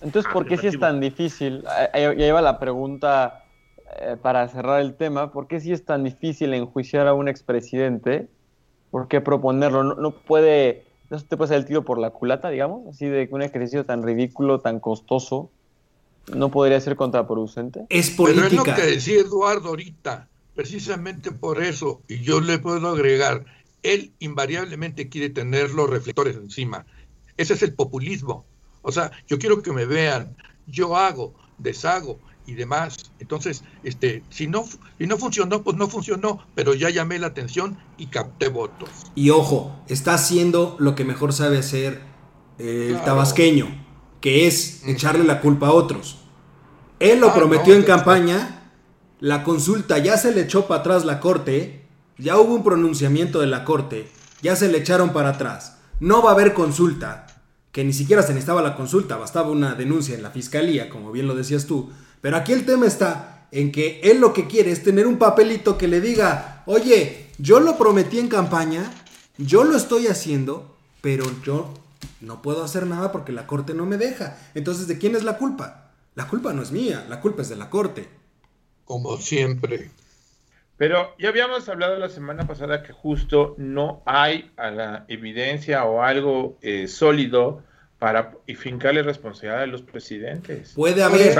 Entonces, 0.00 0.32
¿por 0.32 0.46
qué 0.46 0.56
si 0.56 0.68
es 0.68 0.78
tan 0.78 1.00
difícil? 1.00 1.64
Ya 1.94 2.12
iba 2.26 2.40
la 2.40 2.58
pregunta 2.58 3.44
eh, 4.00 4.16
para 4.22 4.46
cerrar 4.48 4.80
el 4.80 4.94
tema. 4.94 5.32
¿Por 5.32 5.48
qué 5.48 5.60
si 5.60 5.72
es 5.72 5.84
tan 5.84 6.04
difícil 6.04 6.54
enjuiciar 6.54 7.06
a 7.08 7.12
un 7.12 7.28
expresidente 7.28 8.28
¿por 8.96 9.08
qué 9.08 9.20
proponerlo? 9.20 9.82
No, 9.82 10.10
puede, 10.12 10.84
no 11.10 11.18
se 11.18 11.26
te 11.26 11.36
puede 11.36 11.48
salir 11.48 11.64
el 11.64 11.66
tiro 11.66 11.84
por 11.84 11.98
la 11.98 12.10
culata, 12.10 12.48
digamos, 12.48 12.86
así 12.88 13.06
de 13.06 13.28
que 13.28 13.34
un 13.34 13.42
ejercicio 13.42 13.84
tan 13.84 14.02
ridículo, 14.02 14.60
tan 14.60 14.80
costoso, 14.80 15.50
no 16.34 16.50
podría 16.50 16.80
ser 16.80 16.96
contraproducente. 16.96 17.84
Es 17.88 18.10
política. 18.10 18.48
Pero 18.48 18.62
es 18.62 18.66
lo 18.68 18.74
que 18.74 18.82
decía 18.82 19.20
Eduardo 19.20 19.68
ahorita, 19.68 20.28
precisamente 20.56 21.30
por 21.30 21.62
eso, 21.62 22.02
y 22.08 22.20
yo 22.22 22.40
le 22.40 22.58
puedo 22.58 22.88
agregar, 22.88 23.44
él 23.84 24.12
invariablemente 24.18 25.08
quiere 25.08 25.30
tener 25.30 25.70
los 25.70 25.88
reflectores 25.88 26.34
encima. 26.34 26.84
Ese 27.36 27.54
es 27.54 27.62
el 27.62 27.74
populismo. 27.74 28.44
O 28.82 28.90
sea, 28.90 29.12
yo 29.28 29.38
quiero 29.38 29.62
que 29.62 29.72
me 29.72 29.84
vean, 29.84 30.36
yo 30.66 30.96
hago, 30.96 31.34
deshago, 31.58 32.18
y 32.46 32.54
demás. 32.54 32.96
Entonces, 33.18 33.62
este, 33.82 34.22
si 34.30 34.46
no, 34.46 34.64
si 34.98 35.06
no 35.06 35.18
funcionó, 35.18 35.62
pues 35.62 35.76
no 35.76 35.88
funcionó, 35.88 36.46
pero 36.54 36.74
ya 36.74 36.90
llamé 36.90 37.18
la 37.18 37.28
atención 37.28 37.76
y 37.98 38.06
capté 38.06 38.48
votos. 38.48 38.88
Y 39.14 39.30
ojo, 39.30 39.76
está 39.88 40.14
haciendo 40.14 40.76
lo 40.78 40.94
que 40.94 41.04
mejor 41.04 41.32
sabe 41.32 41.58
hacer 41.58 42.00
el 42.58 42.98
tabasqueño, 43.04 43.66
que 44.20 44.46
es 44.46 44.86
echarle 44.86 45.24
la 45.24 45.40
culpa 45.40 45.68
a 45.68 45.72
otros. 45.72 46.18
Él 47.00 47.20
lo 47.20 47.28
ah, 47.28 47.34
prometió 47.34 47.74
en 47.74 47.82
campaña, 47.82 48.55
la 49.20 49.44
consulta 49.44 49.98
ya 49.98 50.16
se 50.16 50.32
le 50.32 50.42
echó 50.42 50.66
para 50.66 50.80
atrás 50.80 51.04
la 51.04 51.20
corte, 51.20 51.84
ya 52.18 52.38
hubo 52.38 52.54
un 52.54 52.64
pronunciamiento 52.64 53.40
de 53.40 53.46
la 53.46 53.64
corte, 53.64 54.08
ya 54.42 54.56
se 54.56 54.68
le 54.68 54.78
echaron 54.78 55.12
para 55.12 55.30
atrás. 55.30 55.78
No 56.00 56.22
va 56.22 56.30
a 56.30 56.34
haber 56.34 56.54
consulta, 56.54 57.26
que 57.72 57.84
ni 57.84 57.92
siquiera 57.92 58.22
se 58.22 58.34
necesitaba 58.34 58.62
la 58.62 58.76
consulta, 58.76 59.16
bastaba 59.16 59.50
una 59.50 59.74
denuncia 59.74 60.14
en 60.14 60.22
la 60.22 60.30
fiscalía, 60.30 60.88
como 60.90 61.12
bien 61.12 61.26
lo 61.26 61.34
decías 61.34 61.66
tú 61.66 61.90
pero 62.20 62.36
aquí 62.36 62.52
el 62.52 62.66
tema 62.66 62.86
está 62.86 63.46
en 63.52 63.70
que 63.70 64.00
él 64.02 64.18
lo 64.18 64.32
que 64.32 64.46
quiere 64.46 64.72
es 64.72 64.82
tener 64.82 65.06
un 65.06 65.16
papelito 65.16 65.78
que 65.78 65.88
le 65.88 66.00
diga, 66.00 66.64
oye, 66.66 67.30
yo 67.38 67.60
lo 67.60 67.78
prometí 67.78 68.18
en 68.18 68.26
campaña, 68.26 68.90
yo 69.38 69.62
lo 69.62 69.76
estoy 69.76 70.08
haciendo, 70.08 70.76
pero 71.00 71.24
yo 71.44 71.72
no 72.20 72.42
puedo 72.42 72.64
hacer 72.64 72.86
nada 72.86 73.12
porque 73.12 73.30
la 73.30 73.46
corte 73.46 73.74
no 73.74 73.86
me 73.86 73.96
deja. 73.96 74.38
Entonces, 74.54 74.88
¿de 74.88 74.98
quién 74.98 75.14
es 75.14 75.22
la 75.22 75.38
culpa? 75.38 75.92
La 76.16 76.26
culpa 76.26 76.52
no 76.52 76.62
es 76.62 76.72
mía, 76.72 77.06
la 77.08 77.20
culpa 77.20 77.42
es 77.42 77.48
de 77.48 77.54
la 77.54 77.70
corte. 77.70 78.08
Como 78.86 79.18
siempre. 79.18 79.90
Pero 80.78 81.14
ya 81.18 81.30
habíamos 81.30 81.68
hablado 81.68 81.96
la 81.98 82.08
semana 82.08 82.46
pasada 82.46 82.82
que 82.82 82.92
justo 82.92 83.54
no 83.58 84.02
hay 84.06 84.50
a 84.56 84.70
la 84.70 85.04
evidencia 85.08 85.84
o 85.84 86.02
algo 86.02 86.56
eh, 86.62 86.86
sólido 86.86 87.62
para 87.98 88.32
y 88.46 88.54
fincarle 88.54 89.02
responsabilidad 89.02 89.62
a 89.62 89.66
los 89.66 89.82
presidentes. 89.82 90.72
Puede 90.74 91.02
haber, 91.02 91.34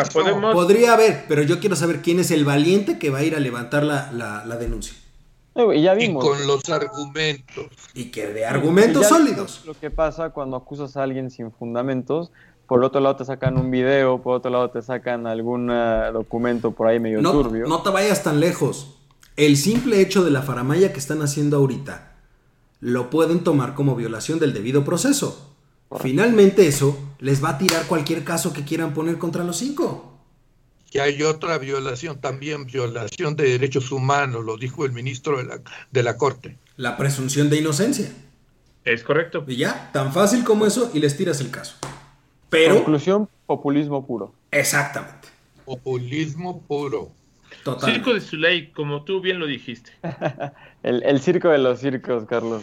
podría 0.53 0.95
haber, 0.95 1.25
pero 1.29 1.43
yo 1.43 1.61
quiero 1.61 1.77
saber 1.77 2.01
quién 2.01 2.19
es 2.19 2.31
el 2.31 2.45
valiente 2.45 2.99
que 2.99 3.11
va 3.11 3.19
a 3.19 3.25
ir 3.25 3.37
a 3.37 3.41
levantar 3.41 3.83
la, 3.83 4.11
la, 4.13 4.57
denuncia. 4.57 4.97
y, 5.55 5.83
ya 5.83 5.93
vimos. 5.95 6.25
con 6.25 6.47
los 6.47 6.67
argumentos. 6.71 7.67
Y 7.93 8.07
que 8.07 8.29
de 8.29 8.47
argumentos 8.47 9.07
sólidos. 9.07 9.65
Lo 9.67 9.75
que 9.75 9.91
pasa 9.91 10.31
cuando 10.31 10.57
acusas 10.57 10.97
a 10.97 11.03
alguien 11.03 11.31
sin 11.31 11.53
fundamentos, 11.53 12.33
por 12.67 12.83
otro 12.85 13.01
lado 13.01 13.17
te 13.17 13.25
sacan 13.25 13.57
un 13.59 13.71
video, 13.71 14.21
por 14.23 14.37
otro 14.37 14.51
lado 14.51 14.71
te 14.71 14.83
sacan 14.83 15.27
algún 15.27 15.71
eh, 15.71 16.11
documento 16.13 16.73
por 16.73 16.89
ahí 16.89 16.99
medio 16.99 17.23
turbio. 17.23 17.67
No 17.67 17.83
te 17.83 17.91
vayas 17.91 18.23
tan 18.23 18.41
lejos. 18.41 18.97
El 19.37 19.57
simple 19.57 20.01
hecho 20.01 20.25
de 20.25 20.31
la 20.31 20.43
faramaya 20.43 20.93
que 20.93 20.99
están 20.99 21.23
haciendo 21.23 21.59
ahorita 21.59 22.15
lo 22.81 23.11
pueden 23.11 23.41
tomar 23.41 23.75
como 23.75 23.95
violación 23.95 24.39
del 24.39 24.53
debido 24.53 24.85
proceso. 24.85 25.55
Finalmente 26.01 26.67
eso 26.67 26.99
les 27.21 27.43
va 27.43 27.51
a 27.51 27.59
tirar 27.59 27.87
cualquier 27.87 28.25
caso 28.25 28.53
que 28.53 28.65
quieran 28.65 28.93
poner 28.95 29.19
contra 29.19 29.45
los 29.45 29.57
cinco. 29.57 30.19
Que 30.91 31.01
hay 31.01 31.23
otra 31.23 31.59
violación, 31.59 32.21
también 32.21 32.67
violación 32.67 33.37
de 33.37 33.51
derechos 33.51 33.93
humanos, 33.93 34.45
lo 34.45 34.57
dijo 34.57 34.85
el 34.85 34.93
ministro 34.93 35.39
de 35.39 35.45
la, 35.45 35.61
de 35.91 36.03
la 36.03 36.17
Corte. 36.17 36.59
La 36.77 36.97
presunción 36.97 37.51
de 37.51 37.59
inocencia. 37.59 38.13
Es 38.85 39.03
correcto. 39.03 39.45
Y 39.47 39.57
ya, 39.57 39.91
tan 39.93 40.13
fácil 40.13 40.45
como 40.45 40.65
eso, 40.65 40.91
y 40.95 41.01
les 41.01 41.17
tiras 41.17 41.41
el 41.41 41.51
caso. 41.51 41.77
Pero. 42.51 42.77
Conclusión, 42.77 43.29
populismo 43.47 44.07
puro. 44.07 44.33
Exactamente. 44.51 45.29
Populismo 45.65 46.63
puro. 46.63 47.11
Total. 47.65 47.93
Circo 47.93 48.15
de 48.15 48.21
Zuley, 48.21 48.71
como 48.71 49.03
tú 49.03 49.21
bien 49.21 49.39
lo 49.39 49.47
dijiste. 49.47 49.91
el, 50.83 51.21
circo 51.21 51.49
de 51.49 51.59
los 51.59 51.81
circos, 51.81 52.25
Carlos. 52.25 52.63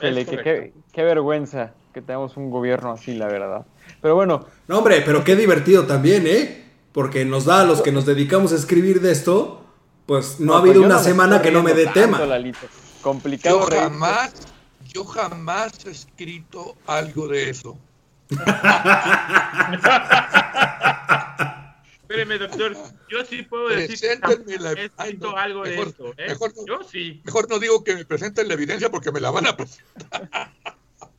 qué, 0.00 0.72
qué 0.92 1.02
vergüenza 1.02 1.72
que 1.92 2.02
tenemos 2.02 2.36
un 2.36 2.50
gobierno 2.50 2.92
así, 2.92 3.14
la 3.14 3.26
verdad. 3.26 3.66
Pero 4.00 4.14
bueno. 4.14 4.46
No, 4.68 4.78
hombre, 4.78 5.02
pero 5.04 5.24
qué 5.24 5.34
divertido 5.34 5.86
también, 5.86 6.26
¿eh? 6.26 6.64
Porque 6.92 7.24
nos 7.24 7.44
da 7.44 7.62
a 7.62 7.64
los 7.64 7.82
que 7.82 7.92
nos 7.92 8.06
dedicamos 8.06 8.52
a 8.52 8.56
escribir 8.56 9.00
de 9.00 9.12
esto, 9.12 9.64
pues 10.06 10.40
no, 10.40 10.54
ha 10.54 10.58
habido 10.58 10.82
una 10.82 10.98
semana 10.98 11.42
que 11.42 11.50
no 11.50 11.62
me 11.62 11.74
dé 11.74 11.86
tema. 11.86 12.20
Complicado. 13.02 13.68
Yo 13.68 13.76
jamás, 13.76 14.32
yo 14.92 15.04
jamás 15.04 15.86
he 15.86 15.90
escrito 15.90 16.76
algo 16.86 17.28
de 17.28 17.50
eso. 17.50 17.76
Espéreme, 22.02 22.38
doctor, 22.38 22.76
yo 23.10 23.24
sí 23.24 23.42
puedo 23.42 23.68
decir 23.68 23.98
que 24.00 24.06
he 24.06 24.12
escrito 24.86 25.36
algo 25.36 25.64
de 25.64 25.82
esto. 25.82 26.14
¿eh? 26.16 26.28
Mejor 26.28 26.54
no, 26.56 26.66
yo 26.66 26.82
sí. 26.82 27.20
Mejor 27.24 27.50
no 27.50 27.58
digo 27.58 27.84
que 27.84 27.96
me 27.96 28.06
presenten 28.06 28.48
la 28.48 28.54
evidencia 28.54 28.90
porque 28.90 29.12
me 29.12 29.20
la 29.20 29.30
van 29.30 29.46
a 29.46 29.54
presentar. 29.56 30.30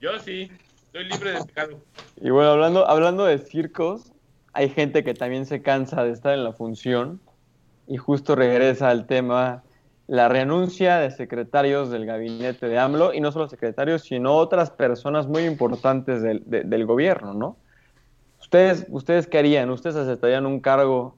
Yo 0.02 0.18
sí, 0.20 0.50
estoy 0.86 1.06
libre 1.06 1.34
de 1.34 1.44
pecado. 1.44 1.84
Y 2.22 2.30
bueno, 2.30 2.52
hablando, 2.52 2.88
hablando 2.88 3.26
de 3.26 3.38
circos, 3.38 4.14
hay 4.54 4.70
gente 4.70 5.04
que 5.04 5.14
también 5.14 5.46
se 5.46 5.62
cansa 5.62 6.06
de 6.06 6.14
estar 6.14 6.34
en 6.34 6.46
la 6.46 6.54
función 6.54 7.20
y 7.86 7.98
justo 7.98 8.34
regresa 8.36 8.90
al 8.90 9.08
tema 9.08 9.62
la 10.10 10.28
renuncia 10.28 10.98
de 10.98 11.12
secretarios 11.12 11.92
del 11.92 12.08
gabinete 12.08 12.68
de 12.68 12.80
AMLO, 12.80 13.14
y 13.14 13.22
no 13.22 13.32
solo 13.32 13.48
secretarios, 13.48 14.02
sino 14.02 14.36
otras 14.38 14.72
personas 14.72 15.28
muy 15.28 15.44
importantes 15.44 16.24
del, 16.24 16.42
del 16.48 16.86
gobierno, 16.88 17.36
¿no? 17.36 17.58
¿Ustedes, 18.42 18.88
¿Ustedes 18.90 19.28
qué 19.28 19.38
harían? 19.38 19.70
¿Ustedes 19.70 19.96
aceptarían 19.96 20.48
un 20.48 20.62
cargo 20.62 21.16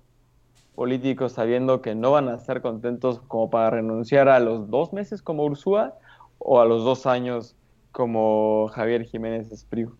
político 0.75 1.29
sabiendo 1.29 1.81
que 1.81 1.95
no 1.95 2.11
van 2.11 2.27
a 2.27 2.35
estar 2.35 2.61
contentos 2.61 3.21
como 3.29 3.49
para 3.49 3.69
renunciar 3.69 4.27
a 4.27 4.41
los 4.41 4.69
dos 4.69 4.91
meses 4.91 5.21
como 5.21 5.45
Ursúa 5.45 5.97
o 6.37 6.59
a 6.59 6.65
los 6.65 6.83
dos 6.83 7.05
años 7.05 7.55
como 7.93 8.67
Javier 8.73 9.05
Jiménez 9.05 9.53
Espriu? 9.53 9.95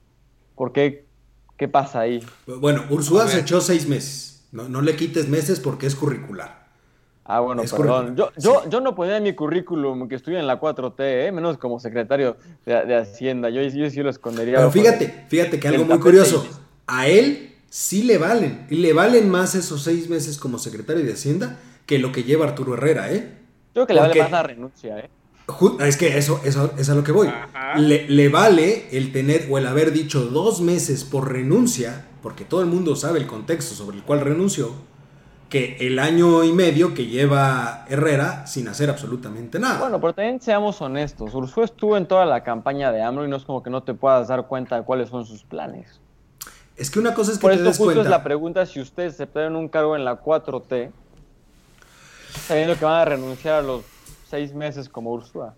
¿Por 0.55 0.73
qué? 0.73 1.05
¿Qué 1.55 1.69
pasa 1.69 2.01
ahí? 2.01 2.21
Bueno, 2.45 2.83
Ursúa 2.89 3.29
se 3.29 3.39
echó 3.39 3.61
seis 3.61 3.87
meses. 3.87 4.49
No, 4.51 4.67
no 4.67 4.81
le 4.81 4.97
quites 4.97 5.29
meses 5.29 5.61
porque 5.61 5.87
es 5.87 5.95
curricular. 5.95 6.60
Ah, 7.33 7.39
bueno, 7.39 7.63
perdón. 7.63 8.17
Yo, 8.17 8.29
yo, 8.35 8.69
yo 8.69 8.81
no 8.81 8.93
ponía 8.93 9.15
en 9.15 9.23
mi 9.23 9.31
currículum 9.31 10.09
que 10.09 10.15
estuve 10.15 10.37
en 10.37 10.45
la 10.45 10.59
4T, 10.59 10.95
¿eh? 10.99 11.31
menos 11.31 11.57
como 11.57 11.79
secretario 11.79 12.35
de, 12.65 12.93
Hacienda. 12.93 13.49
Yo, 13.49 13.61
yo, 13.61 13.89
sí 13.89 14.03
lo 14.03 14.09
escondería. 14.09 14.57
Pero 14.57 14.69
fíjate, 14.69 15.25
fíjate 15.29 15.57
que 15.57 15.69
algo 15.69 15.85
muy 15.85 15.97
curioso. 15.99 16.45
A 16.87 17.07
él 17.07 17.55
sí 17.69 18.03
le 18.03 18.17
valen. 18.17 18.67
Y 18.69 18.75
le 18.75 18.91
valen 18.91 19.29
más 19.29 19.55
esos 19.55 19.81
seis 19.81 20.09
meses 20.09 20.37
como 20.37 20.59
secretario 20.59 21.05
de 21.05 21.13
Hacienda 21.13 21.57
que 21.85 21.99
lo 21.99 22.11
que 22.11 22.23
lleva 22.25 22.45
Arturo 22.45 22.73
Herrera, 22.73 23.09
¿eh? 23.13 23.37
Yo 23.73 23.85
creo 23.85 23.87
que 23.87 23.93
le 23.93 24.01
vale 24.01 24.21
más 24.23 24.31
la 24.31 24.43
renuncia, 24.43 24.99
¿eh? 24.99 25.09
Es 25.79 25.95
que 25.95 26.17
eso, 26.17 26.41
eso 26.43 26.73
es 26.77 26.89
a 26.89 26.95
lo 26.95 27.05
que 27.05 27.13
voy. 27.13 27.31
Le, 27.77 28.09
le, 28.09 28.27
vale 28.27 28.87
el 28.91 29.13
tener 29.13 29.47
o 29.49 29.57
el 29.57 29.67
haber 29.67 29.93
dicho 29.93 30.25
dos 30.25 30.59
meses 30.59 31.05
por 31.05 31.31
renuncia, 31.31 32.07
porque 32.21 32.43
todo 32.43 32.59
el 32.59 32.67
mundo 32.67 32.97
sabe 32.97 33.19
el 33.19 33.27
contexto 33.27 33.73
sobre 33.73 33.95
el 33.95 34.03
cual 34.03 34.19
renunció 34.19 34.90
que 35.51 35.75
el 35.81 35.99
año 35.99 36.43
y 36.45 36.51
medio 36.53 36.93
que 36.95 37.05
lleva 37.07 37.85
Herrera 37.89 38.47
sin 38.47 38.67
hacer 38.69 38.89
absolutamente 38.89 39.59
nada. 39.59 39.79
Bueno, 39.79 39.99
pero 40.01 40.13
también 40.13 40.39
seamos 40.41 40.81
honestos. 40.81 41.33
Ursúa 41.35 41.65
estuvo 41.65 41.97
en 41.97 42.05
toda 42.07 42.25
la 42.25 42.41
campaña 42.43 42.91
de 42.91 43.01
AMLO 43.03 43.25
y 43.25 43.27
no 43.27 43.35
es 43.35 43.43
como 43.43 43.61
que 43.61 43.69
no 43.69 43.83
te 43.83 43.93
puedas 43.93 44.29
dar 44.29 44.47
cuenta 44.47 44.77
de 44.77 44.83
cuáles 44.83 45.09
son 45.09 45.25
sus 45.25 45.43
planes. 45.43 45.99
Es 46.77 46.89
que 46.89 46.99
una 46.99 47.13
cosa 47.13 47.33
es 47.33 47.37
que 47.37 47.41
Por 47.41 47.51
te 47.51 47.57
des 47.57 47.67
justo 47.77 47.83
cuenta. 47.83 48.01
es 48.03 48.09
la 48.09 48.23
pregunta 48.23 48.65
si 48.65 48.79
ustedes 48.79 49.13
aceptaron 49.15 49.55
un 49.57 49.67
cargo 49.67 49.95
en 49.97 50.05
la 50.05 50.15
4T 50.21 50.89
sabiendo 52.47 52.75
que 52.77 52.85
van 52.85 53.01
a 53.01 53.05
renunciar 53.05 53.55
a 53.55 53.61
los 53.61 53.83
seis 54.29 54.53
meses 54.53 54.87
como 54.89 55.11
Ursúa. 55.11 55.53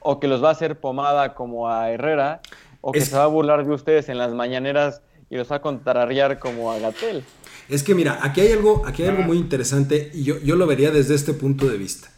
O 0.00 0.18
que 0.18 0.26
los 0.28 0.42
va 0.42 0.48
a 0.48 0.52
hacer 0.52 0.80
pomada 0.80 1.34
como 1.34 1.68
a 1.70 1.90
Herrera. 1.90 2.40
O 2.80 2.90
que 2.92 2.98
Es- 2.98 3.08
se 3.08 3.16
va 3.16 3.22
a 3.24 3.28
burlar 3.28 3.64
de 3.64 3.72
ustedes 3.72 4.08
en 4.08 4.18
las 4.18 4.32
mañaneras 4.32 5.00
y 5.28 5.36
los 5.36 5.50
va 5.50 5.56
a 5.56 5.60
contrariar 5.62 6.38
como 6.40 6.72
a 6.72 6.78
Gatel. 6.78 7.24
Es 7.70 7.84
que 7.84 7.94
mira, 7.94 8.18
aquí 8.22 8.40
hay 8.40 8.50
algo, 8.50 8.82
aquí 8.84 9.04
hay 9.04 9.10
algo 9.10 9.22
muy 9.22 9.36
interesante 9.38 10.10
y 10.12 10.24
yo, 10.24 10.40
yo 10.40 10.56
lo 10.56 10.66
vería 10.66 10.90
desde 10.90 11.14
este 11.14 11.34
punto 11.34 11.68
de 11.68 11.78
vista. 11.78 12.10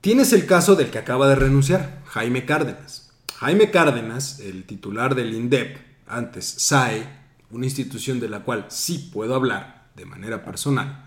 Tienes 0.00 0.32
el 0.32 0.46
caso 0.46 0.76
del 0.76 0.90
que 0.90 0.96
acaba 0.98 1.28
de 1.28 1.34
renunciar, 1.34 2.00
Jaime 2.06 2.46
Cárdenas. 2.46 3.12
Jaime 3.36 3.70
Cárdenas, 3.70 4.40
el 4.40 4.64
titular 4.64 5.14
del 5.14 5.34
INDEP, 5.34 5.76
antes 6.06 6.46
SAE, 6.46 7.06
una 7.50 7.66
institución 7.66 8.18
de 8.18 8.30
la 8.30 8.40
cual 8.40 8.64
sí 8.68 9.10
puedo 9.12 9.34
hablar 9.34 9.90
de 9.94 10.06
manera 10.06 10.42
personal. 10.42 11.04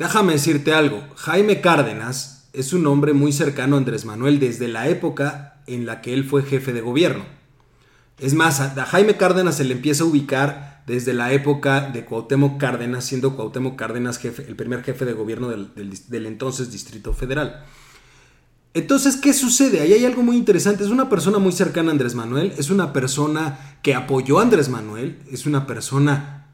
Déjame 0.00 0.32
decirte 0.32 0.74
algo, 0.74 1.04
Jaime 1.14 1.60
Cárdenas 1.60 2.48
es 2.52 2.72
un 2.72 2.84
hombre 2.88 3.12
muy 3.12 3.30
cercano 3.32 3.76
a 3.76 3.78
Andrés 3.78 4.04
Manuel 4.04 4.40
desde 4.40 4.66
la 4.66 4.88
época 4.88 5.60
en 5.68 5.86
la 5.86 6.00
que 6.00 6.12
él 6.12 6.24
fue 6.24 6.42
jefe 6.42 6.72
de 6.72 6.80
gobierno. 6.80 7.24
Es 8.18 8.34
más, 8.34 8.58
a 8.60 8.74
a 8.80 8.86
Jaime 8.86 9.16
Cárdenas 9.16 9.56
se 9.56 9.64
le 9.64 9.74
empieza 9.74 10.02
a 10.02 10.08
ubicar 10.08 10.73
desde 10.86 11.14
la 11.14 11.32
época 11.32 11.80
de 11.90 12.04
Cuauhtémoc 12.04 12.58
Cárdenas, 12.60 13.04
siendo 13.04 13.36
Cuauhtémoc 13.36 13.76
Cárdenas 13.76 14.18
jefe, 14.18 14.44
el 14.46 14.56
primer 14.56 14.82
jefe 14.82 15.04
de 15.04 15.12
gobierno 15.14 15.48
del, 15.48 15.74
del 15.74 15.90
dis- 15.92 16.06
del 16.08 16.26
entonces 16.26 16.70
Distrito 16.70 17.12
Federal. 17.14 17.64
Entonces, 18.74 19.16
¿qué 19.16 19.32
sucede? 19.32 19.80
Ahí 19.80 19.92
hay 19.92 20.04
algo 20.04 20.22
muy 20.22 20.36
interesante. 20.36 20.82
Es 20.82 20.90
una 20.90 21.08
persona 21.08 21.38
muy 21.38 21.52
cercana 21.52 21.90
a 21.90 21.92
Andrés 21.92 22.14
Manuel, 22.14 22.52
es 22.58 22.70
una 22.70 22.92
persona 22.92 23.78
que 23.82 23.94
apoyó 23.94 24.40
a 24.40 24.42
Andrés 24.42 24.68
Manuel, 24.68 25.20
es 25.30 25.46
una 25.46 25.66
persona 25.66 26.48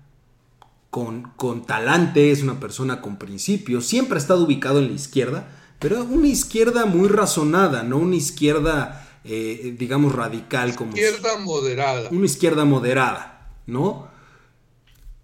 con, 0.90 1.32
con 1.36 1.64
talante, 1.64 2.30
es 2.30 2.42
una 2.42 2.60
persona 2.60 3.00
con 3.00 3.16
principios, 3.16 3.86
siempre 3.86 4.16
ha 4.16 4.18
estado 4.18 4.44
ubicado 4.44 4.80
en 4.80 4.88
la 4.88 4.92
izquierda, 4.92 5.48
pero 5.78 6.04
una 6.04 6.26
izquierda 6.26 6.84
muy 6.84 7.08
razonada, 7.08 7.84
no 7.84 7.96
una 7.96 8.16
izquierda, 8.16 9.08
eh, 9.24 9.74
digamos, 9.78 10.14
radical 10.14 10.74
como... 10.74 10.90
Izquierda 10.90 11.38
moderada. 11.38 12.08
Una 12.10 12.26
izquierda 12.26 12.64
moderada, 12.66 13.48
¿no? 13.66 14.08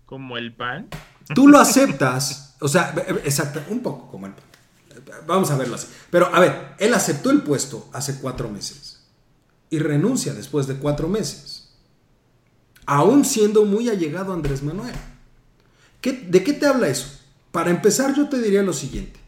Como 0.07 0.37
el 0.39 0.55
pan. 0.55 0.89
Tú 1.35 1.49
lo 1.49 1.59
aceptas, 1.59 2.55
o 2.61 2.69
sea, 2.69 2.95
exacto, 3.25 3.61
un 3.69 3.81
poco 3.81 4.09
como 4.11 4.27
el 4.27 4.33
pan. 4.33 4.45
Vamos 5.27 5.51
a 5.51 5.57
verlo 5.57 5.75
así. 5.75 5.89
Pero 6.11 6.33
a 6.35 6.41
ver, 6.41 6.75
él 6.79 6.95
aceptó 6.95 7.31
el 7.31 7.43
puesto 7.43 7.89
hace 7.93 8.19
cuatro 8.21 8.49
meses 8.49 9.01
y 9.69 9.79
renuncia 9.81 10.33
después 10.35 10.67
de 10.69 10.77
cuatro 10.77 11.09
meses, 11.09 11.71
aún 12.87 13.25
siendo 13.25 13.65
muy 13.65 13.89
allegado 13.89 14.33
a 14.33 14.37
Andrés 14.37 14.63
Manuel. 14.63 14.95
¿Qué- 16.01 16.13
¿De 16.29 16.45
qué 16.45 16.53
te 16.53 16.67
habla 16.67 16.89
eso? 16.89 17.09
Para 17.51 17.71
empezar, 17.71 18.15
yo 18.15 18.29
te 18.29 18.41
diría 18.41 18.63
lo 18.63 18.73
siguiente. 18.73 19.19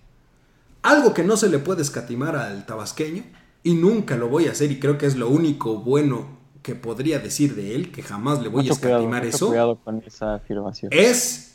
Algo 0.82 1.12
que 1.12 1.24
no 1.24 1.36
se 1.36 1.48
le 1.48 1.58
puede 1.58 1.82
escatimar 1.82 2.36
al 2.36 2.64
tabasqueño, 2.66 3.24
y 3.64 3.74
nunca 3.74 4.16
lo 4.16 4.28
voy 4.28 4.46
a 4.46 4.52
hacer, 4.52 4.70
y 4.70 4.78
creo 4.78 4.96
que 4.96 5.06
es 5.06 5.16
lo 5.16 5.28
único 5.28 5.78
bueno 5.78 6.37
que 6.68 6.74
podría 6.74 7.18
decir 7.18 7.54
de 7.54 7.74
él, 7.74 7.90
que 7.90 8.02
jamás 8.02 8.42
le 8.42 8.50
voy 8.50 8.60
a 8.60 8.62
Mucho 8.64 8.74
escatimar 8.74 9.24
eso, 9.24 9.46
cuidado 9.48 9.78
con 9.82 10.02
esa 10.06 10.34
afirmación. 10.34 10.92
es, 10.92 11.54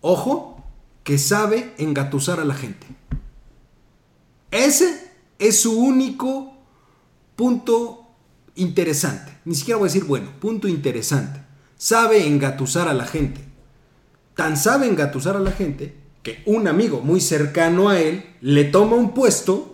ojo, 0.00 0.64
que 1.02 1.18
sabe 1.18 1.74
engatusar 1.76 2.40
a 2.40 2.46
la 2.46 2.54
gente. 2.54 2.86
Ese 4.50 5.10
es 5.38 5.60
su 5.60 5.78
único 5.78 6.54
punto 7.36 8.06
interesante. 8.54 9.36
Ni 9.44 9.54
siquiera 9.54 9.76
voy 9.76 9.88
a 9.88 9.92
decir 9.92 10.04
bueno, 10.04 10.30
punto 10.40 10.66
interesante. 10.66 11.42
Sabe 11.76 12.26
engatusar 12.26 12.88
a 12.88 12.94
la 12.94 13.04
gente. 13.04 13.42
Tan 14.34 14.56
sabe 14.56 14.86
engatusar 14.86 15.36
a 15.36 15.40
la 15.40 15.52
gente 15.52 15.94
que 16.22 16.42
un 16.46 16.68
amigo 16.68 17.02
muy 17.02 17.20
cercano 17.20 17.90
a 17.90 18.00
él 18.00 18.24
le 18.40 18.64
toma 18.64 18.96
un 18.96 19.12
puesto 19.12 19.73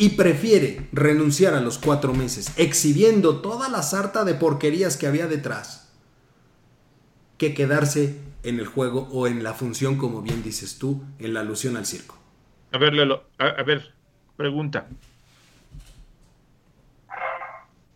y 0.00 0.08
prefiere 0.08 0.88
renunciar 0.92 1.52
a 1.52 1.60
los 1.60 1.76
cuatro 1.76 2.14
meses, 2.14 2.54
exhibiendo 2.56 3.42
toda 3.42 3.68
la 3.68 3.82
sarta 3.82 4.24
de 4.24 4.32
porquerías 4.32 4.96
que 4.96 5.06
había 5.06 5.26
detrás 5.26 5.92
que 7.36 7.52
quedarse 7.52 8.18
en 8.42 8.58
el 8.58 8.66
juego 8.66 9.10
o 9.12 9.26
en 9.26 9.42
la 9.42 9.52
función, 9.52 9.98
como 9.98 10.22
bien 10.22 10.42
dices 10.42 10.78
tú, 10.78 11.04
en 11.18 11.34
la 11.34 11.40
alusión 11.40 11.76
al 11.76 11.84
circo. 11.84 12.18
A 12.72 12.78
ver, 12.78 12.94
Lelo, 12.94 13.24
a, 13.36 13.62
ver, 13.62 13.92
pregunta. 14.38 14.88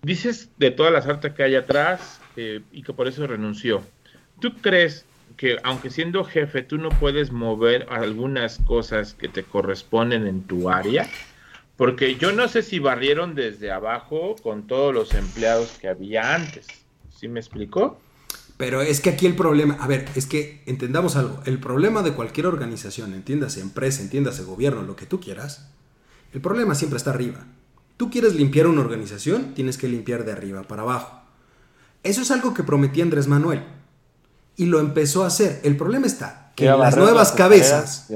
Dices 0.02 0.50
de 0.58 0.70
todas 0.70 0.92
las 0.92 1.06
artes 1.06 1.32
que 1.32 1.42
hay 1.42 1.54
atrás 1.54 2.20
eh, 2.36 2.60
y 2.70 2.82
que 2.82 2.92
por 2.92 3.08
eso 3.08 3.26
renunció. 3.26 3.82
¿Tú 4.40 4.52
crees 4.60 5.06
que 5.38 5.56
aunque 5.62 5.88
siendo 5.88 6.22
jefe 6.22 6.62
tú 6.62 6.76
no 6.76 6.90
puedes 6.90 7.32
mover 7.32 7.86
algunas 7.88 8.58
cosas 8.66 9.14
que 9.14 9.28
te 9.28 9.42
corresponden 9.42 10.26
en 10.26 10.42
tu 10.42 10.68
área? 10.68 11.08
Porque 11.76 12.16
yo 12.16 12.32
no 12.32 12.48
sé 12.48 12.62
si 12.62 12.78
barrieron 12.78 13.34
desde 13.34 13.72
abajo 13.72 14.36
con 14.42 14.66
todos 14.66 14.94
los 14.94 15.12
empleados 15.14 15.72
que 15.80 15.88
había 15.88 16.34
antes. 16.34 16.66
¿Sí 17.18 17.28
me 17.28 17.40
explicó? 17.40 17.98
Pero 18.56 18.82
es 18.82 19.00
que 19.00 19.10
aquí 19.10 19.26
el 19.26 19.34
problema, 19.34 19.76
a 19.80 19.88
ver, 19.88 20.08
es 20.14 20.26
que 20.26 20.62
entendamos 20.66 21.16
algo, 21.16 21.40
el 21.44 21.58
problema 21.58 22.02
de 22.02 22.12
cualquier 22.12 22.46
organización, 22.46 23.12
entiéndase 23.12 23.60
empresa, 23.60 24.02
entiéndase 24.02 24.44
gobierno, 24.44 24.82
lo 24.82 24.94
que 24.94 25.06
tú 25.06 25.20
quieras, 25.20 25.70
el 26.32 26.40
problema 26.40 26.76
siempre 26.76 26.96
está 26.96 27.10
arriba. 27.10 27.44
Tú 27.96 28.10
quieres 28.10 28.34
limpiar 28.34 28.68
una 28.68 28.80
organización, 28.80 29.54
tienes 29.54 29.76
que 29.76 29.88
limpiar 29.88 30.24
de 30.24 30.32
arriba 30.32 30.62
para 30.62 30.82
abajo. 30.82 31.20
Eso 32.04 32.22
es 32.22 32.30
algo 32.30 32.54
que 32.54 32.62
prometía 32.62 33.02
Andrés 33.02 33.26
Manuel 33.26 33.64
y 34.56 34.66
lo 34.66 34.78
empezó 34.78 35.24
a 35.24 35.28
hacer. 35.28 35.60
El 35.64 35.76
problema 35.76 36.06
está 36.06 36.52
que 36.54 36.66
en 36.66 36.78
las 36.78 36.96
nuevas 36.96 37.32
cabezas, 37.32 38.08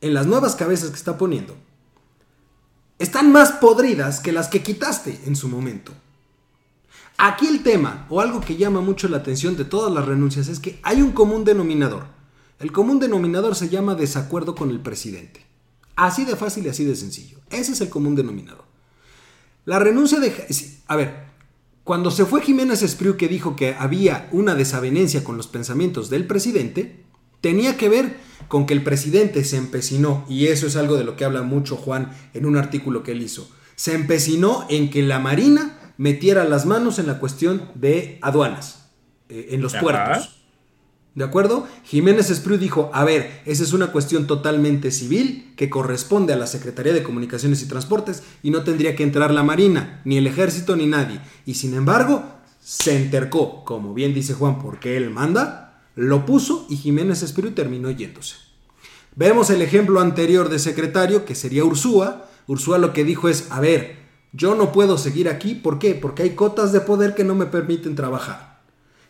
en 0.00 0.14
las 0.14 0.26
nuevas 0.26 0.54
cabezas 0.54 0.90
que 0.90 0.96
está 0.96 1.18
poniendo, 1.18 1.56
están 2.98 3.32
más 3.32 3.52
podridas 3.52 4.20
que 4.20 4.32
las 4.32 4.48
que 4.48 4.62
quitaste 4.62 5.20
en 5.26 5.36
su 5.36 5.48
momento. 5.48 5.92
Aquí 7.16 7.46
el 7.46 7.62
tema, 7.62 8.06
o 8.08 8.20
algo 8.20 8.40
que 8.40 8.56
llama 8.56 8.80
mucho 8.80 9.08
la 9.08 9.18
atención 9.18 9.56
de 9.56 9.64
todas 9.64 9.92
las 9.92 10.04
renuncias, 10.04 10.48
es 10.48 10.58
que 10.58 10.78
hay 10.82 11.00
un 11.00 11.12
común 11.12 11.44
denominador. 11.44 12.06
El 12.58 12.72
común 12.72 12.98
denominador 12.98 13.54
se 13.54 13.68
llama 13.68 13.94
desacuerdo 13.94 14.54
con 14.54 14.70
el 14.70 14.80
presidente. 14.80 15.44
Así 15.96 16.24
de 16.24 16.36
fácil 16.36 16.66
y 16.66 16.70
así 16.70 16.84
de 16.84 16.96
sencillo. 16.96 17.38
Ese 17.50 17.72
es 17.72 17.80
el 17.80 17.88
común 17.88 18.16
denominador. 18.16 18.64
La 19.64 19.78
renuncia 19.78 20.18
de... 20.18 20.32
A 20.88 20.96
ver, 20.96 21.24
cuando 21.84 22.10
se 22.10 22.24
fue 22.24 22.42
Jiménez 22.42 22.82
Espriu 22.82 23.16
que 23.16 23.28
dijo 23.28 23.54
que 23.54 23.74
había 23.74 24.28
una 24.32 24.54
desavenencia 24.54 25.22
con 25.22 25.36
los 25.36 25.46
pensamientos 25.46 26.10
del 26.10 26.26
presidente, 26.26 27.03
tenía 27.44 27.76
que 27.76 27.90
ver 27.90 28.16
con 28.48 28.64
que 28.64 28.72
el 28.72 28.82
presidente 28.82 29.44
se 29.44 29.58
empecinó, 29.58 30.24
y 30.30 30.46
eso 30.46 30.66
es 30.66 30.76
algo 30.76 30.96
de 30.96 31.04
lo 31.04 31.14
que 31.14 31.26
habla 31.26 31.42
mucho 31.42 31.76
Juan 31.76 32.10
en 32.32 32.46
un 32.46 32.56
artículo 32.56 33.02
que 33.02 33.12
él 33.12 33.20
hizo, 33.20 33.46
se 33.76 33.92
empecinó 33.92 34.64
en 34.70 34.88
que 34.88 35.02
la 35.02 35.18
Marina 35.18 35.78
metiera 35.98 36.44
las 36.44 36.64
manos 36.64 36.98
en 36.98 37.06
la 37.06 37.18
cuestión 37.18 37.68
de 37.74 38.18
aduanas. 38.22 38.88
eh, 39.28 39.48
en 39.50 39.60
los 39.60 39.74
puertos. 39.74 40.40
¿De 41.14 41.22
acuerdo? 41.22 41.66
Jiménez 41.84 42.30
Espriu 42.30 42.56
dijo, 42.56 42.90
a 42.94 43.04
ver, 43.04 43.42
esa 43.44 43.62
es 43.62 43.74
una 43.74 43.92
cuestión 43.92 44.26
totalmente 44.26 44.90
civil 44.90 45.52
que 45.54 45.68
corresponde 45.68 46.32
a 46.32 46.36
la 46.36 46.46
Secretaría 46.46 46.94
de 46.94 47.02
Comunicaciones 47.02 47.62
y 47.62 47.68
Transportes 47.68 48.22
y 48.42 48.50
no 48.50 48.64
tendría 48.64 48.96
que 48.96 49.02
entrar 49.02 49.32
la 49.32 49.42
Marina, 49.42 50.00
ni 50.06 50.16
el 50.16 50.26
Ejército, 50.26 50.76
ni 50.76 50.86
nadie. 50.86 51.20
Y 51.44 51.54
sin 51.54 51.74
embargo, 51.74 52.24
se 52.60 52.96
entercó, 52.96 53.64
como 53.64 53.92
bien 53.92 54.14
dice 54.14 54.32
Juan, 54.32 54.58
porque 54.58 54.96
él 54.96 55.10
manda, 55.10 55.63
lo 55.96 56.26
puso 56.26 56.66
y 56.68 56.76
Jiménez 56.76 57.22
Espriu 57.22 57.52
terminó 57.52 57.90
yéndose. 57.90 58.36
Vemos 59.16 59.50
el 59.50 59.62
ejemplo 59.62 60.00
anterior 60.00 60.48
de 60.48 60.58
secretario, 60.58 61.24
que 61.24 61.34
sería 61.34 61.64
Ursúa. 61.64 62.28
Ursúa 62.46 62.78
lo 62.78 62.92
que 62.92 63.04
dijo 63.04 63.28
es, 63.28 63.50
a 63.50 63.60
ver, 63.60 63.98
yo 64.32 64.56
no 64.56 64.72
puedo 64.72 64.98
seguir 64.98 65.28
aquí, 65.28 65.54
¿por 65.54 65.78
qué? 65.78 65.94
Porque 65.94 66.24
hay 66.24 66.30
cotas 66.30 66.72
de 66.72 66.80
poder 66.80 67.14
que 67.14 67.22
no 67.22 67.36
me 67.36 67.46
permiten 67.46 67.94
trabajar. 67.94 68.62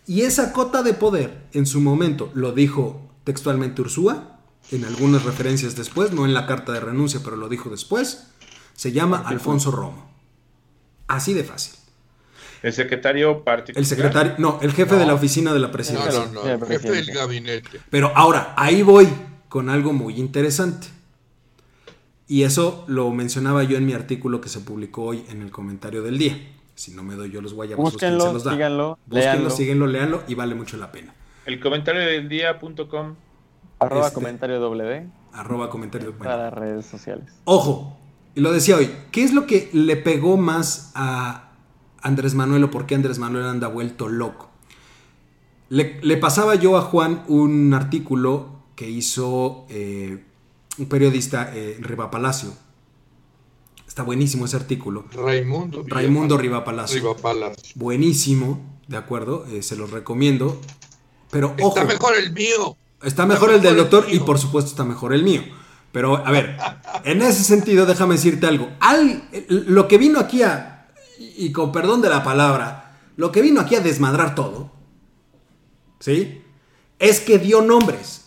Y 0.07 0.22
esa 0.22 0.53
cota 0.53 0.82
de 0.82 0.93
poder, 0.93 1.47
en 1.53 1.64
su 1.64 1.80
momento, 1.80 2.30
lo 2.35 2.53
dijo 2.53 3.11
textualmente 3.24 3.80
Ursúa, 3.80 4.39
en 4.70 4.85
algunas 4.85 5.24
referencias 5.24 5.76
después, 5.76 6.12
no 6.12 6.26
en 6.26 6.35
la 6.35 6.47
carta 6.47 6.72
de 6.72 6.80
renuncia, 6.80 7.20
pero 7.24 7.37
lo 7.37 7.49
dijo 7.49 7.70
después, 7.70 8.26
se 8.74 8.93
llama 8.93 9.22
Alfonso 9.24 9.70
Romo. 9.70 10.11
Así 11.07 11.32
de 11.32 11.45
fácil. 11.45 11.84
¿El 12.64 12.72
secretario 12.72 13.44
particular? 13.44 13.78
El 13.78 13.86
secretario, 13.86 14.34
no, 14.38 14.58
el 14.62 14.72
jefe 14.72 14.96
de 14.96 15.04
la 15.04 15.12
oficina 15.12 15.52
de 15.52 15.60
la 15.60 15.70
presidencia. 15.70 16.24
No, 16.32 16.44
no, 16.44 16.48
el 16.48 16.64
jefe 16.64 16.92
del 16.92 17.12
gabinete. 17.12 17.78
Pero 17.90 18.10
ahora, 18.14 18.54
ahí 18.56 18.80
voy 18.80 19.06
con 19.50 19.68
algo 19.68 19.92
muy 19.92 20.18
interesante. 20.18 20.86
Y 22.26 22.44
eso 22.44 22.86
lo 22.88 23.10
mencionaba 23.10 23.64
yo 23.64 23.76
en 23.76 23.84
mi 23.84 23.92
artículo 23.92 24.40
que 24.40 24.48
se 24.48 24.60
publicó 24.60 25.02
hoy 25.04 25.26
en 25.28 25.42
el 25.42 25.50
comentario 25.50 26.02
del 26.02 26.16
día. 26.16 26.38
Si 26.74 26.92
no 26.92 27.02
me 27.02 27.16
doy 27.16 27.30
yo 27.30 27.42
los 27.42 27.52
guayabos, 27.52 27.92
Búsquenlo, 27.92 28.28
se 28.28 28.32
los 28.32 28.44
da. 28.44 28.52
síganlo, 28.52 28.98
Búsquenlo, 29.04 29.50
síguenlo, 29.50 29.86
leanlo 29.86 30.22
y 30.26 30.34
vale 30.34 30.54
mucho 30.54 30.78
la 30.78 30.90
pena. 30.90 31.14
El 31.44 31.60
comentario 31.60 32.00
del 32.00 32.30
día.com. 32.30 33.14
Arroba 33.78 34.06
este, 34.06 34.14
comentario 34.14 34.58
W. 34.58 35.06
Arroba 35.34 35.68
comentario 35.68 36.14
bueno. 36.14 36.24
Para 36.24 36.48
redes 36.48 36.86
sociales. 36.86 37.26
Ojo, 37.44 37.98
y 38.34 38.40
lo 38.40 38.52
decía 38.52 38.76
hoy, 38.76 38.90
¿qué 39.12 39.22
es 39.22 39.34
lo 39.34 39.46
que 39.46 39.68
le 39.74 39.96
pegó 39.96 40.38
más 40.38 40.92
a 40.94 41.43
Andrés 42.05 42.34
Manuel 42.34 42.64
o 42.64 42.70
por 42.70 42.86
qué 42.86 42.94
Andrés 42.94 43.18
Manuel 43.18 43.46
anda 43.46 43.66
vuelto 43.66 44.09
loco? 44.09 44.50
Le, 45.70 45.98
le 46.02 46.16
pasaba 46.16 46.55
yo 46.55 46.76
a 46.76 46.82
Juan 46.82 47.24
un 47.26 47.74
artículo 47.74 48.62
que 48.76 48.88
hizo 48.88 49.66
eh, 49.68 50.22
un 50.78 50.86
periodista, 50.86 51.50
eh, 51.52 51.78
Riva 51.80 52.11
Palacio, 52.11 52.52
Está 53.94 54.02
buenísimo 54.02 54.44
ese 54.44 54.57
artículo. 54.57 55.05
Raimundo. 55.12 55.84
Raimundo 55.86 56.36
Riva 56.36 56.64
Palacio. 56.64 57.14
Buenísimo, 57.76 58.61
de 58.88 58.96
acuerdo, 58.96 59.46
eh, 59.46 59.62
se 59.62 59.76
los 59.76 59.92
recomiendo. 59.92 60.61
Pero 61.30 61.55
ojo. 61.61 61.68
Está 61.68 61.84
mejor 61.84 62.16
el 62.16 62.32
mío. 62.32 62.76
Está 63.05 63.24
mejor 63.24 63.52
el 63.52 63.62
del 63.62 63.76
doctor 63.76 64.07
y 64.11 64.18
por 64.18 64.40
supuesto 64.40 64.70
está 64.72 64.82
mejor 64.82 65.14
el 65.14 65.22
mío. 65.22 65.42
Pero 65.92 66.16
a 66.16 66.30
ver, 66.32 66.57
en 67.05 67.22
ese 67.22 67.44
sentido 67.44 67.86
déjame 67.86 68.16
decirte 68.16 68.48
algo. 68.48 68.68
Al, 68.80 69.22
lo 69.48 69.86
que 69.86 69.96
vino 69.96 70.18
aquí 70.18 70.42
a, 70.42 70.74
y 71.18 71.52
con 71.52 71.72
perdón 71.72 72.02
de 72.02 72.10
la 72.10 72.22
palabra, 72.22 72.98
lo 73.16 73.30
que 73.32 73.42
vino 73.42 73.60
aquí 73.60 73.74
a 73.74 73.80
desmadrar 73.80 74.34
todo, 74.34 74.72
¿sí? 76.00 76.42
Es 76.98 77.20
que 77.20 77.38
dio 77.38 77.62
nombres 77.62 78.24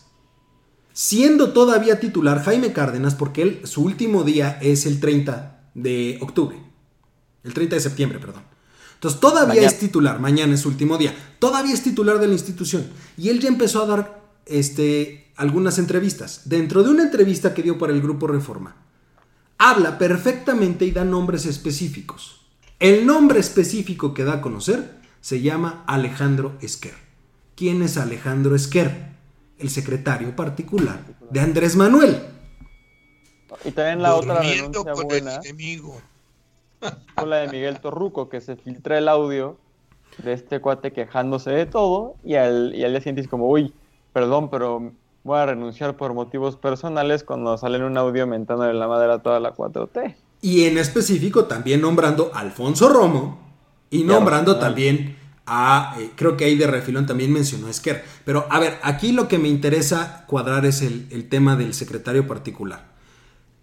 siendo 0.97 1.53
todavía 1.53 1.99
titular 1.99 2.41
Jaime 2.41 2.73
Cárdenas, 2.73 3.13
porque 3.13 3.43
él, 3.43 3.61
su 3.65 3.83
último 3.83 4.23
día 4.23 4.57
es 4.63 4.87
el 4.87 4.99
30 4.99 5.69
de 5.75 6.17
octubre. 6.21 6.57
El 7.43 7.53
30 7.53 7.75
de 7.75 7.81
septiembre, 7.81 8.17
perdón. 8.17 8.41
Entonces 8.95 9.19
todavía 9.19 9.61
es 9.61 9.77
titular, 9.77 10.19
mañana 10.19 10.55
es 10.55 10.61
su 10.61 10.69
último 10.69 10.97
día. 10.97 11.15
Todavía 11.37 11.75
es 11.75 11.83
titular 11.83 12.17
de 12.17 12.25
la 12.25 12.33
institución. 12.33 12.87
Y 13.15 13.29
él 13.29 13.39
ya 13.39 13.47
empezó 13.47 13.83
a 13.83 13.85
dar 13.85 14.23
este, 14.47 15.31
algunas 15.35 15.77
entrevistas. 15.77 16.41
Dentro 16.45 16.81
de 16.81 16.89
una 16.89 17.03
entrevista 17.03 17.53
que 17.53 17.61
dio 17.61 17.77
para 17.77 17.93
el 17.93 18.01
Grupo 18.01 18.25
Reforma, 18.25 18.75
habla 19.59 19.99
perfectamente 19.99 20.85
y 20.85 20.91
da 20.91 21.05
nombres 21.05 21.45
específicos. 21.45 22.36
El 22.79 23.07
nombre 23.07 23.39
específico 23.39 24.13
que 24.13 24.23
da 24.23 24.33
a 24.33 24.41
conocer 24.41 24.91
se 25.19 25.41
llama 25.41 25.83
Alejandro 25.87 26.53
Esquer. 26.61 26.93
¿Quién 27.55 27.81
es 27.81 27.97
Alejandro 27.97 28.55
Esquer? 28.55 29.07
El 29.57 29.71
secretario 29.71 30.35
particular 30.35 30.99
de 31.31 31.39
Andrés 31.39 31.75
Manuel. 31.75 32.21
Y 33.65 33.71
también 33.71 34.03
la 34.03 34.13
otra 34.13 34.41
denuncia 34.41 34.93
buena. 34.93 35.39
Fue 37.15 37.25
la 37.25 37.37
de 37.37 37.47
Miguel 37.47 37.79
Torruco, 37.79 38.29
que 38.29 38.41
se 38.41 38.55
filtra 38.55 38.99
el 38.99 39.07
audio 39.07 39.57
de 40.19 40.33
este 40.33 40.61
cuate 40.61 40.93
quejándose 40.93 41.49
de 41.49 41.65
todo 41.65 42.13
y 42.23 42.35
al, 42.35 42.75
y 42.75 42.83
al 42.83 42.91
día 42.91 43.01
siguiente 43.01 43.27
como, 43.27 43.49
uy, 43.49 43.73
perdón, 44.13 44.51
pero 44.51 44.91
voy 45.23 45.39
a 45.39 45.47
renunciar 45.47 45.97
por 45.97 46.13
motivos 46.13 46.55
personales 46.55 47.23
cuando 47.23 47.57
sale 47.57 47.77
en 47.77 47.85
un 47.85 47.97
audio 47.97 48.27
mentándole 48.27 48.75
la 48.75 48.87
madera 48.87 49.15
a 49.15 49.23
toda 49.23 49.39
la 49.39 49.55
4T. 49.55 50.15
Y 50.41 50.65
en 50.65 50.77
específico 50.77 51.45
también 51.45 51.81
nombrando 51.81 52.31
a 52.33 52.39
Alfonso 52.39 52.89
Romo 52.89 53.39
y 53.89 54.03
nombrando 54.03 54.57
también 54.57 55.17
a, 55.45 55.95
eh, 55.99 56.11
creo 56.15 56.37
que 56.37 56.45
ahí 56.45 56.55
de 56.55 56.67
refilón 56.67 57.05
también 57.05 57.31
mencionó 57.31 57.67
a 57.67 57.71
Esquer. 57.71 58.03
Pero 58.25 58.45
a 58.49 58.59
ver, 58.59 58.77
aquí 58.83 59.11
lo 59.11 59.27
que 59.27 59.39
me 59.39 59.47
interesa 59.47 60.25
cuadrar 60.27 60.65
es 60.65 60.81
el, 60.81 61.07
el 61.09 61.29
tema 61.29 61.55
del 61.55 61.73
secretario 61.73 62.27
particular. 62.27 62.97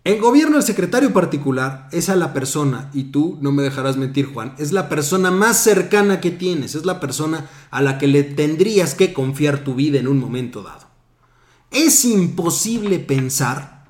En 0.07 0.21
gobierno 0.21 0.59
el 0.59 0.63
secretario 0.63 1.15
particular 1.15 1.89
es 1.91 2.11
a 2.11 2.17
la 2.17 2.35
persona, 2.35 2.91
y 2.93 3.05
tú 3.05 3.39
no 3.41 3.53
me 3.53 3.63
dejarás 3.63 3.97
mentir 3.97 4.27
Juan, 4.27 4.55
es 4.59 4.71
la 4.71 4.91
persona 4.91 5.31
más 5.31 5.63
cercana 5.63 6.21
que 6.21 6.31
tienes, 6.31 6.75
es 6.75 6.85
la 6.85 7.01
persona 7.01 7.49
a 7.71 7.81
la 7.81 7.97
que 7.97 8.07
le 8.07 8.23
tendrías 8.23 8.95
que 8.95 9.15
confiar 9.15 9.65
tu 9.65 9.75
vida 9.75 9.99
en 9.99 10.07
un 10.07 10.19
momento 10.19 10.63
dado. 10.63 10.89
Es 11.71 12.05
imposible 12.05 12.99
pensar 12.99 13.87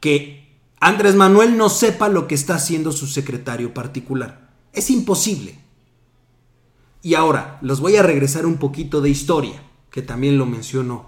que 0.00 0.43
Andrés 0.84 1.14
Manuel 1.14 1.56
no 1.56 1.70
sepa 1.70 2.10
lo 2.10 2.28
que 2.28 2.34
está 2.34 2.56
haciendo 2.56 2.92
su 2.92 3.06
secretario 3.06 3.72
particular. 3.72 4.50
Es 4.74 4.90
imposible. 4.90 5.58
Y 7.00 7.14
ahora, 7.14 7.58
los 7.62 7.80
voy 7.80 7.96
a 7.96 8.02
regresar 8.02 8.44
un 8.44 8.58
poquito 8.58 9.00
de 9.00 9.08
historia, 9.08 9.62
que 9.88 10.02
también 10.02 10.36
lo 10.36 10.44
menciono 10.44 11.06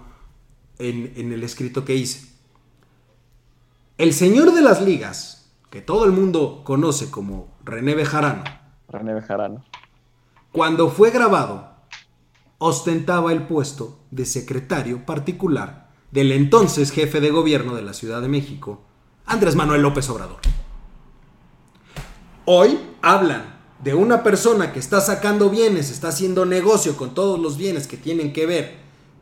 en, 0.79 1.13
en 1.15 1.31
el 1.31 1.43
escrito 1.43 1.85
que 1.85 1.93
hice. 1.93 2.27
El 3.99 4.13
señor 4.13 4.51
de 4.55 4.63
las 4.63 4.81
ligas, 4.81 5.51
que 5.69 5.83
todo 5.83 6.05
el 6.05 6.11
mundo 6.11 6.63
conoce 6.63 7.11
como 7.11 7.55
René 7.63 7.93
Bejarano. 7.93 8.45
René 8.89 9.13
Bejarano. 9.13 9.63
Cuando 10.51 10.89
fue 10.89 11.11
grabado, 11.11 11.69
ostentaba 12.57 13.31
el 13.31 13.45
puesto 13.45 13.99
de 14.09 14.25
secretario 14.25 15.05
particular 15.05 15.91
del 16.09 16.31
entonces 16.31 16.89
jefe 16.89 17.21
de 17.21 17.29
gobierno 17.29 17.75
de 17.75 17.83
la 17.83 17.93
Ciudad 17.93 18.23
de 18.23 18.27
México, 18.27 18.86
Andrés 19.27 19.55
Manuel 19.55 19.81
López 19.81 20.09
Obrador. 20.09 20.37
Hoy 22.45 22.79
hablan 23.01 23.57
de 23.83 23.93
una 23.93 24.23
persona 24.23 24.71
que 24.71 24.79
está 24.79 25.01
sacando 25.01 25.49
bienes, 25.49 25.91
está 25.91 26.07
haciendo 26.07 26.45
negocio 26.45 26.95
con 26.95 27.13
todos 27.13 27.37
los 27.39 27.57
bienes 27.57 27.87
que 27.87 27.97
tienen 27.97 28.33
que 28.33 28.45
ver 28.45 28.75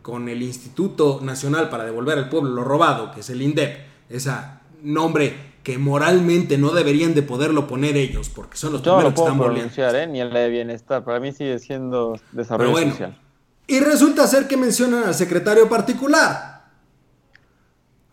con 0.03 0.29
el 0.29 0.43
Instituto 0.43 1.19
Nacional 1.23 1.69
para 1.69 1.83
Devolver 1.83 2.19
al 2.19 2.29
Pueblo 2.29 2.51
lo 2.51 2.63
Robado, 2.63 3.11
que 3.11 3.21
es 3.21 3.29
el 3.31 3.41
INDEP, 3.41 3.79
esa 4.09 4.61
nombre 4.83 5.55
que 5.63 5.79
moralmente 5.79 6.59
no 6.59 6.71
deberían 6.71 7.15
de 7.15 7.23
poderlo 7.23 7.65
poner 7.65 7.97
ellos, 7.97 8.29
porque 8.29 8.55
son 8.55 8.73
los 8.73 8.83
Yo 8.83 8.97
primeros 8.97 9.13
no 9.13 9.15
que 9.15 9.31
están 9.31 9.39
pronunciar, 9.39 9.95
¿eh? 9.95 10.05
ni 10.05 10.21
el 10.21 10.31
de 10.31 10.49
bienestar, 10.49 11.03
para 11.03 11.19
mí 11.19 11.31
sigue 11.31 11.57
siendo 11.57 12.19
desarrollo 12.31 12.71
bueno, 12.71 12.91
social. 12.91 13.19
Y 13.65 13.79
resulta 13.79 14.27
ser 14.27 14.47
que 14.47 14.57
mencionan 14.57 15.05
al 15.05 15.15
secretario 15.15 15.67
particular. 15.67 16.65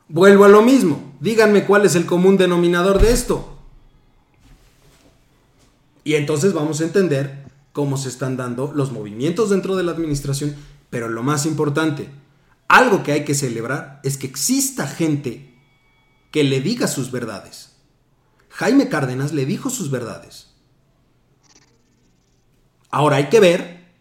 Vuelvo 0.09 0.47
a 0.47 0.49
lo 0.49 0.63
mismo, 0.63 1.12
díganme 1.23 1.65
cuál 1.65 1.87
es 1.87 1.95
el 1.95 2.05
común 2.05 2.37
denominador 2.37 3.01
de 3.01 3.13
esto. 3.13 3.57
Y 6.03 6.15
entonces 6.17 6.53
vamos 6.53 6.81
a 6.81 6.85
entender 6.85 7.47
cómo 7.73 7.97
se 7.97 8.09
están 8.09 8.37
dando 8.37 8.73
los 8.75 8.91
movimientos 8.91 9.51
dentro 9.51 9.77
de 9.77 9.85
la 9.85 9.93
administración, 9.93 10.57
pero 10.91 11.09
lo 11.09 11.23
más 11.23 11.47
importante, 11.47 12.09
algo 12.67 13.05
que 13.05 13.13
hay 13.13 13.25
que 13.25 13.37
celebrar 13.37 14.01
es 14.03 14.19
que 14.19 14.27
exista 14.27 14.89
gente 14.89 15.55
que 16.33 16.43
le 16.43 16.61
diga 16.61 16.89
sus 16.89 17.13
verdades. 17.13 17.77
Jaime 18.49 18.89
Cárdenas 18.89 19.33
le 19.33 19.47
dijo 19.47 19.71
sus 19.71 19.93
verdades. 19.93 20.49
Ahora 22.91 23.17
hay 23.17 23.29
que 23.29 23.39
ver 23.39 23.93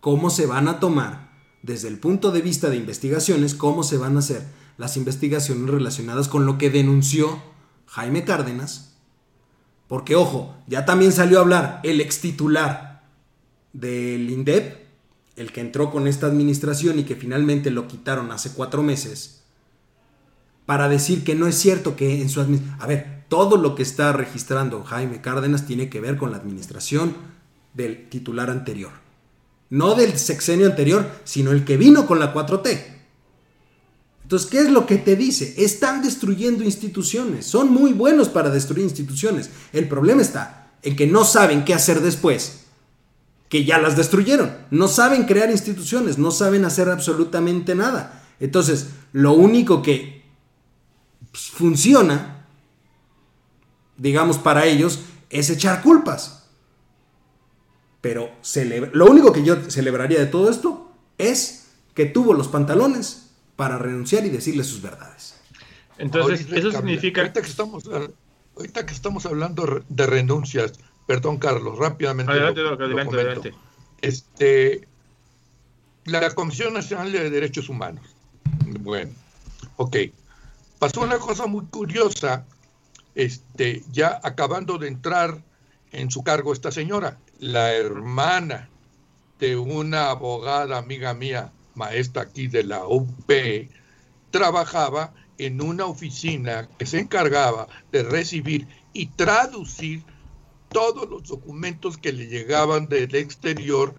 cómo 0.00 0.28
se 0.28 0.44
van 0.44 0.68
a 0.68 0.78
tomar, 0.78 1.30
desde 1.62 1.88
el 1.88 1.98
punto 1.98 2.30
de 2.32 2.42
vista 2.42 2.68
de 2.68 2.76
investigaciones, 2.76 3.54
cómo 3.54 3.82
se 3.82 3.96
van 3.96 4.16
a 4.16 4.18
hacer 4.20 4.59
las 4.80 4.96
investigaciones 4.96 5.68
relacionadas 5.68 6.26
con 6.26 6.46
lo 6.46 6.56
que 6.56 6.70
denunció 6.70 7.38
Jaime 7.86 8.24
Cárdenas. 8.24 8.96
Porque, 9.88 10.16
ojo, 10.16 10.56
ya 10.66 10.86
también 10.86 11.12
salió 11.12 11.36
a 11.36 11.42
hablar 11.42 11.80
el 11.82 12.00
ex 12.00 12.20
titular 12.20 13.02
del 13.74 14.30
INDEP, 14.30 14.78
el 15.36 15.52
que 15.52 15.60
entró 15.60 15.90
con 15.90 16.06
esta 16.06 16.28
administración 16.28 16.98
y 16.98 17.04
que 17.04 17.14
finalmente 17.14 17.70
lo 17.70 17.88
quitaron 17.88 18.32
hace 18.32 18.52
cuatro 18.52 18.82
meses 18.82 19.42
para 20.64 20.88
decir 20.88 21.24
que 21.24 21.34
no 21.34 21.46
es 21.46 21.56
cierto 21.56 21.94
que 21.94 22.22
en 22.22 22.30
su 22.30 22.40
administración... 22.40 22.80
A 22.82 22.86
ver, 22.86 23.24
todo 23.28 23.58
lo 23.58 23.74
que 23.74 23.82
está 23.82 24.14
registrando 24.14 24.82
Jaime 24.82 25.20
Cárdenas 25.20 25.66
tiene 25.66 25.90
que 25.90 26.00
ver 26.00 26.16
con 26.16 26.30
la 26.30 26.38
administración 26.38 27.14
del 27.74 28.08
titular 28.08 28.48
anterior. 28.48 28.92
No 29.68 29.94
del 29.94 30.16
sexenio 30.16 30.64
anterior, 30.64 31.06
sino 31.24 31.50
el 31.50 31.66
que 31.66 31.76
vino 31.76 32.06
con 32.06 32.18
la 32.18 32.32
4T. 32.32 32.99
Entonces, 34.30 34.48
¿qué 34.48 34.60
es 34.60 34.70
lo 34.70 34.86
que 34.86 34.96
te 34.96 35.16
dice? 35.16 35.56
Están 35.58 36.02
destruyendo 36.02 36.62
instituciones. 36.62 37.46
Son 37.46 37.68
muy 37.68 37.92
buenos 37.92 38.28
para 38.28 38.48
destruir 38.48 38.84
instituciones. 38.84 39.50
El 39.72 39.88
problema 39.88 40.22
está 40.22 40.70
en 40.84 40.94
que 40.94 41.08
no 41.08 41.24
saben 41.24 41.64
qué 41.64 41.74
hacer 41.74 42.00
después. 42.00 42.60
Que 43.48 43.64
ya 43.64 43.78
las 43.78 43.96
destruyeron. 43.96 44.56
No 44.70 44.86
saben 44.86 45.24
crear 45.24 45.50
instituciones. 45.50 46.16
No 46.16 46.30
saben 46.30 46.64
hacer 46.64 46.88
absolutamente 46.88 47.74
nada. 47.74 48.22
Entonces, 48.38 48.90
lo 49.12 49.32
único 49.32 49.82
que 49.82 50.22
pues, 51.32 51.46
funciona, 51.46 52.46
digamos, 53.96 54.38
para 54.38 54.64
ellos, 54.64 55.00
es 55.28 55.50
echar 55.50 55.82
culpas. 55.82 56.44
Pero 58.00 58.30
lo 58.92 59.06
único 59.06 59.32
que 59.32 59.42
yo 59.42 59.68
celebraría 59.72 60.20
de 60.20 60.26
todo 60.26 60.50
esto 60.50 60.92
es 61.18 61.66
que 61.94 62.06
tuvo 62.06 62.32
los 62.32 62.46
pantalones 62.46 63.29
para 63.60 63.76
renunciar 63.76 64.24
y 64.24 64.30
decirle 64.30 64.64
sus 64.64 64.80
verdades. 64.80 65.38
Entonces, 65.98 66.50
eso 66.50 66.72
significa... 66.72 67.20
Ahorita 67.20 67.42
que, 67.42 67.46
estamos, 67.46 67.84
ahorita 68.56 68.86
que 68.86 68.94
estamos 68.94 69.26
hablando 69.26 69.84
de 69.86 70.06
renuncias, 70.06 70.80
perdón 71.06 71.36
Carlos, 71.36 71.78
rápidamente. 71.78 72.32
Adelante, 72.32 72.60
adelante, 72.62 73.16
adelante. 73.16 73.54
Este, 74.00 74.88
la 76.06 76.30
Comisión 76.30 76.72
Nacional 76.72 77.12
de 77.12 77.28
Derechos 77.28 77.68
Humanos. 77.68 78.02
Bueno, 78.80 79.12
ok. 79.76 79.96
Pasó 80.78 81.02
una 81.02 81.18
cosa 81.18 81.46
muy 81.46 81.66
curiosa, 81.66 82.46
este, 83.14 83.84
ya 83.92 84.20
acabando 84.22 84.78
de 84.78 84.88
entrar 84.88 85.42
en 85.92 86.10
su 86.10 86.24
cargo 86.24 86.54
esta 86.54 86.72
señora, 86.72 87.18
la 87.38 87.74
hermana 87.74 88.70
de 89.38 89.58
una 89.58 90.08
abogada 90.08 90.78
amiga 90.78 91.12
mía, 91.12 91.52
maestra 91.74 92.22
aquí 92.22 92.48
de 92.48 92.64
la 92.64 92.86
UP, 92.86 93.30
trabajaba 94.30 95.12
en 95.38 95.60
una 95.62 95.86
oficina 95.86 96.68
que 96.78 96.86
se 96.86 96.98
encargaba 96.98 97.66
de 97.92 98.02
recibir 98.02 98.66
y 98.92 99.06
traducir 99.06 100.02
todos 100.68 101.08
los 101.08 101.24
documentos 101.28 101.96
que 101.96 102.12
le 102.12 102.26
llegaban 102.26 102.86
del 102.88 103.14
exterior 103.14 103.94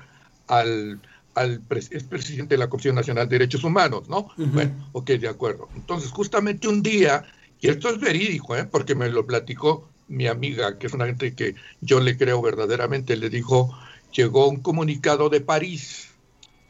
al, 0.47 1.01
al 1.35 1.61
presidente 1.61 2.55
de 2.55 2.57
la 2.57 2.69
Comisión 2.69 2.95
Nacional 2.95 3.27
de 3.27 3.39
Derechos 3.39 3.63
Humanos, 3.63 4.07
¿no? 4.07 4.29
Bueno, 4.37 4.89
ok, 4.93 5.11
de 5.11 5.27
acuerdo. 5.27 5.69
Entonces, 5.75 6.11
justamente 6.11 6.67
un 6.67 6.81
día, 6.81 7.25
y 7.59 7.69
esto 7.69 7.89
es 7.89 7.99
verídico, 7.99 8.55
¿eh? 8.55 8.65
porque 8.65 8.95
me 8.95 9.09
lo 9.09 9.25
platicó 9.25 9.89
mi 10.07 10.27
amiga, 10.27 10.77
que 10.77 10.87
es 10.87 10.93
una 10.93 11.05
gente 11.05 11.33
que 11.35 11.55
yo 11.79 11.99
le 11.99 12.17
creo 12.17 12.41
verdaderamente, 12.41 13.15
le 13.15 13.29
dijo, 13.29 13.75
llegó 14.13 14.47
un 14.47 14.57
comunicado 14.57 15.29
de 15.29 15.41
París, 15.41 16.10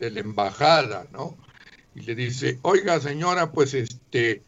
de 0.02 0.10
la 0.10 0.20
embajada, 0.20 1.06
¿no? 1.14 1.38
Y 1.93 2.02
le 2.02 2.16
dice, 2.16 2.58
oiga 2.64 2.99
señora, 2.99 3.52
pues 3.52 3.76
este, 3.76 4.41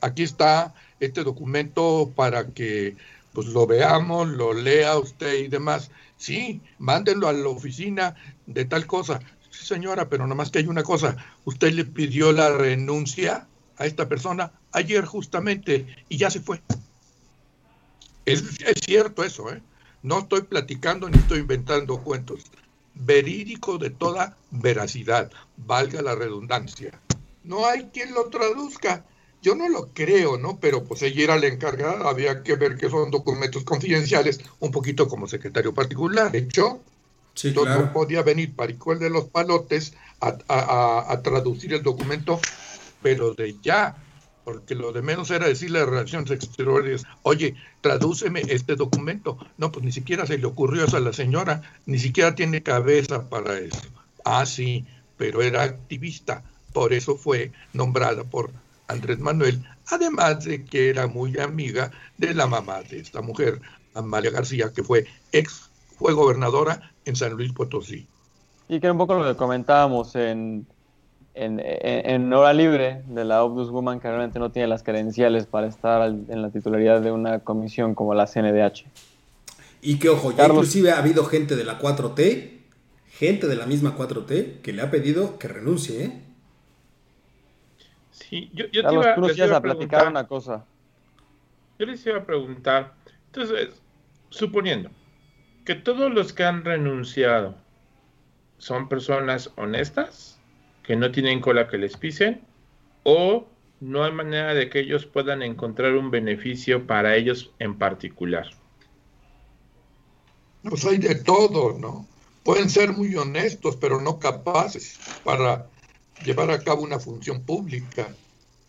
aquí 0.00 0.22
está 0.22 0.72
este 1.00 1.24
documento 1.24 2.12
para 2.14 2.46
que 2.48 2.96
pues 3.32 3.48
lo 3.48 3.66
veamos, 3.66 4.28
lo 4.28 4.54
lea 4.54 4.96
usted 4.96 5.34
y 5.34 5.48
demás. 5.48 5.90
Sí, 6.16 6.60
mándenlo 6.78 7.28
a 7.28 7.32
la 7.32 7.48
oficina 7.48 8.14
de 8.46 8.64
tal 8.64 8.86
cosa. 8.86 9.20
Sí, 9.50 9.66
señora, 9.66 10.08
pero 10.08 10.28
nomás 10.28 10.52
que 10.52 10.60
hay 10.60 10.68
una 10.68 10.84
cosa. 10.84 11.16
Usted 11.44 11.72
le 11.72 11.84
pidió 11.84 12.30
la 12.32 12.50
renuncia 12.50 13.48
a 13.76 13.86
esta 13.86 14.08
persona 14.08 14.52
ayer 14.70 15.04
justamente 15.04 15.86
y 16.08 16.18
ya 16.18 16.30
se 16.30 16.38
fue. 16.38 16.62
Es, 18.24 18.44
cierto 18.84 19.24
eso, 19.24 19.52
¿eh? 19.52 19.60
No 20.02 20.20
estoy 20.20 20.42
platicando 20.42 21.08
ni 21.08 21.18
estoy 21.18 21.40
inventando 21.40 21.98
cuentos. 21.98 22.44
Verídico 22.94 23.78
de 23.78 23.90
toda 23.90 24.36
veracidad, 24.50 25.30
valga 25.56 26.00
la 26.00 26.14
redundancia. 26.14 27.00
No 27.42 27.66
hay 27.66 27.90
quien 27.92 28.14
lo 28.14 28.28
traduzca. 28.28 29.04
Yo 29.42 29.54
no 29.54 29.68
lo 29.68 29.88
creo, 29.88 30.38
¿no? 30.38 30.58
Pero 30.58 30.84
pues 30.84 31.02
ella 31.02 31.24
era 31.24 31.36
la 31.36 31.48
encargada, 31.48 32.08
había 32.08 32.42
que 32.42 32.56
ver 32.56 32.76
que 32.78 32.88
son 32.88 33.10
documentos 33.10 33.64
confidenciales, 33.64 34.40
un 34.60 34.70
poquito 34.70 35.06
como 35.06 35.28
secretario 35.28 35.74
particular. 35.74 36.32
De 36.32 36.38
hecho, 36.38 36.80
no 37.54 37.92
podía 37.92 38.22
venir 38.22 38.54
Paricuel 38.54 39.00
de 39.00 39.10
los 39.10 39.24
Palotes 39.24 39.92
a 40.20 41.20
traducir 41.22 41.74
el 41.74 41.82
documento, 41.82 42.40
pero 43.02 43.34
de 43.34 43.56
ya 43.60 43.96
porque 44.44 44.74
lo 44.74 44.92
de 44.92 45.02
menos 45.02 45.30
era 45.30 45.48
decirle 45.48 45.80
a 45.80 45.86
Relaciones 45.86 46.30
Exteriores, 46.30 47.04
oye, 47.22 47.54
tradúceme 47.80 48.42
este 48.48 48.76
documento. 48.76 49.38
No, 49.56 49.72
pues 49.72 49.84
ni 49.84 49.92
siquiera 49.92 50.26
se 50.26 50.38
le 50.38 50.46
ocurrió 50.46 50.84
eso 50.84 50.96
a 50.96 51.00
la 51.00 51.12
señora, 51.12 51.62
ni 51.86 51.98
siquiera 51.98 52.34
tiene 52.34 52.62
cabeza 52.62 53.28
para 53.28 53.58
eso. 53.58 53.88
Ah, 54.24 54.46
sí, 54.46 54.84
pero 55.16 55.42
era 55.42 55.62
activista, 55.62 56.42
por 56.72 56.92
eso 56.92 57.16
fue 57.16 57.52
nombrada 57.72 58.24
por 58.24 58.50
Andrés 58.88 59.18
Manuel, 59.18 59.64
además 59.88 60.44
de 60.44 60.64
que 60.64 60.90
era 60.90 61.06
muy 61.06 61.38
amiga 61.38 61.90
de 62.18 62.34
la 62.34 62.46
mamá 62.46 62.82
de 62.82 62.98
esta 62.98 63.22
mujer, 63.22 63.60
Amalia 63.94 64.30
García, 64.30 64.72
que 64.72 64.82
fue 64.82 65.06
ex, 65.32 65.70
fue 65.96 66.12
gobernadora 66.12 66.92
en 67.04 67.16
San 67.16 67.32
Luis 67.32 67.52
Potosí. 67.52 68.06
Y 68.68 68.80
que 68.80 68.86
era 68.86 68.92
un 68.92 68.98
poco 68.98 69.14
lo 69.14 69.24
que 69.24 69.36
comentábamos 69.36 70.14
en 70.16 70.66
en, 71.34 72.32
hora 72.32 72.52
libre 72.52 73.02
de 73.06 73.24
la 73.24 73.42
Obdus 73.42 73.70
Woman 73.70 74.00
que 74.00 74.08
realmente 74.08 74.38
no 74.38 74.50
tiene 74.50 74.68
las 74.68 74.82
credenciales 74.82 75.46
para 75.46 75.66
estar 75.66 76.08
en 76.08 76.42
la 76.42 76.50
titularidad 76.50 77.00
de 77.00 77.10
una 77.10 77.40
comisión 77.40 77.94
como 77.94 78.14
la 78.14 78.26
CNDH. 78.26 78.84
Y 79.82 79.98
que 79.98 80.08
ojo, 80.08 80.32
ya 80.32 80.46
inclusive 80.46 80.92
ha 80.92 80.98
habido 80.98 81.24
gente 81.24 81.56
de 81.56 81.64
la 81.64 81.78
4T, 81.78 82.52
gente 83.08 83.46
de 83.48 83.56
la 83.56 83.66
misma 83.66 83.96
4T, 83.96 84.60
que 84.62 84.72
le 84.72 84.82
ha 84.82 84.90
pedido 84.90 85.38
que 85.38 85.48
renuncie. 85.48 86.04
¿eh? 86.04 86.22
Sí, 88.10 88.50
yo, 88.54 88.66
yo 88.72 88.86
te 88.86 88.94
iba, 88.94 89.16
les 89.16 89.36
iba 89.36 89.56
a 89.56 89.60
platicar 89.60 90.08
una 90.08 90.26
cosa. 90.26 90.64
Yo 91.78 91.86
les 91.86 92.06
iba 92.06 92.18
a 92.18 92.24
preguntar, 92.24 92.94
entonces, 93.26 93.70
suponiendo 94.30 94.90
que 95.64 95.74
todos 95.74 96.12
los 96.12 96.32
que 96.32 96.44
han 96.44 96.64
renunciado 96.64 97.56
son 98.58 98.88
personas 98.88 99.50
honestas, 99.56 100.33
que 100.84 100.96
no 100.96 101.10
tienen 101.10 101.40
cola 101.40 101.66
que 101.66 101.78
les 101.78 101.96
pisen 101.96 102.42
o 103.02 103.46
no 103.80 104.04
hay 104.04 104.12
manera 104.12 104.54
de 104.54 104.70
que 104.70 104.80
ellos 104.80 105.06
puedan 105.06 105.42
encontrar 105.42 105.94
un 105.94 106.10
beneficio 106.10 106.86
para 106.86 107.16
ellos 107.16 107.50
en 107.58 107.76
particular. 107.76 108.48
Pues 110.62 110.84
hay 110.84 110.98
de 110.98 111.16
todo, 111.16 111.78
¿no? 111.78 112.06
Pueden 112.44 112.70
ser 112.70 112.92
muy 112.92 113.14
honestos, 113.16 113.76
pero 113.76 114.00
no 114.00 114.18
capaces 114.18 114.98
para 115.24 115.66
llevar 116.24 116.50
a 116.50 116.60
cabo 116.60 116.82
una 116.82 116.98
función 116.98 117.42
pública. 117.42 118.08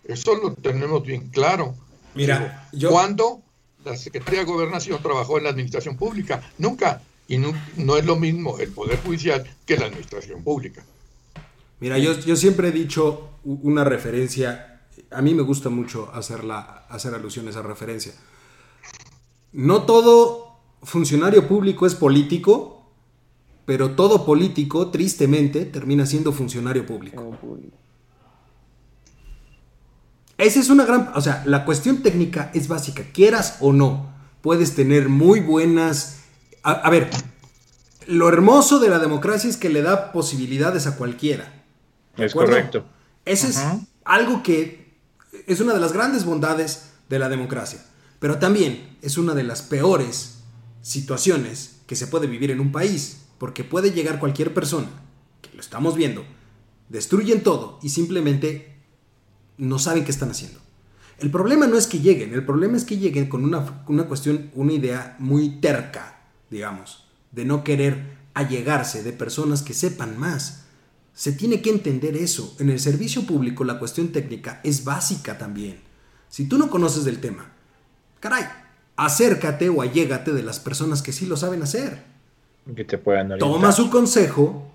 Eso 0.03 0.35
lo 0.35 0.53
tenemos 0.53 1.05
bien 1.05 1.29
claro. 1.29 1.75
Mira, 2.13 2.67
yo... 2.71 2.89
¿Cuándo 2.91 3.41
la 3.83 3.95
Secretaría 3.95 4.41
de 4.41 4.45
Gobernación 4.45 5.01
trabajó 5.01 5.37
en 5.37 5.45
la 5.45 5.51
administración 5.51 5.97
pública? 5.97 6.41
Nunca. 6.57 7.01
Y 7.27 7.37
no 7.37 7.97
es 7.97 8.05
lo 8.05 8.15
mismo 8.15 8.59
el 8.59 8.71
Poder 8.71 8.99
Judicial 9.01 9.45
que 9.65 9.77
la 9.77 9.85
administración 9.85 10.43
pública. 10.43 10.83
Mira, 11.85 11.99
yo, 11.99 12.17
yo 12.17 12.35
siempre 12.35 12.69
he 12.69 12.71
dicho 12.71 13.29
una 13.43 13.83
referencia, 13.83 14.81
a 15.11 15.21
mí 15.21 15.35
me 15.35 15.43
gusta 15.43 15.69
mucho 15.69 16.09
hacerla, 16.15 16.87
hacer 16.89 17.13
alusión 17.13 17.45
a 17.45 17.51
esa 17.51 17.61
referencia. 17.61 18.11
No 19.51 19.83
todo 19.83 20.61
funcionario 20.81 21.47
público 21.47 21.85
es 21.85 21.93
político, 21.93 22.91
pero 23.67 23.91
todo 23.91 24.25
político, 24.25 24.89
tristemente, 24.89 25.63
termina 25.63 26.07
siendo 26.07 26.31
funcionario 26.31 26.87
público. 26.87 27.37
Esa 30.39 30.59
es 30.59 30.71
una 30.71 30.85
gran... 30.85 31.11
O 31.13 31.21
sea, 31.21 31.43
la 31.45 31.65
cuestión 31.65 32.01
técnica 32.01 32.49
es 32.55 32.67
básica, 32.67 33.03
quieras 33.13 33.57
o 33.59 33.73
no. 33.73 34.11
Puedes 34.41 34.73
tener 34.73 35.07
muy 35.07 35.39
buenas... 35.39 36.21
a 36.63 36.89
ver, 36.89 37.11
lo 38.07 38.27
hermoso 38.27 38.79
de 38.79 38.89
la 38.89 38.97
democracia 38.97 39.51
es 39.51 39.57
que 39.57 39.69
le 39.69 39.83
da 39.83 40.11
posibilidades 40.11 40.87
a 40.87 40.97
cualquiera. 40.97 41.55
Es 42.17 42.33
correcto. 42.33 42.85
Ese 43.25 43.49
es 43.49 43.59
algo 44.03 44.43
que 44.43 44.93
es 45.47 45.59
una 45.59 45.73
de 45.73 45.79
las 45.79 45.93
grandes 45.93 46.25
bondades 46.25 46.91
de 47.09 47.19
la 47.19 47.29
democracia, 47.29 47.83
pero 48.19 48.39
también 48.39 48.97
es 49.01 49.17
una 49.17 49.33
de 49.33 49.43
las 49.43 49.61
peores 49.61 50.39
situaciones 50.81 51.77
que 51.87 51.95
se 51.95 52.07
puede 52.07 52.27
vivir 52.27 52.51
en 52.51 52.59
un 52.59 52.71
país, 52.71 53.25
porque 53.37 53.63
puede 53.63 53.91
llegar 53.91 54.19
cualquier 54.19 54.53
persona, 54.53 54.87
que 55.41 55.49
lo 55.53 55.59
estamos 55.59 55.95
viendo, 55.95 56.23
destruyen 56.89 57.43
todo 57.43 57.79
y 57.81 57.89
simplemente 57.89 58.75
no 59.57 59.79
saben 59.79 60.05
qué 60.05 60.11
están 60.11 60.31
haciendo. 60.31 60.59
El 61.17 61.31
problema 61.31 61.67
no 61.67 61.77
es 61.77 61.87
que 61.87 61.99
lleguen, 61.99 62.33
el 62.33 62.45
problema 62.45 62.77
es 62.77 62.83
que 62.83 62.97
lleguen 62.97 63.27
con 63.27 63.43
una, 63.43 63.83
una 63.87 64.05
cuestión, 64.05 64.51
una 64.53 64.73
idea 64.73 65.15
muy 65.19 65.61
terca, 65.61 66.21
digamos, 66.49 67.07
de 67.31 67.45
no 67.45 67.63
querer 67.63 68.17
allegarse 68.33 69.01
de 69.01 69.13
personas 69.13 69.61
que 69.61 69.73
sepan 69.73 70.19
más, 70.19 70.64
se 71.15 71.31
tiene 71.31 71.61
que 71.61 71.71
entender 71.71 72.15
eso. 72.15 72.55
En 72.59 72.69
el 72.69 72.79
servicio 72.79 73.25
público 73.25 73.63
la 73.63 73.79
cuestión 73.79 74.09
técnica 74.09 74.59
es 74.63 74.83
básica 74.83 75.37
también. 75.37 75.79
Si 76.29 76.47
tú 76.47 76.57
no 76.57 76.69
conoces 76.69 77.05
del 77.05 77.19
tema, 77.19 77.51
caray, 78.19 78.43
acércate 78.97 79.69
o 79.69 79.81
allégate 79.81 80.33
de 80.33 80.43
las 80.43 80.59
personas 80.59 81.01
que 81.01 81.13
sí 81.13 81.25
lo 81.25 81.37
saben 81.37 81.63
hacer. 81.63 82.03
Que 82.75 82.83
te 82.83 82.97
puedan 82.97 83.37
Toma 83.37 83.71
su 83.71 83.89
consejo 83.89 84.71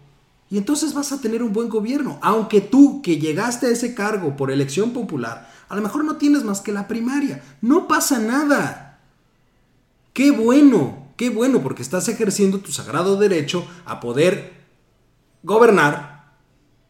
Y 0.49 0.59
entonces 0.59 0.95
vas 0.95 1.13
a 1.13 1.21
tener 1.21 1.43
un 1.43 1.53
buen 1.53 1.69
gobierno, 1.69 2.19
aunque 2.23 2.61
tú 2.61 3.03
que 3.03 3.19
llegaste 3.19 3.67
a 3.67 3.71
ese 3.71 3.95
cargo 3.95 4.37
por 4.37 4.51
elección 4.51 4.93
popular, 4.93 5.53
a 5.69 5.77
lo 5.77 5.83
mejor 5.83 6.05
no 6.05 6.17
tienes 6.17 6.43
más 6.43 6.61
que 6.61 6.73
la 6.73 6.89
primaria. 6.89 7.43
No 7.61 7.87
pasa 7.87 8.19
nada. 8.19 9.01
Qué 10.13 10.33
bueno, 10.33 11.13
qué 11.17 11.31
bueno, 11.31 11.63
porque 11.63 11.83
estás 11.83 12.09
ejerciendo 12.09 12.59
tu 12.59 12.73
sagrado 12.73 13.17
derecho 13.17 13.65
a 13.85 14.01
poder 14.01 14.55
gobernar, 15.43 16.10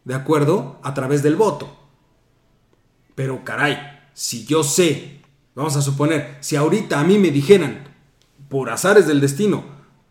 ¿de 0.04 0.14
acuerdo? 0.14 0.78
A 0.82 0.94
través 0.94 1.22
del 1.22 1.36
voto. 1.36 1.76
Pero 3.14 3.44
caray, 3.44 3.78
si 4.14 4.44
yo 4.44 4.62
sé, 4.62 5.20
vamos 5.54 5.76
a 5.76 5.82
suponer, 5.82 6.38
si 6.40 6.56
ahorita 6.56 7.00
a 7.00 7.04
mí 7.04 7.18
me 7.18 7.30
dijeran, 7.30 7.88
por 8.48 8.70
azares 8.70 9.06
del 9.06 9.20
destino, 9.20 9.64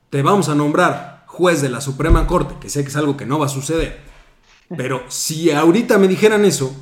te 0.09 0.21
vamos 0.21 0.49
a 0.49 0.55
nombrar 0.55 1.23
juez 1.27 1.61
de 1.61 1.69
la 1.69 1.81
Suprema 1.81 2.25
Corte, 2.27 2.55
que 2.59 2.69
sé 2.69 2.83
que 2.83 2.89
es 2.89 2.95
algo 2.95 3.17
que 3.17 3.25
no 3.25 3.39
va 3.39 3.47
a 3.47 3.49
suceder, 3.49 3.99
pero 4.75 5.03
si 5.09 5.51
ahorita 5.51 5.97
me 5.97 6.07
dijeran 6.07 6.45
eso, 6.45 6.75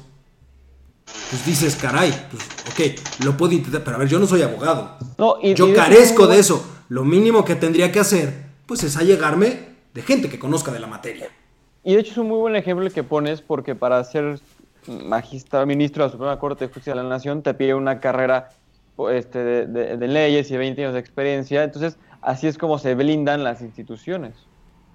pues 1.30 1.46
dices, 1.46 1.76
caray, 1.76 2.12
pues 2.30 2.44
ok, 2.72 3.24
lo 3.26 3.38
puedo 3.38 3.54
intentar, 3.54 3.84
pero 3.84 3.96
a 3.96 4.00
ver, 4.00 4.10
yo 4.10 4.20
no 4.20 4.28
soy 4.28 4.42
abogado. 4.42 4.98
No, 5.18 5.42
yo 5.42 5.74
carezco 5.74 6.28
de 6.28 6.40
eso. 6.40 6.66
Lo 6.90 7.04
mínimo 7.04 7.44
que 7.44 7.56
tendría 7.56 7.92
que 7.92 8.00
hacer, 8.00 8.48
pues 8.66 8.84
es 8.84 8.96
allegarme 8.98 9.76
de 9.94 10.02
gente 10.02 10.30
que 10.30 10.40
conozca 10.40 10.72
de 10.72 10.80
la 10.80 10.88
materia. 10.88 11.30
Y 11.84 11.94
de 11.94 12.02
hecho 12.02 12.12
es 12.12 12.18
un 12.18 12.28
muy 12.28 12.40
buen 12.40 12.56
ejemplo 12.56 12.86
el 12.86 12.94
que 12.94 13.04
pones, 13.04 13.42
porque 13.42 13.76
para 13.76 14.04
ser 14.04 14.40
magistrado, 14.88 15.66
ministro 15.66 16.04
de 16.04 16.08
la 16.08 16.12
Suprema 16.12 16.40
Corte 16.40 16.66
de 16.66 16.74
Justicia 16.74 16.94
de 16.94 17.04
la 17.04 17.10
Nación, 17.10 17.42
te 17.42 17.54
pide 17.54 17.74
una 17.74 18.00
carrera 18.00 18.50
este, 19.12 19.68
de, 19.68 20.08
leyes 20.08 20.50
y 20.52 20.58
20 20.58 20.82
años 20.82 20.94
de 20.94 21.00
experiencia. 21.00 21.64
Entonces, 21.64 21.98
así 22.22 22.48
es 22.48 22.58
como 22.58 22.78
se 22.80 22.96
blindan 22.96 23.44
las 23.44 23.62
instituciones. 23.62 24.36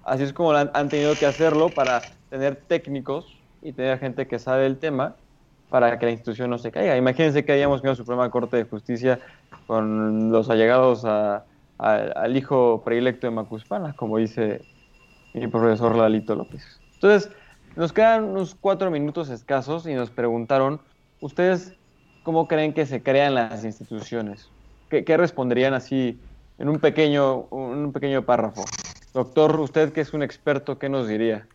Así 0.04 0.24
es 0.24 0.32
como 0.32 0.52
han 0.52 0.88
tenido 0.88 1.14
que 1.14 1.26
hacerlo 1.26 1.68
para 1.68 2.02
tener 2.28 2.56
técnicos 2.56 3.38
y 3.62 3.72
tener 3.72 3.98
gente 3.98 4.26
que 4.26 4.38
sabe 4.38 4.66
el 4.66 4.78
tema 4.78 5.14
para 5.72 5.98
que 5.98 6.04
la 6.04 6.12
institución 6.12 6.50
no 6.50 6.58
se 6.58 6.70
caiga. 6.70 6.96
Imagínense 6.96 7.44
que 7.44 7.52
hayamos 7.52 7.82
la 7.82 7.94
Suprema 7.94 8.28
Corte 8.30 8.58
de 8.58 8.64
Justicia 8.64 9.20
con 9.66 10.30
los 10.30 10.50
allegados 10.50 11.04
al 11.78 12.36
hijo 12.36 12.82
predilecto 12.84 13.26
de 13.26 13.30
Macuspana, 13.30 13.94
como 13.94 14.18
dice 14.18 14.60
mi 15.34 15.46
profesor 15.46 15.96
Lalito 15.96 16.34
López. 16.34 16.62
Entonces, 16.94 17.30
nos 17.76 17.92
quedan 17.92 18.24
unos 18.24 18.54
cuatro 18.54 18.90
minutos 18.90 19.30
escasos 19.30 19.86
y 19.86 19.94
nos 19.94 20.10
preguntaron, 20.10 20.80
¿ustedes 21.20 21.74
cómo 22.22 22.46
creen 22.46 22.72
que 22.74 22.86
se 22.86 23.02
crean 23.02 23.34
las 23.34 23.64
instituciones? 23.64 24.48
¿Qué, 24.88 25.16
responderían 25.16 25.72
así 25.72 26.18
en 26.58 26.68
un 26.68 26.78
pequeño, 26.78 27.46
un 27.50 27.92
pequeño 27.92 28.24
párrafo? 28.24 28.64
Doctor, 29.14 29.58
usted 29.60 29.92
que 29.92 30.02
es 30.02 30.12
un 30.12 30.22
experto, 30.22 30.78
¿qué 30.78 30.88
nos 30.88 31.08
diría? 31.08 31.46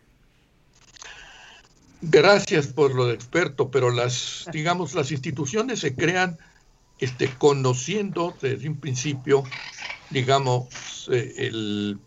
Gracias 2.00 2.68
por 2.68 2.94
lo 2.94 3.06
de 3.06 3.14
experto, 3.14 3.70
pero 3.70 3.90
las, 3.90 4.46
digamos, 4.52 4.94
las 4.94 5.10
instituciones 5.10 5.80
se 5.80 5.94
crean 5.94 6.36
este, 6.98 7.28
conociendo 7.38 8.34
desde 8.40 8.68
un 8.68 8.76
principio, 8.76 9.44
digamos, 10.10 11.08
eh, 11.12 11.34
el, 11.38 11.98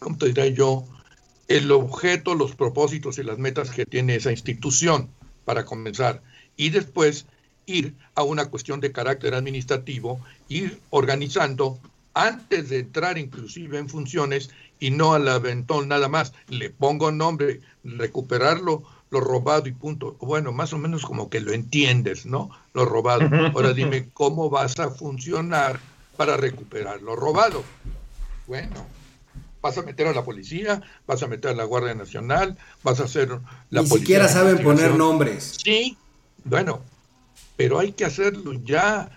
¿cómo 0.00 0.16
te 0.16 0.26
diré 0.26 0.52
yo? 0.52 0.84
El 1.46 1.70
objeto, 1.70 2.34
los 2.34 2.56
propósitos 2.56 3.18
y 3.18 3.22
las 3.22 3.38
metas 3.38 3.70
que 3.70 3.86
tiene 3.86 4.16
esa 4.16 4.32
institución, 4.32 5.08
para 5.44 5.64
comenzar. 5.64 6.22
Y 6.56 6.70
después 6.70 7.26
ir 7.66 7.94
a 8.14 8.22
una 8.22 8.46
cuestión 8.46 8.80
de 8.80 8.92
carácter 8.92 9.34
administrativo, 9.34 10.20
ir 10.48 10.80
organizando 10.90 11.78
antes 12.14 12.68
de 12.68 12.80
entrar 12.80 13.18
inclusive 13.18 13.78
en 13.78 13.88
funciones 13.88 14.50
y 14.80 14.90
no 14.90 15.12
al 15.14 15.28
aventón 15.28 15.88
nada 15.88 16.08
más. 16.08 16.32
Le 16.48 16.70
pongo 16.70 17.12
nombre, 17.12 17.60
recuperarlo, 17.84 18.82
lo 19.10 19.20
robado 19.20 19.68
y 19.68 19.72
punto. 19.72 20.16
Bueno, 20.20 20.52
más 20.52 20.72
o 20.72 20.78
menos 20.78 21.04
como 21.04 21.28
que 21.28 21.40
lo 21.40 21.52
entiendes, 21.52 22.26
¿no? 22.26 22.50
Lo 22.74 22.84
robado. 22.84 23.28
Ahora 23.54 23.72
dime 23.72 24.08
cómo 24.12 24.50
vas 24.50 24.78
a 24.78 24.90
funcionar 24.90 25.78
para 26.16 26.36
recuperar 26.36 27.02
lo 27.02 27.16
robado. 27.16 27.62
Bueno, 28.46 28.86
vas 29.60 29.78
a 29.78 29.82
meter 29.82 30.06
a 30.06 30.12
la 30.12 30.24
policía, 30.24 30.82
vas 31.06 31.22
a 31.22 31.26
meter 31.26 31.52
a 31.52 31.54
la 31.54 31.64
Guardia 31.64 31.94
Nacional, 31.94 32.56
vas 32.82 33.00
a 33.00 33.04
hacer 33.04 33.28
la 33.70 33.82
Ni 33.82 33.88
siquiera 33.88 34.28
saben 34.28 34.62
poner 34.62 34.94
nombres. 34.94 35.58
Sí, 35.62 35.96
bueno, 36.44 36.80
pero 37.56 37.78
hay 37.78 37.92
que 37.92 38.04
hacerlo 38.04 38.54
ya 38.64 39.10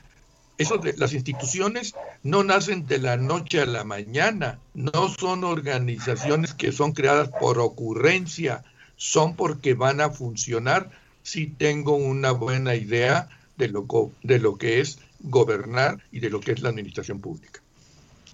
eso 0.57 0.77
de, 0.77 0.93
las 0.97 1.13
instituciones 1.13 1.95
no 2.21 2.43
nacen 2.43 2.85
de 2.85 2.99
la 2.99 3.17
noche 3.17 3.61
a 3.61 3.65
la 3.65 3.83
mañana, 3.83 4.59
no 4.73 5.09
son 5.09 5.43
organizaciones 5.43 6.53
que 6.53 6.71
son 6.71 6.93
creadas 6.93 7.29
por 7.39 7.59
ocurrencia, 7.59 8.63
son 8.95 9.35
porque 9.35 9.73
van 9.73 9.99
a 9.99 10.11
funcionar 10.11 10.91
si 11.23 11.47
tengo 11.47 11.95
una 11.95 12.31
buena 12.31 12.75
idea 12.75 13.29
de 13.57 13.69
lo, 13.69 13.87
de 14.21 14.39
lo 14.39 14.57
que 14.57 14.79
es 14.79 14.99
gobernar 15.21 15.99
y 16.11 16.19
de 16.19 16.29
lo 16.29 16.39
que 16.39 16.51
es 16.51 16.61
la 16.61 16.69
administración 16.69 17.19
pública. 17.19 17.61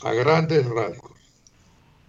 A 0.04 0.12
grandes 0.14 0.66
rasgos. 0.66 1.09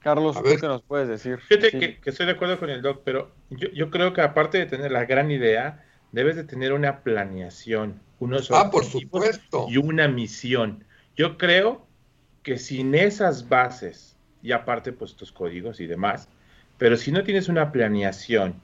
Carlos, 0.01 0.37
¿qué 0.43 0.67
nos 0.67 0.83
puedes 0.83 1.09
decir? 1.09 1.39
Fíjate 1.39 1.71
que, 1.71 2.01
estoy 2.11 2.27
de 2.27 2.33
acuerdo 2.33 2.59
con 2.59 2.71
el 2.71 2.83
doc, 2.83 3.03
pero 3.05 3.31
yo, 3.51 3.69
yo 3.71 3.91
creo 3.91 4.13
que 4.13 4.23
aparte 4.23 4.59
de 4.59 4.67
tener 4.67 4.91
la 4.91 5.05
gran 5.05 5.31
idea, 5.31 5.85
debes 6.13 6.37
de 6.37 6.45
tener 6.45 6.73
una 6.73 7.01
planeación 7.01 8.01
unos 8.21 8.51
ah, 8.51 8.71
por 8.71 8.85
supuesto. 8.85 9.67
y 9.69 9.79
una 9.79 10.07
misión. 10.07 10.85
Yo 11.17 11.39
creo 11.39 11.87
que 12.43 12.59
sin 12.59 12.95
esas 12.95 13.49
bases, 13.49 14.15
y 14.43 14.53
aparte 14.53 14.93
pues 14.93 15.17
tus 15.17 15.33
códigos 15.33 15.81
y 15.81 15.87
demás, 15.87 16.29
pero 16.79 16.97
si 16.97 17.11
no 17.13 17.25
tienes 17.25 17.49
una 17.49 17.73
planeación, 17.73 18.55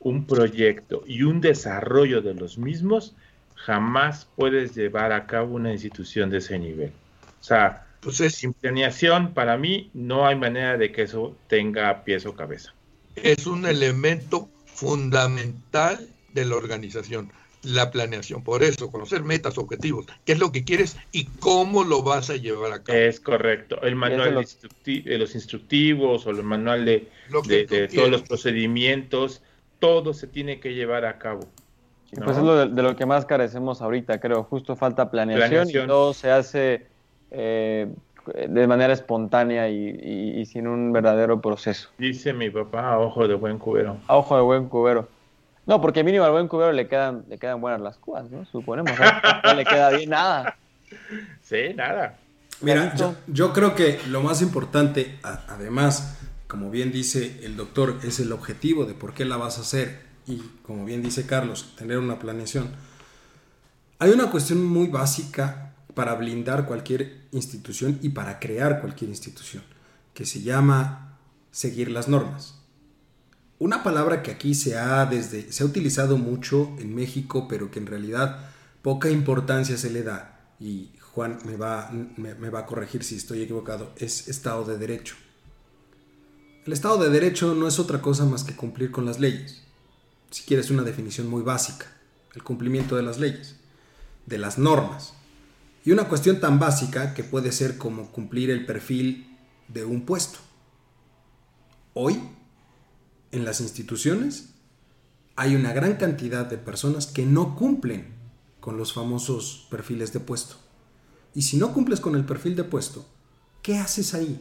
un 0.00 0.26
proyecto 0.26 1.02
y 1.06 1.22
un 1.22 1.40
desarrollo 1.40 2.20
de 2.20 2.34
los 2.34 2.58
mismos, 2.58 3.16
jamás 3.54 4.28
puedes 4.36 4.74
llevar 4.76 5.12
a 5.12 5.26
cabo 5.26 5.54
una 5.54 5.72
institución 5.72 6.30
de 6.30 6.38
ese 6.38 6.58
nivel. 6.58 6.92
O 7.40 7.42
sea, 7.42 7.85
pues 8.06 8.34
sin 8.36 8.52
planeación, 8.52 9.34
para 9.34 9.56
mí 9.56 9.90
no 9.92 10.28
hay 10.28 10.36
manera 10.36 10.76
de 10.76 10.92
que 10.92 11.02
eso 11.02 11.36
tenga 11.48 12.04
pies 12.04 12.24
o 12.24 12.36
cabeza. 12.36 12.72
Es 13.16 13.48
un 13.48 13.66
elemento 13.66 14.48
fundamental 14.64 16.08
de 16.32 16.44
la 16.44 16.54
organización 16.54 17.32
la 17.64 17.90
planeación. 17.90 18.44
Por 18.44 18.62
eso, 18.62 18.92
conocer 18.92 19.24
metas, 19.24 19.58
objetivos, 19.58 20.06
qué 20.24 20.34
es 20.34 20.38
lo 20.38 20.52
que 20.52 20.62
quieres 20.62 20.96
y 21.10 21.24
cómo 21.24 21.82
lo 21.82 22.04
vas 22.04 22.30
a 22.30 22.36
llevar 22.36 22.70
a 22.70 22.84
cabo. 22.84 22.96
Es 22.96 23.18
correcto. 23.18 23.82
El 23.82 23.96
manual 23.96 24.46
de 24.84 25.18
los 25.18 25.34
instructivos 25.34 26.28
o 26.28 26.30
el 26.30 26.44
manual 26.44 26.84
de, 26.84 27.08
todos 27.92 28.08
los 28.08 28.22
procedimientos, 28.22 29.42
todo 29.80 30.14
se 30.14 30.28
tiene 30.28 30.60
que 30.60 30.74
llevar 30.74 31.06
a 31.06 31.18
cabo. 31.18 31.40
Pues 32.12 32.36
es 32.36 32.42
lo 32.44 32.68
de, 32.68 32.82
lo 32.84 32.94
que 32.94 33.04
más 33.04 33.26
carecemos 33.26 33.82
ahorita, 33.82 34.20
creo. 34.20 34.44
Justo 34.44 34.76
falta 34.76 35.10
planeación, 35.10 35.68
y 35.68 35.72
todo 35.72 36.14
se 36.14 36.30
hace 36.30 36.86
eh, 37.30 37.88
de 38.34 38.66
manera 38.66 38.92
espontánea 38.92 39.68
y, 39.68 39.88
y, 40.40 40.46
sin 40.46 40.66
un 40.66 40.92
verdadero 40.92 41.40
proceso. 41.40 41.90
Dice 41.98 42.32
mi 42.32 42.50
papá, 42.50 42.92
a 42.92 42.98
ojo 42.98 43.28
de 43.28 43.34
buen 43.34 43.58
cubero. 43.58 43.98
A 44.08 44.16
ojo 44.16 44.36
de 44.36 44.42
buen 44.42 44.68
cubero. 44.68 45.08
No, 45.66 45.80
porque 45.80 46.04
mínimo 46.04 46.24
al 46.24 46.32
buen 46.32 46.48
cubero 46.48 46.72
le 46.72 46.88
quedan, 46.88 47.24
le 47.28 47.38
quedan 47.38 47.60
buenas 47.60 47.80
las 47.80 47.98
cubas, 47.98 48.30
¿no? 48.30 48.44
Suponemos. 48.46 48.92
No 49.44 49.54
le 49.54 49.64
queda 49.64 49.90
bien 49.90 50.10
nada. 50.10 50.56
Sí, 51.42 51.74
nada. 51.74 52.16
Mira, 52.60 52.94
yo, 53.26 53.52
creo 53.52 53.74
que 53.74 54.00
lo 54.08 54.22
más 54.22 54.40
importante, 54.40 55.18
además, 55.22 56.18
como 56.46 56.70
bien 56.70 56.92
dice 56.92 57.40
el 57.42 57.56
doctor, 57.56 57.98
es 58.02 58.20
el 58.20 58.32
objetivo 58.32 58.84
de 58.84 58.94
por 58.94 59.14
qué 59.14 59.24
la 59.24 59.36
vas 59.36 59.58
a 59.58 59.62
hacer. 59.62 60.00
Y 60.26 60.38
como 60.62 60.84
bien 60.84 61.02
dice 61.02 61.26
Carlos, 61.26 61.74
tener 61.76 61.98
una 61.98 62.18
planeación. 62.18 62.70
Hay 63.98 64.10
una 64.10 64.30
cuestión 64.30 64.64
muy 64.64 64.86
básica 64.86 65.65
para 65.96 66.14
blindar 66.14 66.66
cualquier 66.66 67.22
institución 67.32 67.98
y 68.02 68.10
para 68.10 68.38
crear 68.38 68.82
cualquier 68.82 69.08
institución, 69.08 69.62
que 70.12 70.26
se 70.26 70.42
llama 70.42 71.16
seguir 71.50 71.90
las 71.90 72.06
normas. 72.06 72.60
Una 73.58 73.82
palabra 73.82 74.22
que 74.22 74.30
aquí 74.30 74.54
se 74.54 74.76
ha, 74.76 75.06
desde, 75.06 75.50
se 75.50 75.62
ha 75.62 75.66
utilizado 75.66 76.18
mucho 76.18 76.76
en 76.78 76.94
México, 76.94 77.48
pero 77.48 77.70
que 77.70 77.78
en 77.78 77.86
realidad 77.86 78.50
poca 78.82 79.08
importancia 79.08 79.78
se 79.78 79.88
le 79.88 80.02
da, 80.02 80.52
y 80.60 80.90
Juan 81.00 81.38
me 81.46 81.56
va, 81.56 81.90
me, 81.90 82.50
va 82.50 82.58
a 82.58 82.66
corregir 82.66 83.02
si 83.02 83.16
estoy 83.16 83.40
equivocado, 83.40 83.94
es 83.96 84.28
Estado 84.28 84.66
de 84.66 84.76
Derecho. 84.76 85.16
El 86.66 86.74
Estado 86.74 86.98
de 86.98 87.08
Derecho 87.08 87.54
no 87.54 87.66
es 87.66 87.78
otra 87.78 88.02
cosa 88.02 88.26
más 88.26 88.44
que 88.44 88.54
cumplir 88.54 88.90
con 88.90 89.06
las 89.06 89.18
leyes. 89.18 89.62
Si 90.30 90.42
quieres 90.42 90.70
una 90.70 90.82
definición 90.82 91.26
muy 91.26 91.40
básica, 91.40 91.86
el 92.34 92.42
cumplimiento 92.42 92.96
de 92.96 93.02
las 93.02 93.18
leyes, 93.18 93.56
de 94.26 94.36
las 94.36 94.58
normas. 94.58 95.14
Y 95.86 95.92
una 95.92 96.08
cuestión 96.08 96.40
tan 96.40 96.58
básica 96.58 97.14
que 97.14 97.22
puede 97.22 97.52
ser 97.52 97.78
como 97.78 98.10
cumplir 98.10 98.50
el 98.50 98.66
perfil 98.66 99.38
de 99.68 99.84
un 99.84 100.04
puesto. 100.04 100.40
Hoy 101.94 102.20
en 103.30 103.44
las 103.44 103.60
instituciones 103.60 104.48
hay 105.36 105.54
una 105.54 105.72
gran 105.72 105.94
cantidad 105.94 106.44
de 106.44 106.58
personas 106.58 107.06
que 107.06 107.24
no 107.24 107.54
cumplen 107.54 108.16
con 108.58 108.76
los 108.76 108.92
famosos 108.92 109.68
perfiles 109.70 110.12
de 110.12 110.18
puesto. 110.18 110.56
Y 111.34 111.42
si 111.42 111.56
no 111.56 111.72
cumples 111.72 112.00
con 112.00 112.16
el 112.16 112.24
perfil 112.24 112.56
de 112.56 112.64
puesto, 112.64 113.06
¿qué 113.62 113.78
haces 113.78 114.12
ahí? 114.12 114.40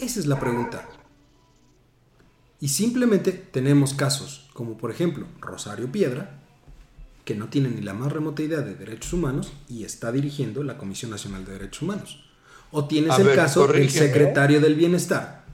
Esa 0.00 0.18
es 0.18 0.26
la 0.26 0.40
pregunta. 0.40 0.88
Y 2.58 2.66
simplemente 2.66 3.30
tenemos 3.30 3.94
casos 3.94 4.50
como 4.54 4.76
por 4.76 4.90
ejemplo 4.90 5.28
Rosario 5.40 5.92
Piedra, 5.92 6.43
que 7.24 7.34
no 7.34 7.48
tiene 7.48 7.68
ni 7.70 7.80
la 7.80 7.94
más 7.94 8.12
remota 8.12 8.42
idea 8.42 8.60
de 8.60 8.74
derechos 8.74 9.12
humanos 9.12 9.52
y 9.68 9.84
está 9.84 10.12
dirigiendo 10.12 10.62
la 10.62 10.76
Comisión 10.78 11.10
Nacional 11.10 11.44
de 11.44 11.52
Derechos 11.52 11.82
Humanos. 11.82 12.24
O 12.70 12.86
tienes 12.86 13.12
A 13.12 13.16
el 13.18 13.24
ver, 13.28 13.36
caso 13.36 13.66
del 13.66 13.88
secretario 13.90 14.60
del 14.60 14.74
Bienestar, 14.74 15.44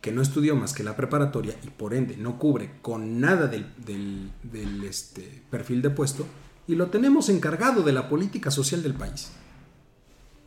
que 0.00 0.12
no 0.12 0.22
estudió 0.22 0.54
más 0.56 0.72
que 0.72 0.84
la 0.84 0.96
preparatoria 0.96 1.54
y 1.64 1.68
por 1.70 1.92
ende 1.92 2.16
no 2.16 2.38
cubre 2.38 2.70
con 2.82 3.20
nada 3.20 3.46
del, 3.48 3.66
del- 3.84 4.30
del, 4.44 4.84
este, 4.84 5.42
perfil 5.50 5.82
de 5.82 5.90
puesto, 5.90 6.24
y 6.66 6.76
lo 6.76 6.86
tenemos 6.86 7.28
encargado 7.28 7.82
de 7.82 7.92
la 7.92 8.08
política 8.08 8.50
social 8.50 8.82
del 8.82 8.94
país. 8.94 9.30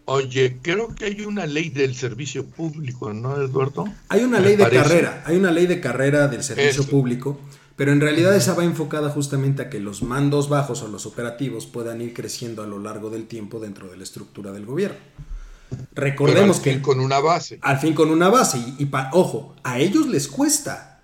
Oye, 0.06 0.58
creo 0.62 0.94
que 0.96 1.06
hay 1.06 1.22
una 1.22 1.46
ley 1.46 1.70
del 1.70 1.96
servicio 1.96 2.46
público, 2.46 3.14
¿no, 3.14 3.40
Eduardo? 3.42 3.86
Hay 4.10 4.24
una 4.24 4.40
ley 4.40 4.56
de 4.56 4.64
parece. 4.64 4.84
carrera, 4.84 5.24
hay 5.26 5.38
una 5.38 5.52
ley 5.52 5.68
de 5.68 5.80
carrera 5.80 6.28
del 6.28 6.44
servicio 6.44 6.82
Eso. 6.82 6.90
público, 6.90 7.40
pero 7.82 7.94
en 7.94 8.00
realidad 8.00 8.36
esa 8.36 8.54
va 8.54 8.64
enfocada 8.64 9.10
justamente 9.10 9.64
a 9.64 9.70
que 9.72 9.80
los 9.80 10.04
mandos 10.04 10.50
bajos 10.50 10.84
o 10.84 10.88
los 10.88 11.08
operativos 11.08 11.66
puedan 11.66 12.00
ir 12.00 12.14
creciendo 12.14 12.62
a 12.62 12.68
lo 12.68 12.78
largo 12.78 13.10
del 13.10 13.26
tiempo 13.26 13.60
dentro 13.60 13.90
de 13.90 13.98
la 13.98 14.04
estructura 14.04 14.52
del 14.52 14.68
gobierno. 14.68 15.00
Pero 15.72 15.82
Recordemos 15.96 16.58
al 16.58 16.64
que 16.64 16.74
fin 16.74 16.82
con 16.84 17.00
una 17.00 17.20
base. 17.20 17.58
al 17.60 17.80
fin 17.80 17.96
con 17.96 18.12
una 18.12 18.30
base 18.30 18.60
y, 18.60 18.76
y 18.84 18.86
pa- 18.86 19.10
ojo, 19.14 19.56
a 19.64 19.80
ellos 19.80 20.06
les 20.06 20.28
cuesta. 20.28 21.02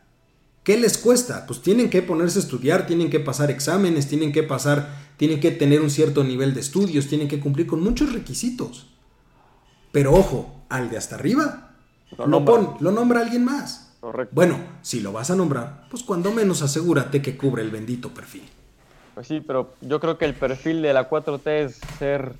¿Qué 0.63 0.77
les 0.77 0.99
cuesta? 0.99 1.47
Pues 1.47 1.63
tienen 1.63 1.89
que 1.89 2.03
ponerse 2.03 2.37
a 2.37 2.43
estudiar, 2.43 2.85
tienen 2.85 3.09
que 3.09 3.21
pasar 3.21 3.49
exámenes, 3.49 4.07
tienen 4.07 4.31
que 4.31 4.43
pasar, 4.43 4.87
tienen 5.17 5.39
que 5.39 5.49
tener 5.49 5.81
un 5.81 5.89
cierto 5.89 6.23
nivel 6.23 6.53
de 6.53 6.59
estudios, 6.59 7.07
tienen 7.07 7.27
que 7.27 7.39
cumplir 7.39 7.65
con 7.65 7.81
muchos 7.81 8.13
requisitos. 8.13 8.85
Pero 9.91 10.13
ojo, 10.13 10.63
al 10.69 10.91
de 10.91 10.97
hasta 10.97 11.15
arriba 11.15 11.71
Lo 12.11 12.27
lo, 12.27 12.27
nombra. 12.27 12.53
pon- 12.55 12.77
lo 12.81 12.91
nombra 12.91 13.21
alguien 13.21 13.45
más. 13.45 13.86
Correcto. 13.99 14.33
Bueno, 14.35 14.57
si 14.81 14.99
lo 15.01 15.11
vas 15.11 15.31
a 15.31 15.35
nombrar, 15.35 15.85
pues 15.89 16.03
cuando 16.03 16.31
menos 16.31 16.61
asegúrate 16.61 17.21
que 17.21 17.35
cubre 17.37 17.63
el 17.63 17.71
bendito 17.71 18.09
perfil. 18.13 18.43
Pues 19.15 19.27
sí, 19.27 19.41
pero 19.45 19.73
yo 19.81 19.99
creo 19.99 20.17
que 20.17 20.25
el 20.25 20.35
perfil 20.35 20.81
de 20.83 20.93
la 20.93 21.09
4T 21.09 21.47
es 21.47 21.79
ser 21.97 22.33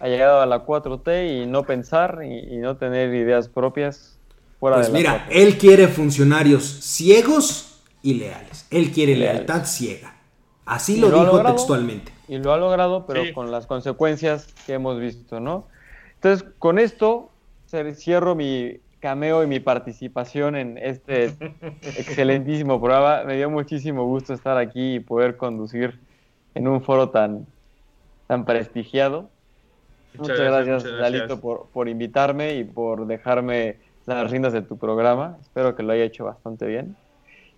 allegado 0.00 0.40
a 0.42 0.46
la 0.46 0.64
4T 0.66 1.42
y 1.42 1.46
no 1.46 1.62
pensar 1.64 2.20
y, 2.24 2.54
y 2.54 2.58
no 2.58 2.76
tener 2.76 3.14
ideas 3.14 3.48
propias 3.48 4.18
fuera 4.60 4.76
Pues 4.76 4.88
de 4.88 4.92
la 4.92 4.98
mira, 4.98 5.26
4T. 5.28 5.30
él 5.30 5.58
quiere 5.58 5.88
funcionarios 5.88 6.64
ciegos 6.64 7.80
y 8.02 8.14
leales. 8.14 8.66
Él 8.70 8.92
quiere 8.92 9.16
Leales. 9.16 9.46
lealtad 9.46 9.64
ciega. 9.66 10.14
Así 10.66 10.98
lo 10.98 11.08
lo 11.08 11.20
dijo 11.20 11.32
logrado. 11.32 11.54
textualmente. 11.54 12.12
Y 12.28 12.36
lo 12.36 12.52
ha 12.52 12.58
logrado, 12.58 13.06
pero 13.06 13.24
Sí. 13.24 13.32
con 13.32 13.50
las 13.50 13.66
consecuencias 13.66 14.48
que 14.66 14.74
hemos 14.74 15.00
visto, 15.00 15.40
¿no? 15.40 15.66
Entonces, 16.16 16.46
con 16.58 16.78
esto 16.78 17.30
cierro 17.94 18.34
mi 18.34 18.78
cameo 19.00 19.42
y 19.42 19.46
mi 19.46 19.60
participación 19.60 20.56
en 20.56 20.78
este 20.78 21.32
excelentísimo 21.82 22.80
programa. 22.80 23.24
Me 23.24 23.36
dio 23.36 23.50
muchísimo 23.50 24.04
gusto 24.04 24.34
estar 24.34 24.56
aquí 24.58 24.96
y 24.96 25.00
poder 25.00 25.36
conducir 25.36 26.00
en 26.54 26.68
un 26.68 26.82
foro 26.82 27.10
tan, 27.10 27.46
tan 28.26 28.44
prestigiado. 28.44 29.30
Muchas, 30.14 30.38
gracias, 30.40 30.84
muchas 30.84 31.00
Lalito, 31.00 31.40
por, 31.40 31.68
por 31.70 31.88
invitarme 31.88 32.54
y 32.56 32.64
por 32.64 33.06
dejarme 33.06 33.76
las 34.06 34.30
riendas 34.30 34.52
de 34.52 34.62
tu 34.62 34.76
programa. 34.78 35.38
Espero 35.40 35.76
que 35.76 35.82
lo 35.82 35.92
haya 35.92 36.04
hecho 36.04 36.24
bastante 36.24 36.66
bien. 36.66 36.96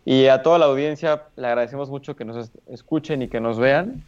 Y 0.05 0.27
a 0.27 0.43
toda 0.43 0.59
la 0.59 0.67
audiencia 0.67 1.29
le 1.37 1.47
agradecemos 1.47 1.91
mucho 1.91 2.17
que 2.17 2.25
nos 2.25 2.37
es- 2.37 2.53
escuchen 2.67 3.23
y 3.23 3.29
que 3.29 3.41
nos 3.41 3.59
vean. 3.59 4.03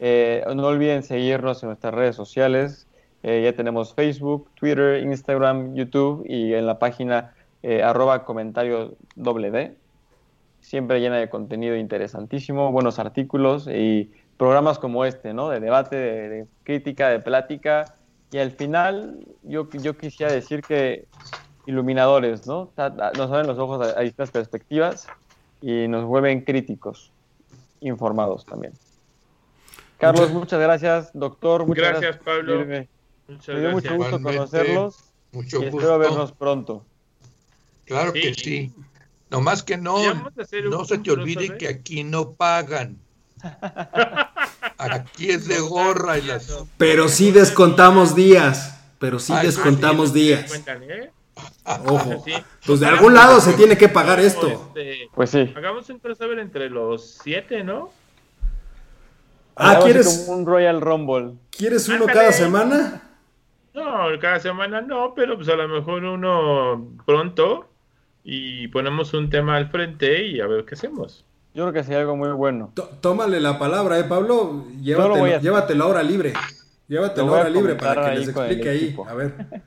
Eh, 0.00 0.44
no 0.54 0.66
olviden 0.66 1.02
seguirnos 1.02 1.62
en 1.62 1.68
nuestras 1.68 1.94
redes 1.94 2.16
sociales. 2.16 2.86
Eh, 3.26 3.40
ya 3.42 3.54
tenemos 3.56 3.94
Facebook, 3.94 4.50
Twitter, 4.54 5.02
Instagram, 5.02 5.74
YouTube 5.74 6.24
y 6.28 6.52
en 6.52 6.66
la 6.66 6.78
página 6.78 7.32
eh, 7.62 7.82
arroba 7.82 8.24
comentario 8.24 8.94
doble 9.16 9.50
D. 9.50 9.74
Siempre 10.60 11.00
llena 11.00 11.16
de 11.16 11.30
contenido 11.30 11.74
interesantísimo, 11.74 12.70
buenos 12.70 12.98
artículos 12.98 13.66
y 13.66 14.10
programas 14.36 14.78
como 14.78 15.04
este, 15.06 15.32
¿no? 15.32 15.48
De 15.48 15.58
debate, 15.60 15.96
de, 15.96 16.28
de 16.28 16.46
crítica, 16.64 17.08
de 17.08 17.18
plática. 17.20 17.94
Y 18.30 18.38
al 18.38 18.50
final, 18.50 19.20
yo, 19.42 19.68
yo 19.70 19.96
quisiera 19.96 20.30
decir 20.30 20.60
que 20.62 21.06
iluminadores, 21.66 22.46
¿no? 22.46 22.70
Nos 22.76 23.30
abren 23.30 23.46
los 23.46 23.58
ojos 23.58 23.86
a, 23.86 23.98
a 23.98 24.02
distintas 24.02 24.30
perspectivas 24.30 25.06
y 25.62 25.88
nos 25.88 26.04
vuelven 26.04 26.42
críticos, 26.42 27.10
informados 27.80 28.44
también. 28.44 28.74
Carlos, 29.96 30.30
Muchas- 30.30 30.60
gracias, 30.60 31.10
doctor. 31.14 31.66
Muchas 31.66 32.00
Gracias, 32.00 32.18
Pablo. 32.18 32.66
Muchas 33.28 33.54
Me 33.54 33.60
dio 33.60 33.70
mucho 33.70 33.96
gusto 33.96 34.22
conocerlos 34.22 34.96
Mucho 35.32 35.56
y 35.56 35.70
gusto. 35.70 35.78
espero 35.78 35.98
vernos 35.98 36.32
pronto. 36.32 36.84
Claro 37.86 38.12
Sí. 38.12 38.20
que 38.20 38.34
sí. 38.34 38.72
Nomás 39.30 39.62
que 39.62 39.76
no, 39.76 39.96
no 40.14 40.84
se 40.84 40.98
te 40.98 41.10
olvide 41.10 41.34
crossover. 41.46 41.58
que 41.58 41.68
aquí 41.68 42.04
no 42.04 42.32
pagan. 42.32 42.98
Aquí 44.78 45.30
es 45.30 45.46
de 45.48 45.58
gorra 45.60 46.18
y 46.18 46.22
las... 46.22 46.52
Pero 46.78 47.08
sí 47.08 47.30
descontamos 47.30 48.14
días. 48.14 48.78
Pero 48.98 49.18
sí 49.18 49.32
Ay, 49.34 49.46
descontamos 49.46 50.10
sí, 50.10 50.14
días. 50.14 50.48
cuentan, 50.48 50.82
¿eh? 50.84 51.10
Ojo. 51.86 52.22
Sí. 52.24 52.32
Pues 52.64 52.80
de 52.80 52.86
algún 52.86 53.14
lado 53.14 53.40
se 53.40 53.54
tiene 53.54 53.76
que 53.76 53.88
pagar 53.88 54.20
esto. 54.20 54.48
este, 54.68 55.08
Pues 55.14 55.30
sí. 55.30 55.52
hagamos 55.56 55.88
un 55.90 55.98
crossover 55.98 56.38
entre 56.38 56.70
los 56.70 57.18
siete, 57.22 57.64
¿no? 57.64 57.90
Ah, 59.56 59.80
¿quieres, 59.84 60.24
como 60.26 60.38
un 60.38 60.46
Royal 60.46 60.80
Rumble. 60.80 61.32
¿quieres 61.50 61.88
uno 61.88 62.06
cada 62.06 62.32
semana? 62.32 63.03
No, 63.74 64.06
cada 64.20 64.38
semana 64.40 64.80
no, 64.80 65.14
pero 65.14 65.36
pues 65.36 65.48
a 65.48 65.56
lo 65.56 65.66
mejor 65.68 66.04
uno 66.04 66.92
pronto 67.04 67.68
y 68.22 68.68
ponemos 68.68 69.12
un 69.14 69.28
tema 69.30 69.56
al 69.56 69.68
frente 69.68 70.24
y 70.26 70.40
a 70.40 70.46
ver 70.46 70.64
qué 70.64 70.74
hacemos. 70.74 71.24
Yo 71.54 71.64
creo 71.64 71.72
que 71.72 71.82
sería 71.84 72.00
algo 72.00 72.16
muy 72.16 72.30
bueno. 72.30 72.70
Tó- 72.74 72.88
Tómale 73.00 73.40
la 73.40 73.58
palabra, 73.58 73.98
eh, 73.98 74.04
Pablo. 74.04 74.64
Llévatelo, 74.82 75.38
llévatelo 75.40 75.84
ahora 75.84 76.02
libre. 76.02 76.32
Llévatelo 76.88 77.26
Lo 77.26 77.30
voy 77.32 77.38
a 77.38 77.42
ahora 77.44 77.50
libre 77.50 77.74
para 77.74 78.10
que 78.10 78.18
les 78.20 78.28
explique 78.28 78.68
ahí. 78.68 78.76
equipo. 78.84 79.08
A 79.08 79.14
ver. 79.14 79.34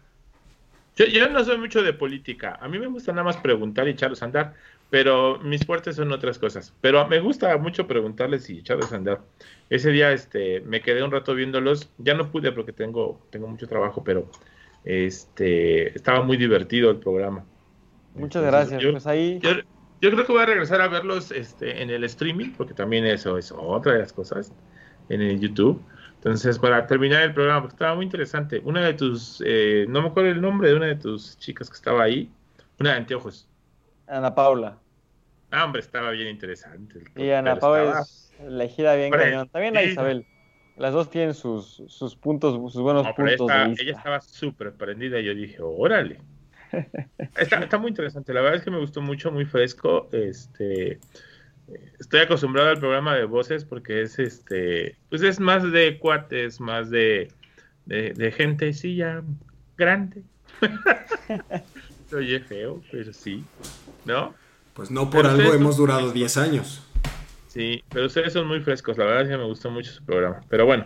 Yo, 0.97 1.05
yo 1.05 1.29
no 1.29 1.43
soy 1.45 1.59
mucho 1.59 1.83
de 1.83 1.93
política, 1.93 2.57
a 2.59 2.67
mí 2.67 2.79
me 2.79 2.87
gusta 2.87 3.11
nada 3.11 3.23
más 3.23 3.37
preguntar 3.37 3.87
y 3.87 3.91
echarlos 3.91 4.23
a 4.23 4.25
andar, 4.25 4.55
pero 4.89 5.39
mis 5.39 5.65
fuertes 5.65 5.95
son 5.95 6.11
otras 6.11 6.39
cosas. 6.39 6.73
Pero 6.81 7.05
me 7.07 7.19
gusta 7.19 7.57
mucho 7.57 7.87
preguntarles 7.87 8.49
y 8.49 8.59
echarlos 8.59 8.91
a 8.93 8.95
andar. 8.95 9.21
Ese 9.69 9.91
día 9.91 10.11
este, 10.11 10.61
me 10.61 10.81
quedé 10.81 11.03
un 11.03 11.11
rato 11.11 11.35
viéndolos, 11.35 11.89
ya 11.97 12.13
no 12.13 12.31
pude 12.31 12.51
porque 12.51 12.71
tengo, 12.71 13.19
tengo 13.29 13.47
mucho 13.47 13.67
trabajo, 13.67 14.03
pero 14.03 14.29
este, 14.85 15.95
estaba 15.95 16.23
muy 16.23 16.37
divertido 16.37 16.89
el 16.89 16.97
programa. 16.97 17.43
Muchas 18.15 18.43
Entonces, 18.43 18.69
gracias. 18.71 18.81
Yo, 18.81 18.91
Pues 18.91 19.07
ahí, 19.07 19.39
yo, 19.41 19.51
yo 20.01 20.11
creo 20.11 20.25
que 20.25 20.31
voy 20.31 20.41
a 20.41 20.45
regresar 20.45 20.81
a 20.81 20.87
verlos 20.87 21.31
este, 21.31 21.81
en 21.81 21.89
el 21.89 22.03
streaming, 22.05 22.51
porque 22.55 22.73
también 22.73 23.05
eso 23.05 23.37
es 23.37 23.51
otra 23.51 23.93
de 23.93 23.99
las 23.99 24.13
cosas, 24.13 24.53
en 25.09 25.21
el 25.21 25.39
YouTube. 25.39 25.81
Entonces, 26.15 26.57
para 26.57 26.87
terminar 26.87 27.23
el 27.23 27.33
programa, 27.33 27.61
porque 27.61 27.75
estaba 27.75 27.95
muy 27.95 28.05
interesante, 28.05 28.61
una 28.63 28.85
de 28.85 28.93
tus, 28.93 29.41
eh, 29.45 29.85
no 29.87 30.01
me 30.01 30.07
acuerdo 30.09 30.31
el 30.31 30.41
nombre 30.41 30.69
de 30.69 30.75
una 30.75 30.87
de 30.87 30.95
tus 30.95 31.37
chicas 31.37 31.69
que 31.69 31.75
estaba 31.75 32.03
ahí, 32.03 32.29
una 32.79 32.91
de 32.91 32.97
anteojos. 32.97 33.46
Ana 34.07 34.33
Paula. 34.33 34.77
Ah, 35.51 35.65
hombre, 35.65 35.81
estaba 35.81 36.11
bien 36.11 36.27
interesante. 36.29 36.99
el- 37.15 37.21
Y 37.23 37.31
Ana 37.31 37.57
Paula 37.57 38.01
es 38.01 38.33
elegida 38.39 38.95
bien 38.95 39.13
Hombre, 39.13 39.29
cañón. 39.31 39.49
También 39.49 39.77
a 39.77 39.81
sí. 39.81 39.87
Isabel. 39.91 40.25
Las 40.75 40.93
dos 40.93 41.09
tienen 41.09 41.33
sus, 41.33 41.81
sus 41.87 42.15
puntos, 42.15 42.53
sus 42.71 42.81
buenos 42.81 43.03
No, 43.03 43.15
puntos 43.15 43.33
esta- 43.49 43.63
de 43.63 43.69
vista. 43.69 43.83
ella 43.83 43.97
estaba 43.97 44.21
súper 44.21 44.73
prendida 44.73 45.19
y 45.19 45.25
yo 45.25 45.33
dije, 45.33 45.57
órale. 45.61 46.19
Está, 47.35 47.59
está 47.63 47.77
muy 47.79 47.89
interesante, 47.89 48.33
la 48.33 48.41
verdad 48.41 48.57
es 48.59 48.63
que 48.63 48.71
me 48.71 48.79
gustó 48.79 49.01
mucho, 49.01 49.31
muy 49.31 49.45
fresco. 49.45 50.07
Este, 50.11 50.99
estoy 51.99 52.19
acostumbrado 52.19 52.69
al 52.69 52.77
programa 52.79 53.15
de 53.15 53.23
voces 53.25 53.65
porque 53.65 54.01
es 54.03 54.19
este, 54.19 54.95
pues 55.09 55.23
es 55.23 55.39
más 55.39 55.63
de 55.71 55.97
cuates, 55.97 56.59
más 56.59 56.89
de, 56.91 57.31
de, 57.85 58.11
de 58.13 58.31
gente, 58.31 58.71
sí, 58.73 58.97
ya 58.97 59.23
grande. 59.77 60.21
Oye, 62.13 62.39
feo, 62.39 62.81
pero 62.91 63.11
sí, 63.13 63.43
¿no? 64.05 64.33
Pues 64.73 64.91
no 64.91 65.09
por 65.09 65.23
Pero 65.23 65.29
algo 65.29 65.53
hemos 65.53 65.77
durado 65.77 66.11
10 66.11 66.37
años. 66.37 66.83
Sí, 67.47 67.83
pero 67.89 68.05
ustedes 68.05 68.33
son 68.33 68.47
muy 68.47 68.61
frescos, 68.61 68.97
la 68.97 69.05
verdad 69.05 69.23
es 69.23 69.29
que 69.29 69.37
me 69.37 69.45
gustó 69.45 69.71
mucho 69.71 69.91
su 69.91 70.03
programa. 70.03 70.41
Pero 70.49 70.65
bueno, 70.65 70.85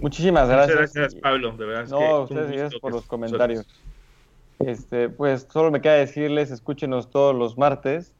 Muchísimas 0.00 0.48
muchas 0.48 0.68
gracias. 0.68 0.92
gracias, 0.94 1.22
Pablo, 1.22 1.52
de 1.56 1.66
verdad. 1.66 1.84
que 1.84 1.90
No, 1.90 2.24
es 2.24 2.30
un 2.30 2.38
ustedes 2.38 2.58
gracias 2.58 2.80
por 2.80 2.92
que 2.92 2.96
los 2.96 3.06
comentarios. 3.06 3.66
Este, 4.58 5.08
pues 5.08 5.46
solo 5.50 5.70
me 5.70 5.80
queda 5.80 5.94
decirles, 5.94 6.50
escúchenos 6.50 7.10
todos 7.10 7.34
los 7.34 7.58
martes 7.58 8.12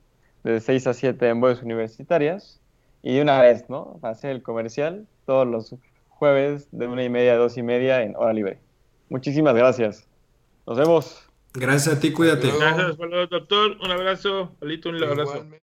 de 0.45 0.61
6 0.61 0.87
a 0.87 0.95
7 0.95 1.29
en 1.29 1.41
Voces 1.41 1.63
Universitarias 1.63 2.61
y 3.03 3.17
de 3.17 3.23
una 3.23 3.41
vez, 3.41 3.69
¿no? 3.69 3.99
Para 4.01 4.13
hacer 4.13 4.31
el 4.31 4.43
comercial 4.43 5.07
todos 5.25 5.47
los 5.47 5.75
jueves 6.09 6.69
de 6.73 6.87
una 6.87 7.05
y 7.05 7.09
media 7.09 7.35
a 7.35 7.37
dos 7.37 7.57
y 7.57 7.63
media 7.63 8.03
en 8.03 8.17
Hora 8.17 8.33
Libre. 8.33 8.59
Muchísimas 9.09 9.55
gracias. 9.55 10.07
Nos 10.67 10.79
vemos. 10.79 11.26
Gracias 11.57 11.97
a 11.97 12.01
ti, 12.01 12.13
cuídate. 12.13 12.49
Gracias, 12.49 12.97
Pablo, 12.97 13.27
doctor. 13.27 13.77
Un 13.83 13.91
abrazo. 13.91 14.57
Palito, 14.61 14.91
un 14.91 15.03
abrazo. 15.03 15.33
Igualmente. 15.33 15.66